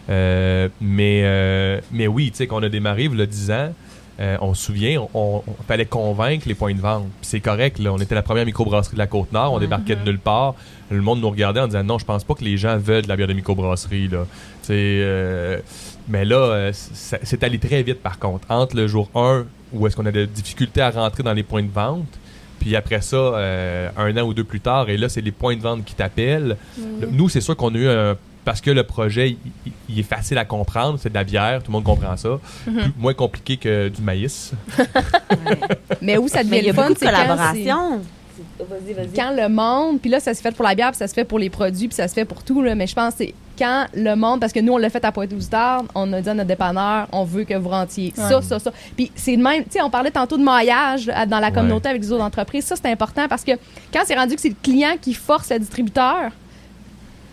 [0.10, 3.74] Euh, mais, euh, mais oui, tu sais, qu'on a démarré il y a 10 ans,
[4.20, 7.06] euh, on se souvient, on, fallait convaincre les points de vente.
[7.22, 10.20] C'est correct, là, on était la première microbrasserie de la Côte-Nord, on débarquait de nulle
[10.20, 10.56] part.
[10.92, 13.08] Le monde nous regardait en disant non, je pense pas que les gens veulent de
[13.08, 14.08] la bière de microbrasserie.
[14.10, 14.26] Là.
[14.70, 15.60] Euh,
[16.08, 18.46] mais là, euh, c'est allé très vite par contre.
[18.50, 21.64] Entre le jour 1, où est-ce qu'on a des difficultés à rentrer dans les points
[21.64, 22.08] de vente,
[22.60, 25.56] puis après ça, euh, un an ou deux plus tard, et là, c'est les points
[25.56, 26.58] de vente qui t'appellent.
[27.00, 28.18] Le- Nous, c'est sûr qu'on a eu un.
[28.50, 29.38] Parce que le projet,
[29.88, 32.40] il, est facile à comprendre, c'est de la bière, tout le monde comprend ça.
[32.66, 34.54] Plus- moins compliqué que du maïs.
[36.02, 38.02] Mais où ça devient y le fun, c'est quand c'est- collaborations.
[38.58, 39.14] Vas-y, vas-y.
[39.16, 41.26] quand le monde, puis là, ça se fait pour la bière, puis ça se fait
[41.26, 43.36] pour les produits, puis ça se fait pour tout, là, mais je pense que c'est
[43.56, 46.34] quand le monde, parce que nous, on l'a fait à Pointe-aux-Tard, on a dit à
[46.34, 48.72] notre dépanneur, on veut que vous rentiez ça, ça, ça.
[48.96, 51.90] Puis c'est de même, tu sais, on parlait tantôt de maillage là, dans la communauté
[51.90, 52.66] avec les autres entreprises.
[52.66, 53.52] Ça, c'est important parce que
[53.94, 56.32] quand c'est rendu que c'est le client qui force le distributeur,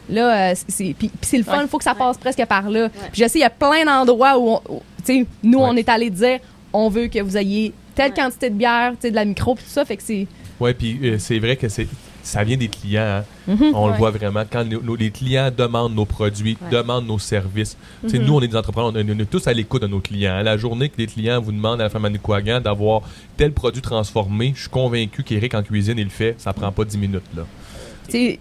[0.08, 2.68] là, euh, c'est, puis, puis c'est le fun, il faut que ça passe presque par
[2.70, 2.88] là.
[3.12, 4.58] Puis je sais, il y a plein d'endroits où,
[5.04, 6.38] tu sais, nous, on est allé dire,
[6.72, 9.64] on veut que vous ayez telle quantité de bière, tu sais, de la micro, puis
[9.64, 10.26] tout ça, fait que c'est...
[10.60, 11.86] Ouais, puis euh, c'est vrai que c'est
[12.22, 13.22] ça vient des clients.
[13.48, 13.54] hein.
[13.72, 14.42] On le voit vraiment.
[14.50, 17.76] Quand nos- nos- les clients demandent nos produits, demandent nos services.
[18.02, 19.86] Tu sais, Nous, on est des entrepreneurs, on est, on est tous à l'écoute de
[19.86, 20.42] nos clients.
[20.42, 23.02] La journée que les clients vous demandent à la femme Manicouagan d'avoir
[23.36, 26.34] tel produit transformé, je suis convaincu qu'Éric en cuisine, il le fait.
[26.38, 27.22] Ça prend pas 10 minutes.
[27.36, 27.42] là.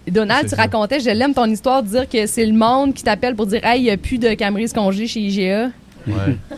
[0.08, 3.34] Donald, tu racontais, je l'aime ton histoire, de dire que c'est le monde qui t'appelle
[3.34, 5.70] pour dire Hey, il n'y a plus de Camerise congé chez IGA.
[6.06, 6.36] Ouais.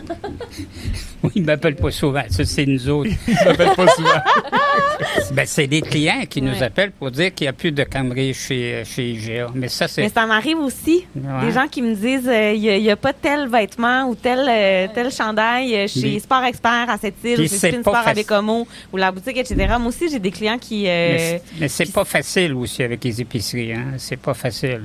[1.21, 2.23] Oui, ils ne m'appellent pas souvent.
[2.29, 3.09] Ça, c'est nous autres.
[3.27, 4.09] Je m'appelle pas souvent.
[5.31, 8.33] Ben, c'est des clients qui nous appellent pour dire qu'il n'y a plus de cameries
[8.33, 9.47] chez, chez IGA.
[9.53, 10.01] Mais ça, c'est.
[10.01, 11.05] Mais ça m'arrive aussi.
[11.15, 11.45] Ouais.
[11.45, 14.87] Des gens qui me disent euh, il n'y a, pas tel vêtement ou tel, euh,
[14.93, 18.23] tel chandail euh, chez Mais- Sport Expert à cette île chez Spin Sport à facile.
[18.23, 19.55] Bécomo ou la boutique, etc.
[19.79, 20.85] Moi aussi, j'ai des clients qui.
[20.87, 23.73] euh, Mais c'est- c'est pas facile aussi avec les épiceries.
[23.73, 23.93] Hein?
[23.97, 24.81] C'est pas facile.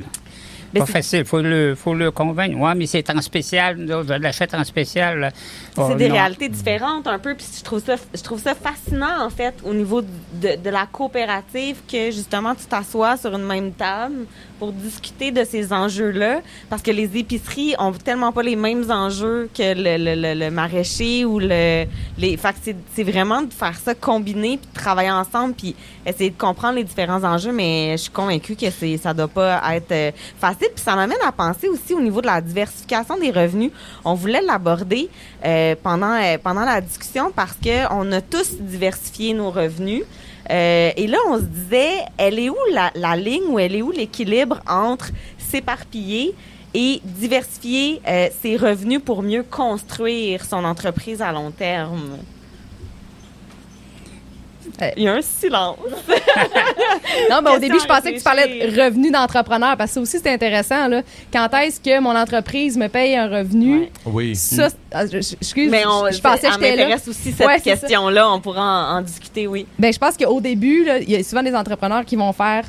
[0.75, 1.25] Mais pas facile.
[1.25, 2.59] Faut le, faut le convaincre.
[2.59, 3.77] Ouais, mais c'est en spécial.
[3.77, 5.33] Nous autres, Je l'achète en spécial.
[5.75, 6.15] c'est Oh, des non.
[6.15, 7.35] réalités différentes un peu.
[7.35, 10.87] Puis je trouve ça, je trouve ça fascinant en fait au niveau de, de la
[10.87, 14.27] coopérative que justement tu t'assois sur une même table
[14.59, 16.41] pour discuter de ces enjeux-là
[16.71, 20.51] parce que les épiceries ont tellement pas les mêmes enjeux que le, le, le, le
[20.51, 21.87] maraîcher ou le
[22.19, 22.37] les.
[22.37, 25.75] Fait que c'est, vraiment de faire ça combiner puis de travailler ensemble puis
[26.07, 27.53] essayer de comprendre les différents enjeux.
[27.53, 30.69] Mais je suis convaincue que c'est ça doit pas être euh, facile.
[30.75, 33.71] Puis ça m'amène à penser aussi au niveau de la diversification des revenus.
[34.05, 35.09] On voulait l'aborder
[35.45, 40.05] euh, pendant euh, pendant la discussion parce que on a tous diversifié nos revenus.
[40.51, 43.91] Euh, et là, on se disait, elle est où la, ligne ou elle est où
[43.91, 46.35] l'équilibre entre s'éparpiller
[46.75, 52.19] et diversifier euh, ses revenus pour mieux construire son entreprise à long terme?
[54.97, 55.77] Il y a un silence.
[57.31, 60.01] Non, mais au début, je pensais que tu parlais de revenu d'entrepreneur, parce que ça
[60.01, 60.89] aussi, c'est intéressant.
[60.89, 61.03] Là.
[61.33, 63.81] Quand est-ce que mon entreprise me paye un revenu?
[63.81, 63.91] Ouais.
[64.07, 64.37] Oui.
[64.37, 66.83] Ça, c'est- ah, je- je- excuse, Mais on, je, je pensais que ça j'étais là.
[66.89, 68.31] m'intéresse aussi cette Ouais, question-là.
[68.31, 68.63] On pourra
[68.95, 69.67] en, en discuter, oui.
[69.79, 72.65] Ben, je pense qu'au début, là, il y a souvent des entrepreneurs qui vont faire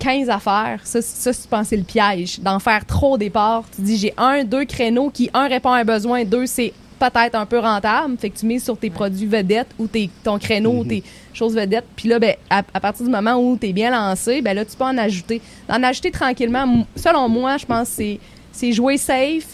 [0.00, 0.80] 15 affaires.
[0.84, 2.40] Ça, ça je pense, c'est le piège.
[2.40, 3.62] D'en faire trop au départ.
[3.74, 7.34] Tu dis, j'ai un, deux créneaux qui, un, répond à un besoin, deux, c'est peut-être
[7.34, 8.16] un peu rentable.
[8.18, 11.02] Fait que tu mises sur tes produits vedettes ou tes, ton créneau ou tes
[11.34, 11.84] choses vedettes.
[11.96, 14.64] Puis là, ben, à, à partir du moment où tu es bien lancé, ben là,
[14.64, 15.40] tu peux en ajouter.
[15.68, 18.16] En ajouter tranquillement, selon moi, je pense que
[18.52, 19.46] c'est- jouer safe,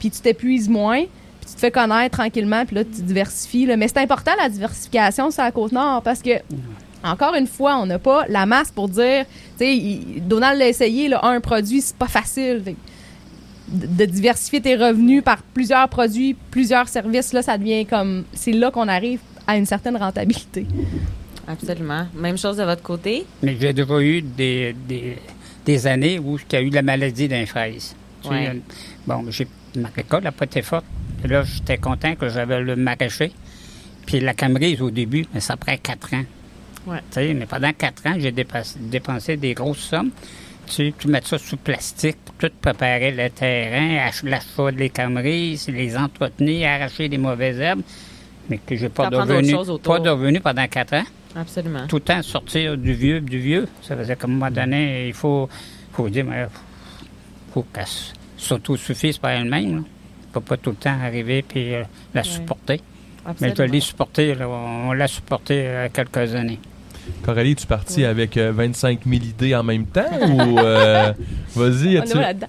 [0.00, 3.66] puis tu t'épuises moins, puis tu te fais connaître tranquillement, puis là, tu diversifies.
[3.66, 3.76] là.
[3.76, 6.30] Mais c'est important, la diversification sur la Côte-Nord, parce que
[7.04, 9.26] encore une fois, on n'a pas la masse pour dire,
[9.58, 12.62] tu sais, Donald l'a essayé, là, un produit, c'est pas facile.
[12.64, 12.76] Fait
[13.68, 18.70] de, diversifier tes revenus par plusieurs produits, plusieurs services, là, ça devient comme, c'est là
[18.70, 20.66] qu'on arrive à une certaine rentabilité.
[21.46, 22.06] Absolument.
[22.14, 23.26] Même chose de votre côté?
[23.42, 25.18] Mais j'ai déjà eu des, des,
[25.64, 27.94] des années où il y a eu la maladie d'un fraise.
[28.24, 28.58] Ouais.
[29.06, 29.46] bon, j'ai,
[29.76, 30.86] ma récolte n'a pas été forte.
[31.22, 33.32] Et là, j'étais content que j'avais le maraîcher.
[34.06, 36.24] Puis la camerise, au début, mais ça prend quatre ans.
[36.86, 36.98] Ouais.
[37.10, 40.10] Tu sais, mais pendant quatre ans, j'ai dépassé- dépensé des grosses sommes.
[40.66, 45.60] Tu tu mets ça sous plastique pour tout préparer le terrain, ach- l'achat des cameries,
[45.68, 47.82] les entretenir, arracher les mauvaises herbes,
[48.48, 51.04] mais que j'ai pas de revenus, pas de revenus pendant quatre ans.
[51.36, 51.86] Absolument.
[51.88, 53.66] Tout le temps sortir du vieux, du vieux.
[53.82, 55.48] Ça veut dire qu'à un moment donné, il faut,
[55.92, 56.46] faut dire, mais
[57.52, 57.84] faut qu'elle
[58.36, 59.84] s'autosuffise par elle-même.
[60.32, 61.82] faut pas tout le temps arriver puis euh,
[62.14, 62.80] la supporter.
[63.40, 66.58] Mais je l'ai supporté, là, on l'a supporté euh, quelques années.
[67.24, 71.12] Coralie, tu parti avec euh, 25 000 idées en même temps ou euh,
[71.54, 72.46] vas-y, là-dedans?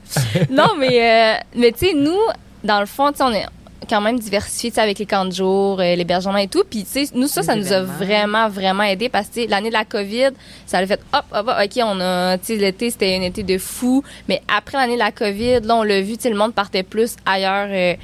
[0.50, 2.20] non, mais, euh, mais tu sais, nous,
[2.64, 3.46] dans le fond, tu sais, on est
[3.90, 6.64] quand même diversifié tu avec les camps de jour, euh, l'hébergement et tout.
[6.70, 9.48] Puis, tu sais, nous, ça, Les ça nous a vraiment, vraiment aidé parce que tu
[9.48, 10.30] l'année de la COVID,
[10.66, 13.44] ça a fait hop, hop, hop, OK, on a, tu sais, l'été, c'était un été
[13.44, 14.04] de fou.
[14.28, 16.84] Mais après l'année de la COVID, là, on l'a vu, tu sais, le monde partait
[16.84, 17.98] plus ailleurs.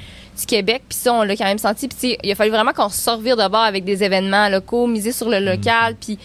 [0.46, 1.88] Québec, puis ça, on l'a quand même senti.
[1.88, 5.12] Puis, il a fallu vraiment qu'on se servir de bord avec des événements locaux, miser
[5.12, 6.18] sur le local, puis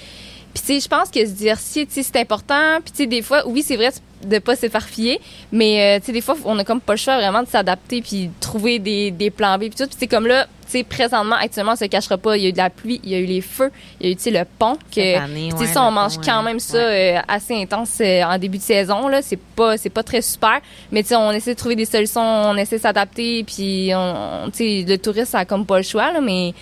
[0.58, 2.80] puis, tu sais, je pense que se diversifier, tu sais, c'est important.
[2.84, 3.92] Puis, tu sais, des fois, oui, c'est vrai
[4.24, 5.22] de pas s'éparpiller,
[5.52, 8.02] mais, euh, tu sais, des fois, on a comme pas le choix vraiment de s'adapter
[8.02, 9.86] puis de trouver des, des plans B puis tout.
[9.86, 12.38] Puis, c'est comme là, tu sais, présentement, actuellement, on se cachera pas.
[12.38, 13.70] Il y a eu de la pluie, il y a eu les feux,
[14.00, 14.80] il y a eu, tu sais, le pont.
[14.92, 16.46] Que, année, ouais, ça, on mange pont, quand ouais.
[16.46, 19.22] même ça euh, assez intense euh, en début de saison, là.
[19.22, 20.60] C'est pas, c'est pas très super.
[20.92, 24.50] Mais, tu sais, on essaie de trouver des solutions, on essaie de s'adapter, puis, on,
[24.50, 26.56] tu sais, le touriste, ça a comme pas le choix, là, mais,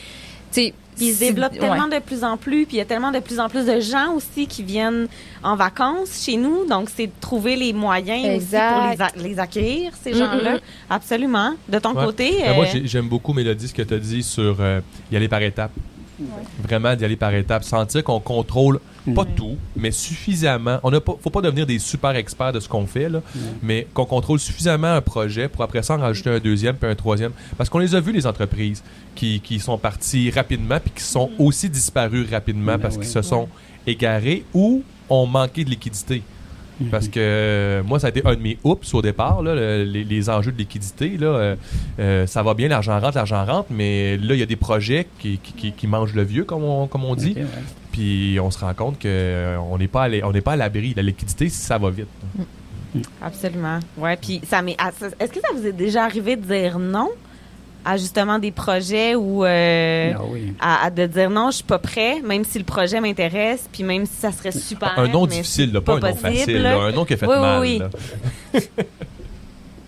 [0.52, 1.60] tu sais, Puis il se c'est- développe ouais.
[1.60, 3.80] tellement de plus en plus, puis il y a tellement de plus en plus de
[3.80, 5.08] gens aussi qui viennent
[5.44, 6.66] en vacances chez nous.
[6.66, 8.72] Donc, c'est de trouver les moyens Exact.
[8.72, 10.58] aussi pour les, a- les accueillir, ces Mm, gens-là.
[10.90, 11.54] Absolument.
[11.68, 12.06] De ton Ouais.
[12.06, 14.80] côté, Ben, moi, euh, j'ai- j'aime beaucoup, Mélodie, ce que tu as dit sur euh,
[15.12, 15.72] y aller par étapes.
[16.64, 17.64] Vraiment d'y aller par étapes.
[17.66, 18.80] Sentir qu'on contrôle
[19.14, 19.36] pas Mhm.
[19.36, 20.80] tout, mais suffisamment.
[20.84, 23.22] On ne faut pas devenir des super experts de ce qu'on fait, là,
[23.62, 26.96] mais qu'on contrôle suffisamment un projet pour après ça en rajouter un deuxième puis un
[26.96, 27.32] troisième.
[27.58, 28.84] Parce qu'on les a vus, les entreprises,
[29.14, 33.22] qui, qui sont parties rapidement puis qui sont aussi disparues rapidement Ben parce qu'ils se
[33.22, 33.48] sont
[33.88, 36.24] égarés ou ont manqué de liquidité.
[36.92, 39.86] Parce que euh, moi, ça a été un de mes oups au départ, là, le-
[39.86, 41.16] les, les enjeux de liquidité.
[41.18, 41.56] Là, euh,
[42.00, 45.08] euh, ça va bien, l'argent rentre, l'argent rentre, mais là, il y a des projets
[45.20, 47.34] qui, qui, qui- qui mangent le vieux, comme on, comme on dit.
[47.38, 47.46] Ouais.
[47.96, 50.94] Puis on se rend compte qu'on n'est pas, on pas à l'abri.
[50.98, 52.10] La liquidité, ça va vite.
[53.22, 53.80] absolument.
[53.98, 54.76] Ouais, puis ça m'est.
[54.78, 57.10] ah, Est-ce que ça vous est déjà arrivé de dire non
[57.86, 60.54] à justement des projets ou euh, Ah oui.
[60.60, 63.84] à, à de dire non, je suis pas prêt, même si le projet m'intéresse, puis
[63.84, 64.92] même si ça serait super.
[64.98, 66.62] un nom mais difficile, là, pas, un nom possible, facile.
[66.64, 66.76] là.
[66.76, 67.62] là, un nom qui a fait Oui, oui, mal.
[67.62, 67.78] oui.
[67.80, 67.90] là.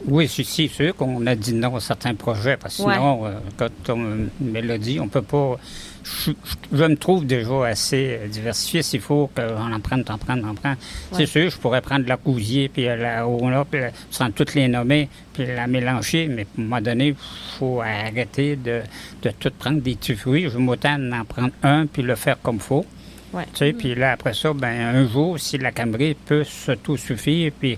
[0.08, 2.94] Oui, c'est sûr qu'on a dit non à certains projets, parce que Ouais.
[2.94, 5.58] sinon, euh, quand on dit, on peut pas.
[6.74, 8.82] Je, me trouve déjà assez euh, diversifié.
[8.84, 10.78] S'il faut qu'on en prenne, t'en prenne, t'en prenne.
[11.12, 14.54] C'est sûr, je pourrais prendre la cousier, puis euh, la là, puis la- sans toutes
[14.56, 17.16] les nommer, puis la mélanger, mais à un moment donné, il
[17.58, 18.82] faut arrêter de,
[19.24, 20.50] de tout prendre des petits fruits.
[20.50, 22.86] Je m'autant d'en prendre un, puis le faire comme faut.
[23.34, 23.44] Ouais.
[23.54, 27.78] Tu sais, puis là, après ça, ben, un jour, si la Camerie peut s'autosuffire, puis,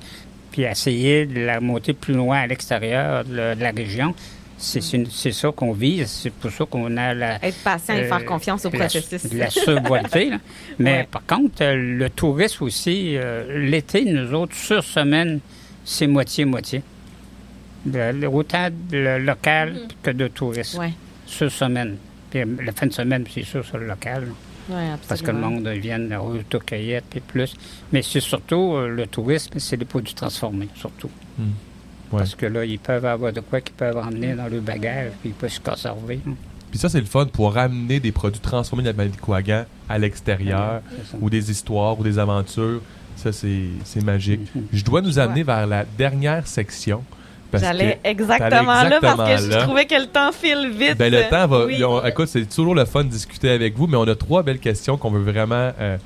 [0.51, 4.13] puis essayer de la monter plus loin à l'extérieur de la région,
[4.59, 6.07] c'est c'est une- c'est ça qu'on vise.
[6.07, 9.33] C'est pour ça qu'on a la, Être patient et euh, faire confiance au la- processus.
[9.33, 10.29] La survolté.
[10.29, 10.37] là.
[10.79, 11.07] Mais Ouais.
[11.09, 15.39] par contre, euh, le tourisme aussi, euh, l'été, nous autres, sur semaine,
[15.83, 16.83] c'est moitié-moitié.
[18.31, 20.79] Autant de local que de tourisme.
[20.79, 20.91] Ouais.
[21.25, 21.97] Sur semaine.
[22.29, 24.27] Puis euh, la fin de semaine, c'est sûr, sur le local.
[24.69, 24.75] Ouais,
[25.07, 27.55] Parce que le monde vient de autocueillette et plus.
[27.91, 31.09] Mais c'est surtout euh, le tourisme, c'est les produits transformés, surtout.
[31.39, 31.45] Hmm.
[32.11, 32.19] Ouais.
[32.19, 35.29] Parce que là, ils peuvent avoir de quoi qu'ils peuvent emmener dans le bagage, puis
[35.29, 36.19] ils peuvent se conserver.
[36.27, 36.31] hein.
[36.71, 40.81] Puis ça, c'est le fun pour ramener des produits transformés de la Manicouagan à l'extérieur,
[41.19, 42.81] ou des histoires, ou des aventures.
[43.15, 44.41] Ça, c'est c'est magique.
[44.55, 44.63] Mhm.
[44.71, 47.03] Je dois nous amener vers la dernière section.
[47.51, 50.97] parce J'allais exactement, t'allais là parce que exactement je trouvais que le temps file vite.
[50.97, 51.65] Ben, le temps va.
[51.65, 51.83] Oui.
[51.83, 54.59] on- écoute, c'est toujours le fun de discuter avec vous, mais on a trois belles
[54.59, 55.97] questions qu'on veut vraiment euh,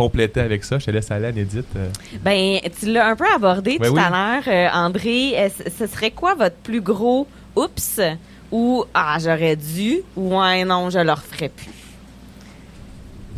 [0.00, 0.78] compléter avec ça.
[0.78, 1.66] Je te laisse aller, Anédite.
[1.76, 1.88] euh.
[2.22, 4.00] Ben, tu l'as un peu abordé Ben tout oui.
[4.02, 5.50] à l'heure, euh, André.
[5.78, 8.00] Ce serait quoi votre plus gros oups
[8.52, 11.70] ou ah j'aurais dû ou ouais non je le referais plus.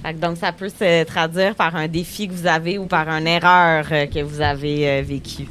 [0.02, 3.09] Fait que donc ça peut se traduire par un défi que vous avez ou par
[3.09, 5.47] une erreur euh, que vous avez euh, vécue.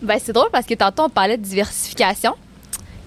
[0.00, 2.34] Ben, c'est drôle parce que tantôt, on parlait de diversification.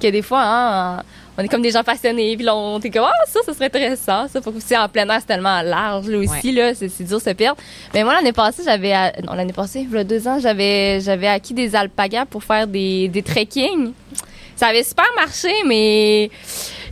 [0.01, 1.03] Que des fois, hein,
[1.37, 3.65] on est comme des gens passionnés, puis là, on est comme, ah, ça, ça serait
[3.65, 4.27] intéressant.
[4.27, 7.03] Ça, faut que c'est en plein air, c'est tellement large, là aussi, là, c'est, c'est
[7.03, 7.59] dur de se perdre.
[7.93, 10.99] Mais moi, l'année passée, j'avais, à- non, l'année passée, il y a deux ans, j'avais,
[11.01, 13.91] j'avais acquis des alpagas pour faire des, des trekking.
[14.55, 16.29] Ça avait super marché, mais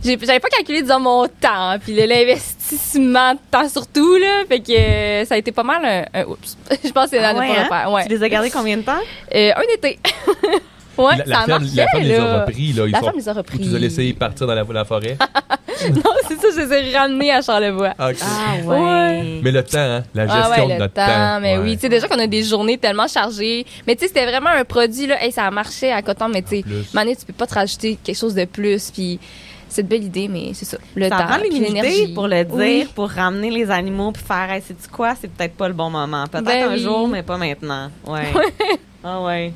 [0.04, 4.42] j'ai, j'avais pas calculé, disons, mon temps, puis l'investissement de temps surtout, là.
[4.46, 6.58] Fait que euh, ça a été pas mal un, un oups.
[6.84, 7.62] Je pense que c'est Ah l'année ouais, pour hein?
[7.62, 7.90] le faire.
[7.92, 8.02] Ouais.
[8.02, 8.92] Tu les as gardés combien de temps?
[9.34, 9.98] Euh, un été.
[10.98, 12.72] Ouais, la, la ça ferme, la ferme les a repris.
[12.72, 12.84] Là.
[12.86, 13.58] Ils La sont- les a repris.
[13.58, 15.16] Tu les as laissés partir dans la, la forêt?
[15.90, 17.94] non, c'est ça, je les ai ramenés à Charlevoix.
[17.98, 18.16] Ah, ok.
[18.22, 19.40] Ah ouais.
[19.42, 21.40] Mais le temps, hein, la gestion Ah ouais, de le notre temps, temps.
[21.40, 21.62] mais ouais.
[21.64, 23.66] oui, tu sais déjà qu'on a des journées tellement chargées.
[23.86, 26.42] Mais tu sais, c'était vraiment un produit là, hey, ça a marché à coton, mais
[26.42, 26.64] tu sais.
[26.92, 29.18] Mané, tu peux pas te rajouter quelque chose de plus puis
[29.68, 32.14] c'est une belle idée mais c'est ça, le ça temps, prend l'énergie.
[32.14, 32.88] pour le dire, Oui.
[32.94, 36.24] pour ramener les animaux puis faire, hey, sais-tu quoi, c'est peut-être pas le bon moment.
[36.30, 36.78] Peut-être Ben un oui.
[36.78, 37.90] jour, mais pas maintenant.
[38.06, 38.28] Ouais.
[39.04, 39.52] ah ouais.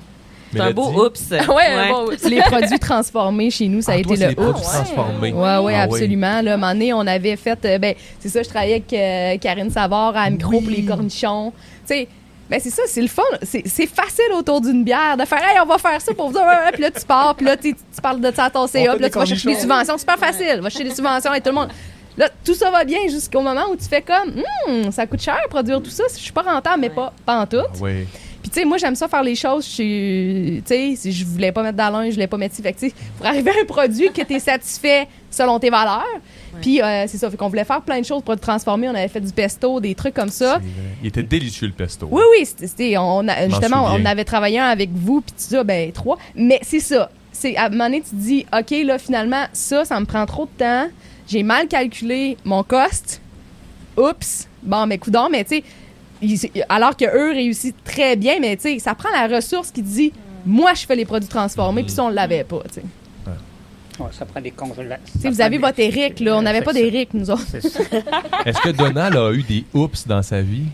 [0.52, 1.30] C'est un beau oups.
[1.30, 2.16] Ouais, bon, oui.
[2.30, 4.62] Les produits transformés chez nous, ça a Ah, été toi, le les produits oups.
[4.62, 5.32] transformés.
[5.32, 6.40] Ouais, ouais, Ah absolument.
[6.42, 9.36] Là, un moment donné, on avait fait, euh, ben, c'est ça, je travaillais avec euh,
[9.38, 10.60] Karine Savard à Micro Oui.
[10.62, 11.52] pour les cornichons.
[11.86, 12.08] Tu sais,
[12.50, 13.22] ben c'est ça, c'est le fun.
[13.42, 16.38] C'est facile autour d'une bière de faire, hey, on va faire ça pour vous.
[16.72, 19.02] Puis là, tu pars, puis là, tu tu parles de ça à ton CA, puis
[19.02, 19.98] là, tu vas chercher des subventions.
[19.98, 20.60] Super facile.
[20.62, 21.68] Va chercher des subventions et tout le monde.
[22.16, 25.38] Là, tout ça va bien jusqu'au moment où tu fais comme, Hum, ça coûte cher
[25.50, 26.04] produire tout ça.
[26.12, 27.58] Je suis pas rentable, mais pas, pas en tout.
[27.62, 28.06] Ah Oui.
[28.48, 29.64] Puis tu sais, moi j'aime ça faire les choses.
[29.66, 32.54] Je suis- tu sais, si je voulais pas mettre dans l'un, je voulais pas mettre
[32.54, 32.62] ci.
[32.62, 36.02] Fait que tu pour arriver à un produit que t'es satisfait selon tes valeurs.
[36.62, 38.88] Puis euh, c'est ça, fait qu'on voulait faire plein de choses pour le transformer.
[38.88, 40.60] On avait fait du pesto, des trucs comme ça.
[41.02, 42.08] Il était délicieux, le pesto.
[42.10, 45.54] Oui, oui, c'était- on a, m'en justement, on avait travaillé un avec vous, puis tout
[45.54, 46.16] ça, ben trois.
[46.34, 47.10] Mais c'est ça.
[47.32, 50.24] C'est à un moment donné, tu te dis, ok, là finalement, ça, ça me prend
[50.24, 50.88] trop de temps.
[51.28, 53.20] J'ai mal calculé mon cost.
[53.96, 54.46] Oups.
[54.62, 55.64] Bon, mais coudon, mais tu sais,
[56.68, 59.88] alors que eux réussissent très bien, mais tu sais, ça prend la ressource qui te
[59.88, 60.12] dit,
[60.46, 62.82] moi, je fais les produits transformés, puis ça, on l'avait pas, tu sais.
[64.00, 65.00] Ouais, ça prend des congélateurs.
[65.24, 66.36] Vous avez votre Eric, là.
[66.38, 67.42] On n'avait pas d'Eric, nous autres.
[67.50, 67.80] C'est ça.
[68.46, 70.66] Est-ce que Donald a eu des oups dans sa vie?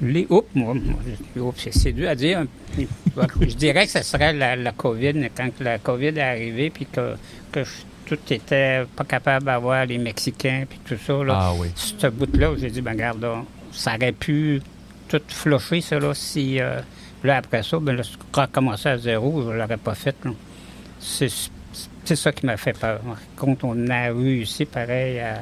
[0.00, 0.96] Les oups, moi, moi,
[1.36, 2.44] les oups, c'est- c'est dur à dire.
[2.76, 7.14] Je dirais que ce serait la, la COVID, quand la COVID est arrivée, puis que,
[7.52, 7.70] que je-
[8.04, 11.22] tout était pas capable d'avoir les Mexicains, puis tout ça.
[11.22, 11.38] Là.
[11.40, 11.68] Ah oui.
[11.76, 14.60] Ce bout-là, j'ai dit, ben regarde, là, ça aurait pu
[15.18, 16.60] tout flusher, ça, là, si...
[16.60, 16.80] euh,
[17.24, 20.32] là, après ça, ben là, si je recommençais à zéro, je l'aurais pas fait, là.
[21.00, 21.28] C'est
[22.04, 23.00] c'est ça qui m'a fait peur.
[23.36, 25.36] Quand on a réussi, pareil, à,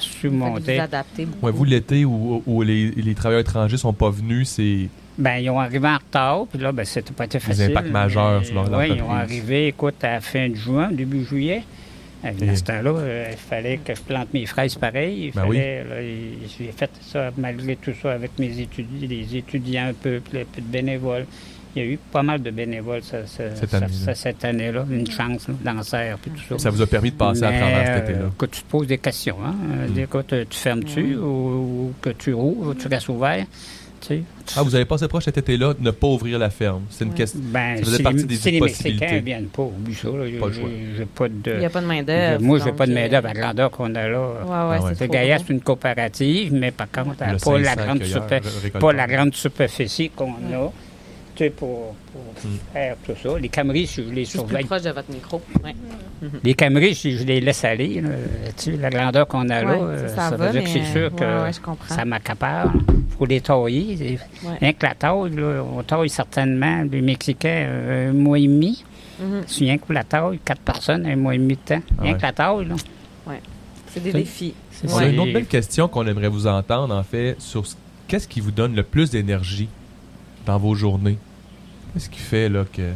[0.00, 0.76] surmonter...
[0.76, 1.46] Vous adaptez beaucoup.
[1.46, 4.88] Ouais, vous, l'été où, où les, les travailleurs étrangers sont pas venus, c'est.
[5.16, 7.70] Ben, ils ont arrivé en retard, puis là, ben, c'était pas été facile.
[7.70, 11.24] impacts majeurs sur leur Oui, ils ont arrivé, écoute, à la fin de juin, début
[11.24, 11.62] juillet.
[12.24, 15.26] À ce temps-là, euh, il fallait que je plante mes fraises pareil.
[15.26, 15.96] Il Ben fallait, là,
[16.58, 20.60] j'ai fait ça malgré tout ça avec mes étudiants, les étudiants un peu, peu de
[20.62, 21.26] bénévoles.
[21.76, 23.92] Il y a eu pas mal de bénévoles ça- ça- Cette ça- année-là.
[23.92, 26.58] ça- cette année-là, une chance là, dans cerf, puis tout ça.
[26.58, 28.30] Ça vous a permis de passer à travers cet euh, été-là.
[28.38, 29.36] que tu te poses des questions.
[29.44, 29.54] Hein?
[29.96, 33.44] Euh, Écoute, tu fermes-tu ou, ou que tu rouvres, tu restes ouvert?
[34.06, 34.22] Sais.
[34.56, 36.82] Ah, vous avez passé proche cet été-là de ne pas ouvrir la ferme.
[36.90, 37.40] C'est une question.
[37.42, 39.00] Ben, Ça faisait partie des si les possibilités.
[39.06, 40.08] Mexicains viennent pas, oublie ça.
[40.08, 40.70] Là, Pas le J'ai- choix.
[40.98, 41.52] J'ai pas de...
[41.54, 42.42] Il n'y a pas de main-d'œuvre.
[42.42, 44.20] moi, j'ai donc, pas de main-d'œuvre euh, à la grandeur qu'on a là.
[44.20, 44.92] Ouais, ouais, Ah ouais.
[44.94, 45.16] c'est gros.
[45.46, 48.42] c'est une coopérative, mais par contre, elle Le n'a pas, la 500 grande cueilleurs, super-
[48.42, 48.80] ré- récolteurs.
[48.80, 50.72] pas la grande superficie qu'on a
[51.34, 52.56] tu sais, pour, pour Hmm.
[52.72, 53.38] faire tout ça.
[53.38, 54.64] Les cameries, si je les Juste plus surveille.
[54.64, 55.40] proche de votre micro.
[55.64, 55.74] Ouais.
[56.42, 58.08] Les cameries, si je les laisse aller, là,
[58.56, 60.68] tu sais, la grandeur qu'on a là, Ouais, euh, ça, ça, ça veut dire que
[60.68, 61.50] c'est sûr que ouais,
[61.88, 62.72] ça m'accapare.
[62.88, 64.18] Il faut les tailler.
[64.60, 68.84] Rien que la taille, là, on taille certainement les Mexicains euh, un mois et demi.
[69.20, 69.42] Mhm.
[69.46, 71.82] C'est rien que pour la taille, quatre personnes, un mois et demi de temps.
[72.00, 72.18] Rien ouais.
[72.18, 72.74] que la taille, là.
[73.92, 74.54] C'est des C'est- défis.
[74.72, 75.06] C'est On a ça.
[75.06, 77.76] une autre belle question qu'on aimerait vous entendre, en fait, sur ce-
[78.08, 79.68] qu'est-ce qui vous donne le plus d'énergie?
[80.46, 81.18] Dans vos journées?
[81.92, 82.90] Qu'est-ce qui fait là, que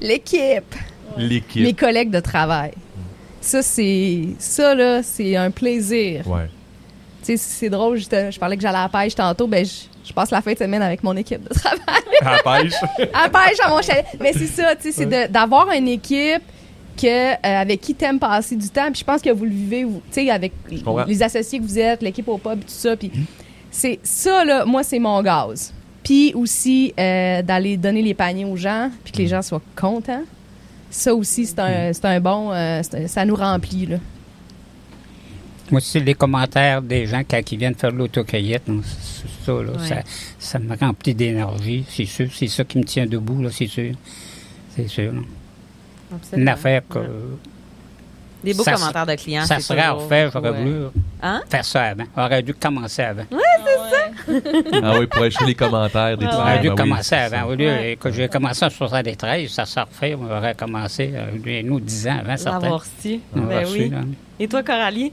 [0.00, 0.74] L'équipe.
[1.16, 1.62] l'équipe.
[1.62, 2.72] Mes collègues de travail.
[3.40, 4.28] Ça, c'est.
[4.38, 6.26] Ça, là, c'est un plaisir.
[6.28, 6.48] Ouais.
[7.24, 9.64] Tu sais, c'est drôle, je, te- je parlais que j'allais à la pêche tantôt, ben,
[9.64, 11.78] je, je passe la fin de semaine avec mon équipe de travail.
[12.20, 12.72] À la pêche?
[13.14, 14.04] à la pêche à mon chalet.
[14.20, 16.42] Mais c'est ça, tu sais, c'est d'avoir une équipe
[17.00, 18.90] que, euh, avec qui t'aimes passer du temps.
[18.90, 20.52] Puis je pense que vous le vivez, vous- tu sais, avec
[21.06, 22.96] les associés que vous êtes, l'équipe au pub, tout ça.
[22.96, 23.10] Puis
[23.70, 25.72] c'est ça, là, moi, c'est mon gaz.
[26.04, 30.24] Puis aussi, euh, d'aller donner les paniers aux gens, puis que les gens soient contents.
[30.90, 32.52] Ça aussi, c'est un, c'est un bon.
[32.52, 33.96] euh, c'est un- ça nous remplit, là.
[35.70, 38.64] Moi, c'est les commentaires des gens quand ils viennent faire l'autocueillette.
[39.46, 39.58] ça, là.
[39.72, 39.88] Ouais.
[39.88, 40.02] Ça,
[40.38, 42.28] ça me remplit d'énergie, c'est sûr.
[42.34, 43.94] C'est ça qui me tient debout, là, c'est sûr.
[44.76, 45.12] C'est sûr.
[45.12, 45.20] là.
[46.36, 47.06] Une affaire que Ouais.
[48.44, 49.44] Des beaux Ça commentaires de clients.
[49.44, 50.74] ça c'est serait à toujours- refaire, j'aurais voulu
[51.22, 51.42] Hein?
[51.48, 52.04] faire ça avant.
[52.16, 53.24] J'aurais dû commencer avant.
[54.82, 56.30] ah oui, pour acheter les commentaires des Ah.
[56.32, 57.36] J'aurais dû Ben oui, commencer c'est avant.
[57.36, 57.46] ça.
[57.46, 57.98] Au lieu Ouais.
[58.00, 60.14] que j'ai commencé en 73, ça se refait.
[60.14, 62.60] On aurait commencé, euh, nous, 10 ans avant, certains.
[62.60, 62.84] L'avoir
[63.34, 63.88] Ben oui.
[63.90, 63.98] là.
[64.40, 65.12] Et toi, Coralie?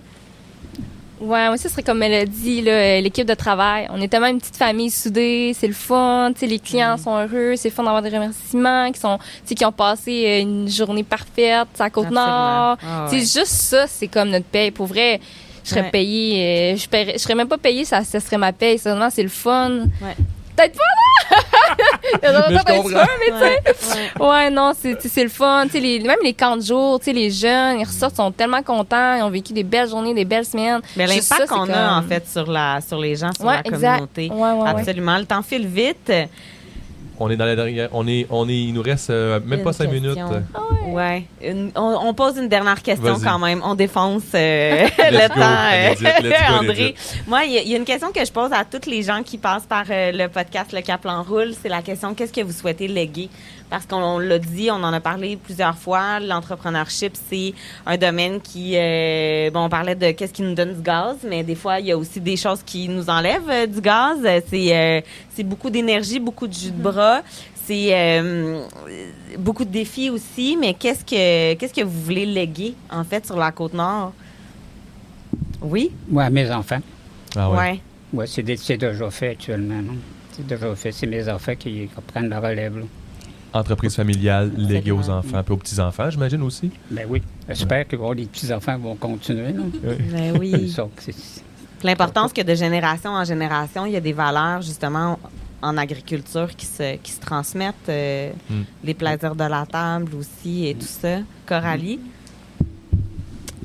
[1.22, 3.88] Ouais, moi, ça serait comme Mélodie, là, euh, l'équipe de travail.
[3.92, 7.04] On est tellement une petite famille soudée, c'est le fun, tu sais, les clients Mm.
[7.04, 10.24] sont heureux, c'est le fun d'avoir des remerciements, qui sont, tu sais, qui ont passé
[10.26, 12.78] euh, une journée parfaite à Côte-Nord.
[12.82, 13.22] Ah C'est ouais.
[13.22, 14.72] juste ça, c'est comme notre paye.
[14.72, 15.20] Pour vrai,
[15.66, 15.92] je serais Ouais.
[15.92, 18.80] payée, euh, je, paierais- je serais même pas payée, ça, ça serait ma paye.
[18.80, 19.72] Seulement, c'est le fun.
[20.02, 20.16] Ouais.
[20.60, 21.38] Peut-être pas, là!
[22.22, 23.14] Il y a Mais je pas comprends.
[23.20, 23.32] mais
[23.72, 24.12] tu sais.
[24.20, 25.64] Ouais, non, c'est le fun.
[25.66, 28.32] Tu sais, les, même les camps de jour, tu sais, les jeunes, ils ressortent, sont
[28.32, 30.82] tellement contents, ils ont vécu des belles journées, des belles semaines.
[30.98, 34.00] Mais l'impact qu'on a, en fait, sur, la, sur les gens, sur Ouais, la exact.
[34.00, 34.30] communauté.
[34.32, 34.70] Ouais, ouais, ouais.
[34.70, 35.18] Absolument.
[35.18, 36.12] Le temps file vite.
[37.22, 37.90] On est dans la dernière.
[37.92, 40.16] On est, on est, il nous reste euh, même Une pas cinq minutes.
[40.16, 40.44] question.
[40.88, 41.26] Ouais.
[41.44, 43.62] Une- on, on pose une dernière question quand même.
[43.64, 46.96] On défonce euh, le go, temps, euh, let's go, André.
[47.28, 49.04] Moi, il y, a- il y a une question que je pose à tous les
[49.04, 51.52] gens qui passent par euh, le podcast Le Caplan Roule.
[51.62, 53.30] C'est la question qu'est-ce que vous souhaitez léguer?
[53.70, 56.20] Parce qu'on on l'a dit, on en a parlé plusieurs fois.
[56.20, 57.54] L'entrepreneurship, c'est
[57.86, 61.44] un domaine qui, euh, bon, on parlait de qu'est-ce qui nous donne du gaz, mais
[61.44, 64.18] des fois, il y a aussi des choses qui nous enlèvent euh, du gaz.
[64.26, 65.02] Euh, C'est, euh,
[65.36, 67.22] c'est beaucoup d'énergie, beaucoup de jus de bras.
[67.66, 68.64] C'est euh,
[69.38, 73.38] beaucoup de défis aussi, mais qu'est-ce que qu'est-ce que vous voulez léguer en fait sur
[73.38, 74.14] la côte nord?
[75.62, 76.80] Oui, Ouais, mes enfants.
[77.36, 77.58] Ah ouais.
[77.58, 77.80] ouais.
[78.14, 79.98] Ouais, c'est dé- c'est déjà fait actuellement, non?
[80.32, 80.92] C'est déjà fait.
[80.92, 82.86] C'est mes enfants qui, qui prennent la relève, là.
[83.54, 86.70] Entreprise familiale léguée aux enfants, puis aux petits-enfants, j'imagine aussi.
[86.92, 87.22] Ben oui.
[87.48, 89.72] J'espère que les petits-enfants vont continuer, non?
[89.84, 90.76] Ben oui.
[91.84, 95.18] L'importance que de génération en génération, il y a des valeurs justement
[95.62, 98.62] en agriculture qui se qui se transmettent, euh, Mm.
[98.84, 101.18] les plaisirs de la table aussi et tout ça.
[101.46, 102.00] Coralie,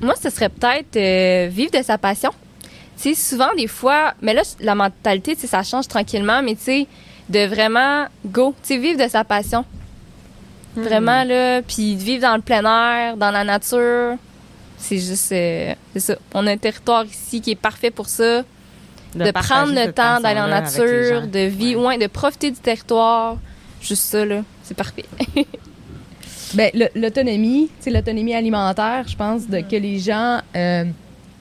[0.01, 2.31] Moi, ce serait peut-être euh, vivre de sa passion.
[2.97, 6.55] Tu sais, souvent, des fois, mais là, la mentalité, tu sais, ça change tranquillement, mais
[6.55, 6.87] tu sais,
[7.29, 9.65] de vraiment go, tu sais, vivre de sa passion.
[10.77, 14.17] Vraiment, là, puis de vivre dans le plein air, dans la nature.
[14.77, 16.17] C'est juste, euh, c'est ça.
[16.35, 18.43] On a un territoire ici qui est parfait pour ça.
[19.15, 21.27] De, prendre le temps d'aller en nature, gens.
[21.29, 23.37] de vivre, ouais, de profiter du territoire.
[23.81, 24.43] Juste ça, là.
[24.63, 25.05] C'est parfait.
[26.55, 30.85] Ben, le- l'autonomie, tu sais, l'autonomie alimentaire, je pense, de, que les gens euh,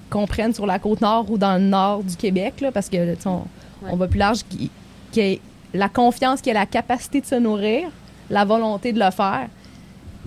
[0.09, 3.21] comprennent sur la côte nord ou dans le nord du Québec, là, parce que, tu
[3.21, 3.43] sais, on,
[3.87, 4.71] on va plus large, qui,
[5.11, 5.41] qui ait
[5.73, 7.89] la confiance, qui a la capacité de se nourrir,
[8.29, 9.47] la volonté de le faire.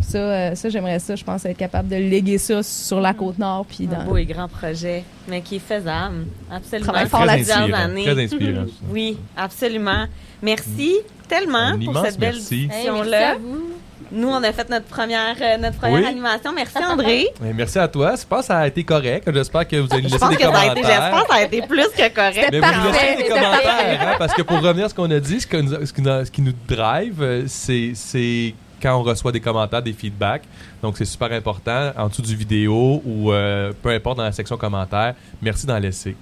[0.03, 3.39] Ça, euh, ça j'aimerais ça, je pense, être capable de léguer ça sur la côte
[3.39, 3.65] nord.
[3.67, 4.05] Puis un dans...
[4.05, 6.27] beau et grand projet, mais qui est faisable.
[6.51, 6.93] Absolument.
[6.93, 7.79] Travaille fort Très plusieurs inspirant.
[7.79, 8.05] années.
[8.05, 8.65] Très inspirant.
[8.91, 10.07] Oui, absolument.
[10.43, 10.97] Merci
[11.29, 12.67] tellement Un pour cette belle merci.
[12.67, 13.37] discussion-là.
[14.13, 16.07] Nous, on a fait notre première, euh, notre première Oui.
[16.07, 16.53] animation.
[16.55, 17.27] Merci, André.
[17.41, 18.15] Mais merci à toi.
[18.19, 19.29] Je pense que ça a été correct.
[19.33, 21.03] J'espère que vous allez nous Je laisser pense des que ça a été, commentaires.
[21.03, 22.49] j'espère que ça a été plus que correct.
[22.53, 25.21] Mais vous nous laissez des commentaires, hein, parce que pour revenir à ce qu'on a
[25.21, 28.95] dit, ce, que nous- ce qui, nous- ce qui nous drive, euh, c'est c'est quand
[28.99, 30.43] on reçoit des commentaires, des feedbacks.
[30.83, 34.57] Donc, c'est super important, en dessous du vidéo ou euh, peu importe dans la section
[34.57, 35.15] commentaires.
[35.43, 36.15] Merci d'en laisser.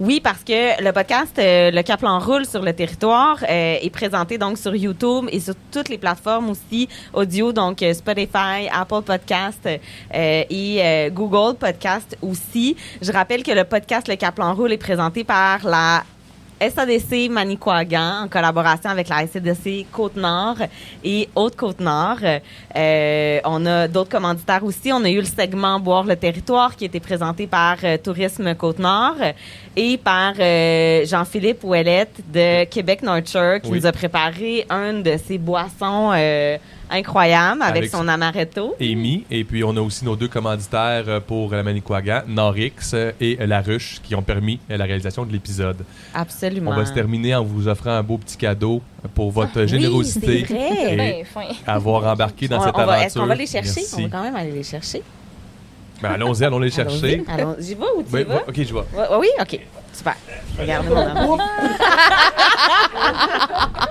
[0.00, 4.38] Oui, parce que le podcast euh, Le Caplan roule sur le territoire euh, est présenté
[4.38, 9.66] donc sur YouTube et sur toutes les plateformes aussi audio, donc euh, Spotify, Apple Podcast
[9.66, 12.76] euh, et Google Podcast aussi.
[13.00, 16.02] Je rappelle que le podcast Le Caplan roule est présenté par la
[16.70, 20.56] SADC Manicouagan en collaboration avec la SADC Côte-Nord
[21.04, 22.18] et Haute-Côte-Nord.
[22.76, 24.92] Euh, on a d'autres commanditaires aussi.
[24.92, 28.54] On a eu le segment Boire le territoire qui a été présenté par euh, Tourisme
[28.54, 29.16] Côte-Nord
[29.76, 33.78] et par euh, Jean-Philippe Ouellette de Québec Nurture qui Oui.
[33.80, 36.12] nous a préparé une de ses boissons
[36.92, 38.76] incroyables avec, Avec son amaretto.
[38.80, 43.12] Amy, et puis on a aussi nos deux commanditaires euh, pour la Manicouagan, Norix euh,
[43.20, 45.84] et La Ruche, qui ont permis euh, la réalisation de l'épisode.
[46.14, 46.70] Absolument.
[46.70, 48.82] On va se terminer en vous offrant un beau petit cadeau
[49.14, 51.20] pour votre Oui, générosité c'est vrai.
[51.20, 53.06] et Ben, avoir embarqué dans On- cette on va- aventure.
[53.06, 53.80] Est-ce qu'on va les chercher?
[53.80, 53.94] Merci.
[53.98, 55.02] On va quand même aller les chercher.
[56.02, 57.22] Ben, allons-y, allons les chercher.
[57.28, 57.40] Allons-y.
[57.40, 58.34] Allons- J'y vais ou tu y Oui, vas?
[58.34, 58.86] oui, ok, je vois.
[58.92, 59.28] Ouais, ouais, oui?
[59.40, 59.60] OK.
[59.92, 60.16] Super.
[60.58, 61.38] Amour.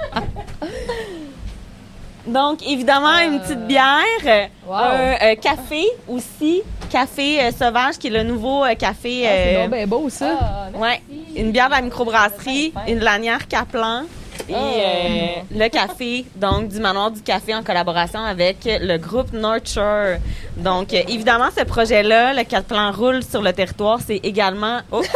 [2.32, 4.76] Donc, évidemment, une petite bière, Wow.
[4.76, 9.24] un euh, café aussi, café euh, sauvage, qui est le nouveau euh, café.
[9.26, 10.70] Ah, c'est euh, bien beau, ça.
[10.76, 11.02] ouais,
[11.36, 14.03] une bière de la microbrasserie, une lanière Kaplan
[14.49, 20.18] et euh, le café, donc du manoir du café en collaboration avec le groupe Nurture.
[20.58, 24.80] Donc, euh, évidemment, ce projet-là, le Kaplan roule sur le territoire, c'est également.
[24.91, 25.02] Oh,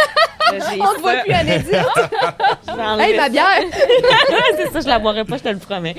[0.51, 0.55] On
[0.93, 1.31] ne voit plus,
[2.75, 3.47] vais enlever hey, ma bière!
[4.57, 5.95] c'est ça, je la boirai pas, je te le promets.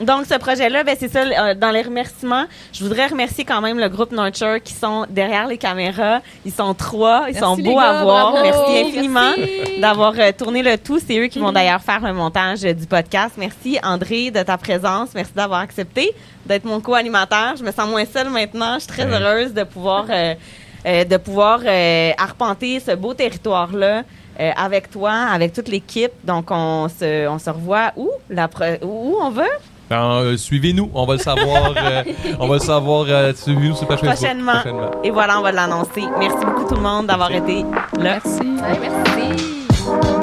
[0.00, 3.78] Donc, ce projet-là, ben, c'est ça, euh, dans les remerciements, je voudrais remercier quand même
[3.78, 6.20] le groupe Nurture qui sont derrière les caméras.
[6.46, 8.30] Ils sont trois, ils Merci, sont beaux gars, à voir.
[8.32, 8.42] bravo.
[8.42, 9.32] Merci infiniment
[9.78, 10.98] d'avoir euh, tourné le tout.
[10.98, 13.34] C'est eux qui vont d'ailleurs faire le montage euh, du podcast.
[13.36, 15.10] Merci, André, de ta présence.
[15.14, 16.14] Merci d'avoir accepté
[16.46, 17.56] d'être mon co-animateur.
[17.58, 18.74] Je me sens moins seule maintenant.
[18.74, 19.20] Je suis très Ouais.
[19.20, 20.34] heureuse de pouvoir, euh,
[20.86, 24.02] euh, de pouvoir euh, arpenter ce beau territoire-là.
[24.38, 26.12] euh, avec toi, avec toute l'équipe.
[26.24, 28.08] Donc, on se, on se revoit où?
[28.30, 28.48] La
[28.82, 29.44] où on va?
[29.90, 31.74] Ben, euh, suivez-nous, on va le savoir.
[31.76, 32.02] euh,
[32.38, 33.06] on va le savoir.
[33.08, 34.16] euh, suivez-nous sur page Facebook.
[34.18, 34.90] Prochainement.
[35.02, 36.04] Et voilà, on va l'annoncer.
[36.18, 37.62] Merci beaucoup tout le monde d'avoir été
[37.98, 38.20] là.
[38.22, 38.40] Merci.
[38.40, 40.19] Ouais, merci.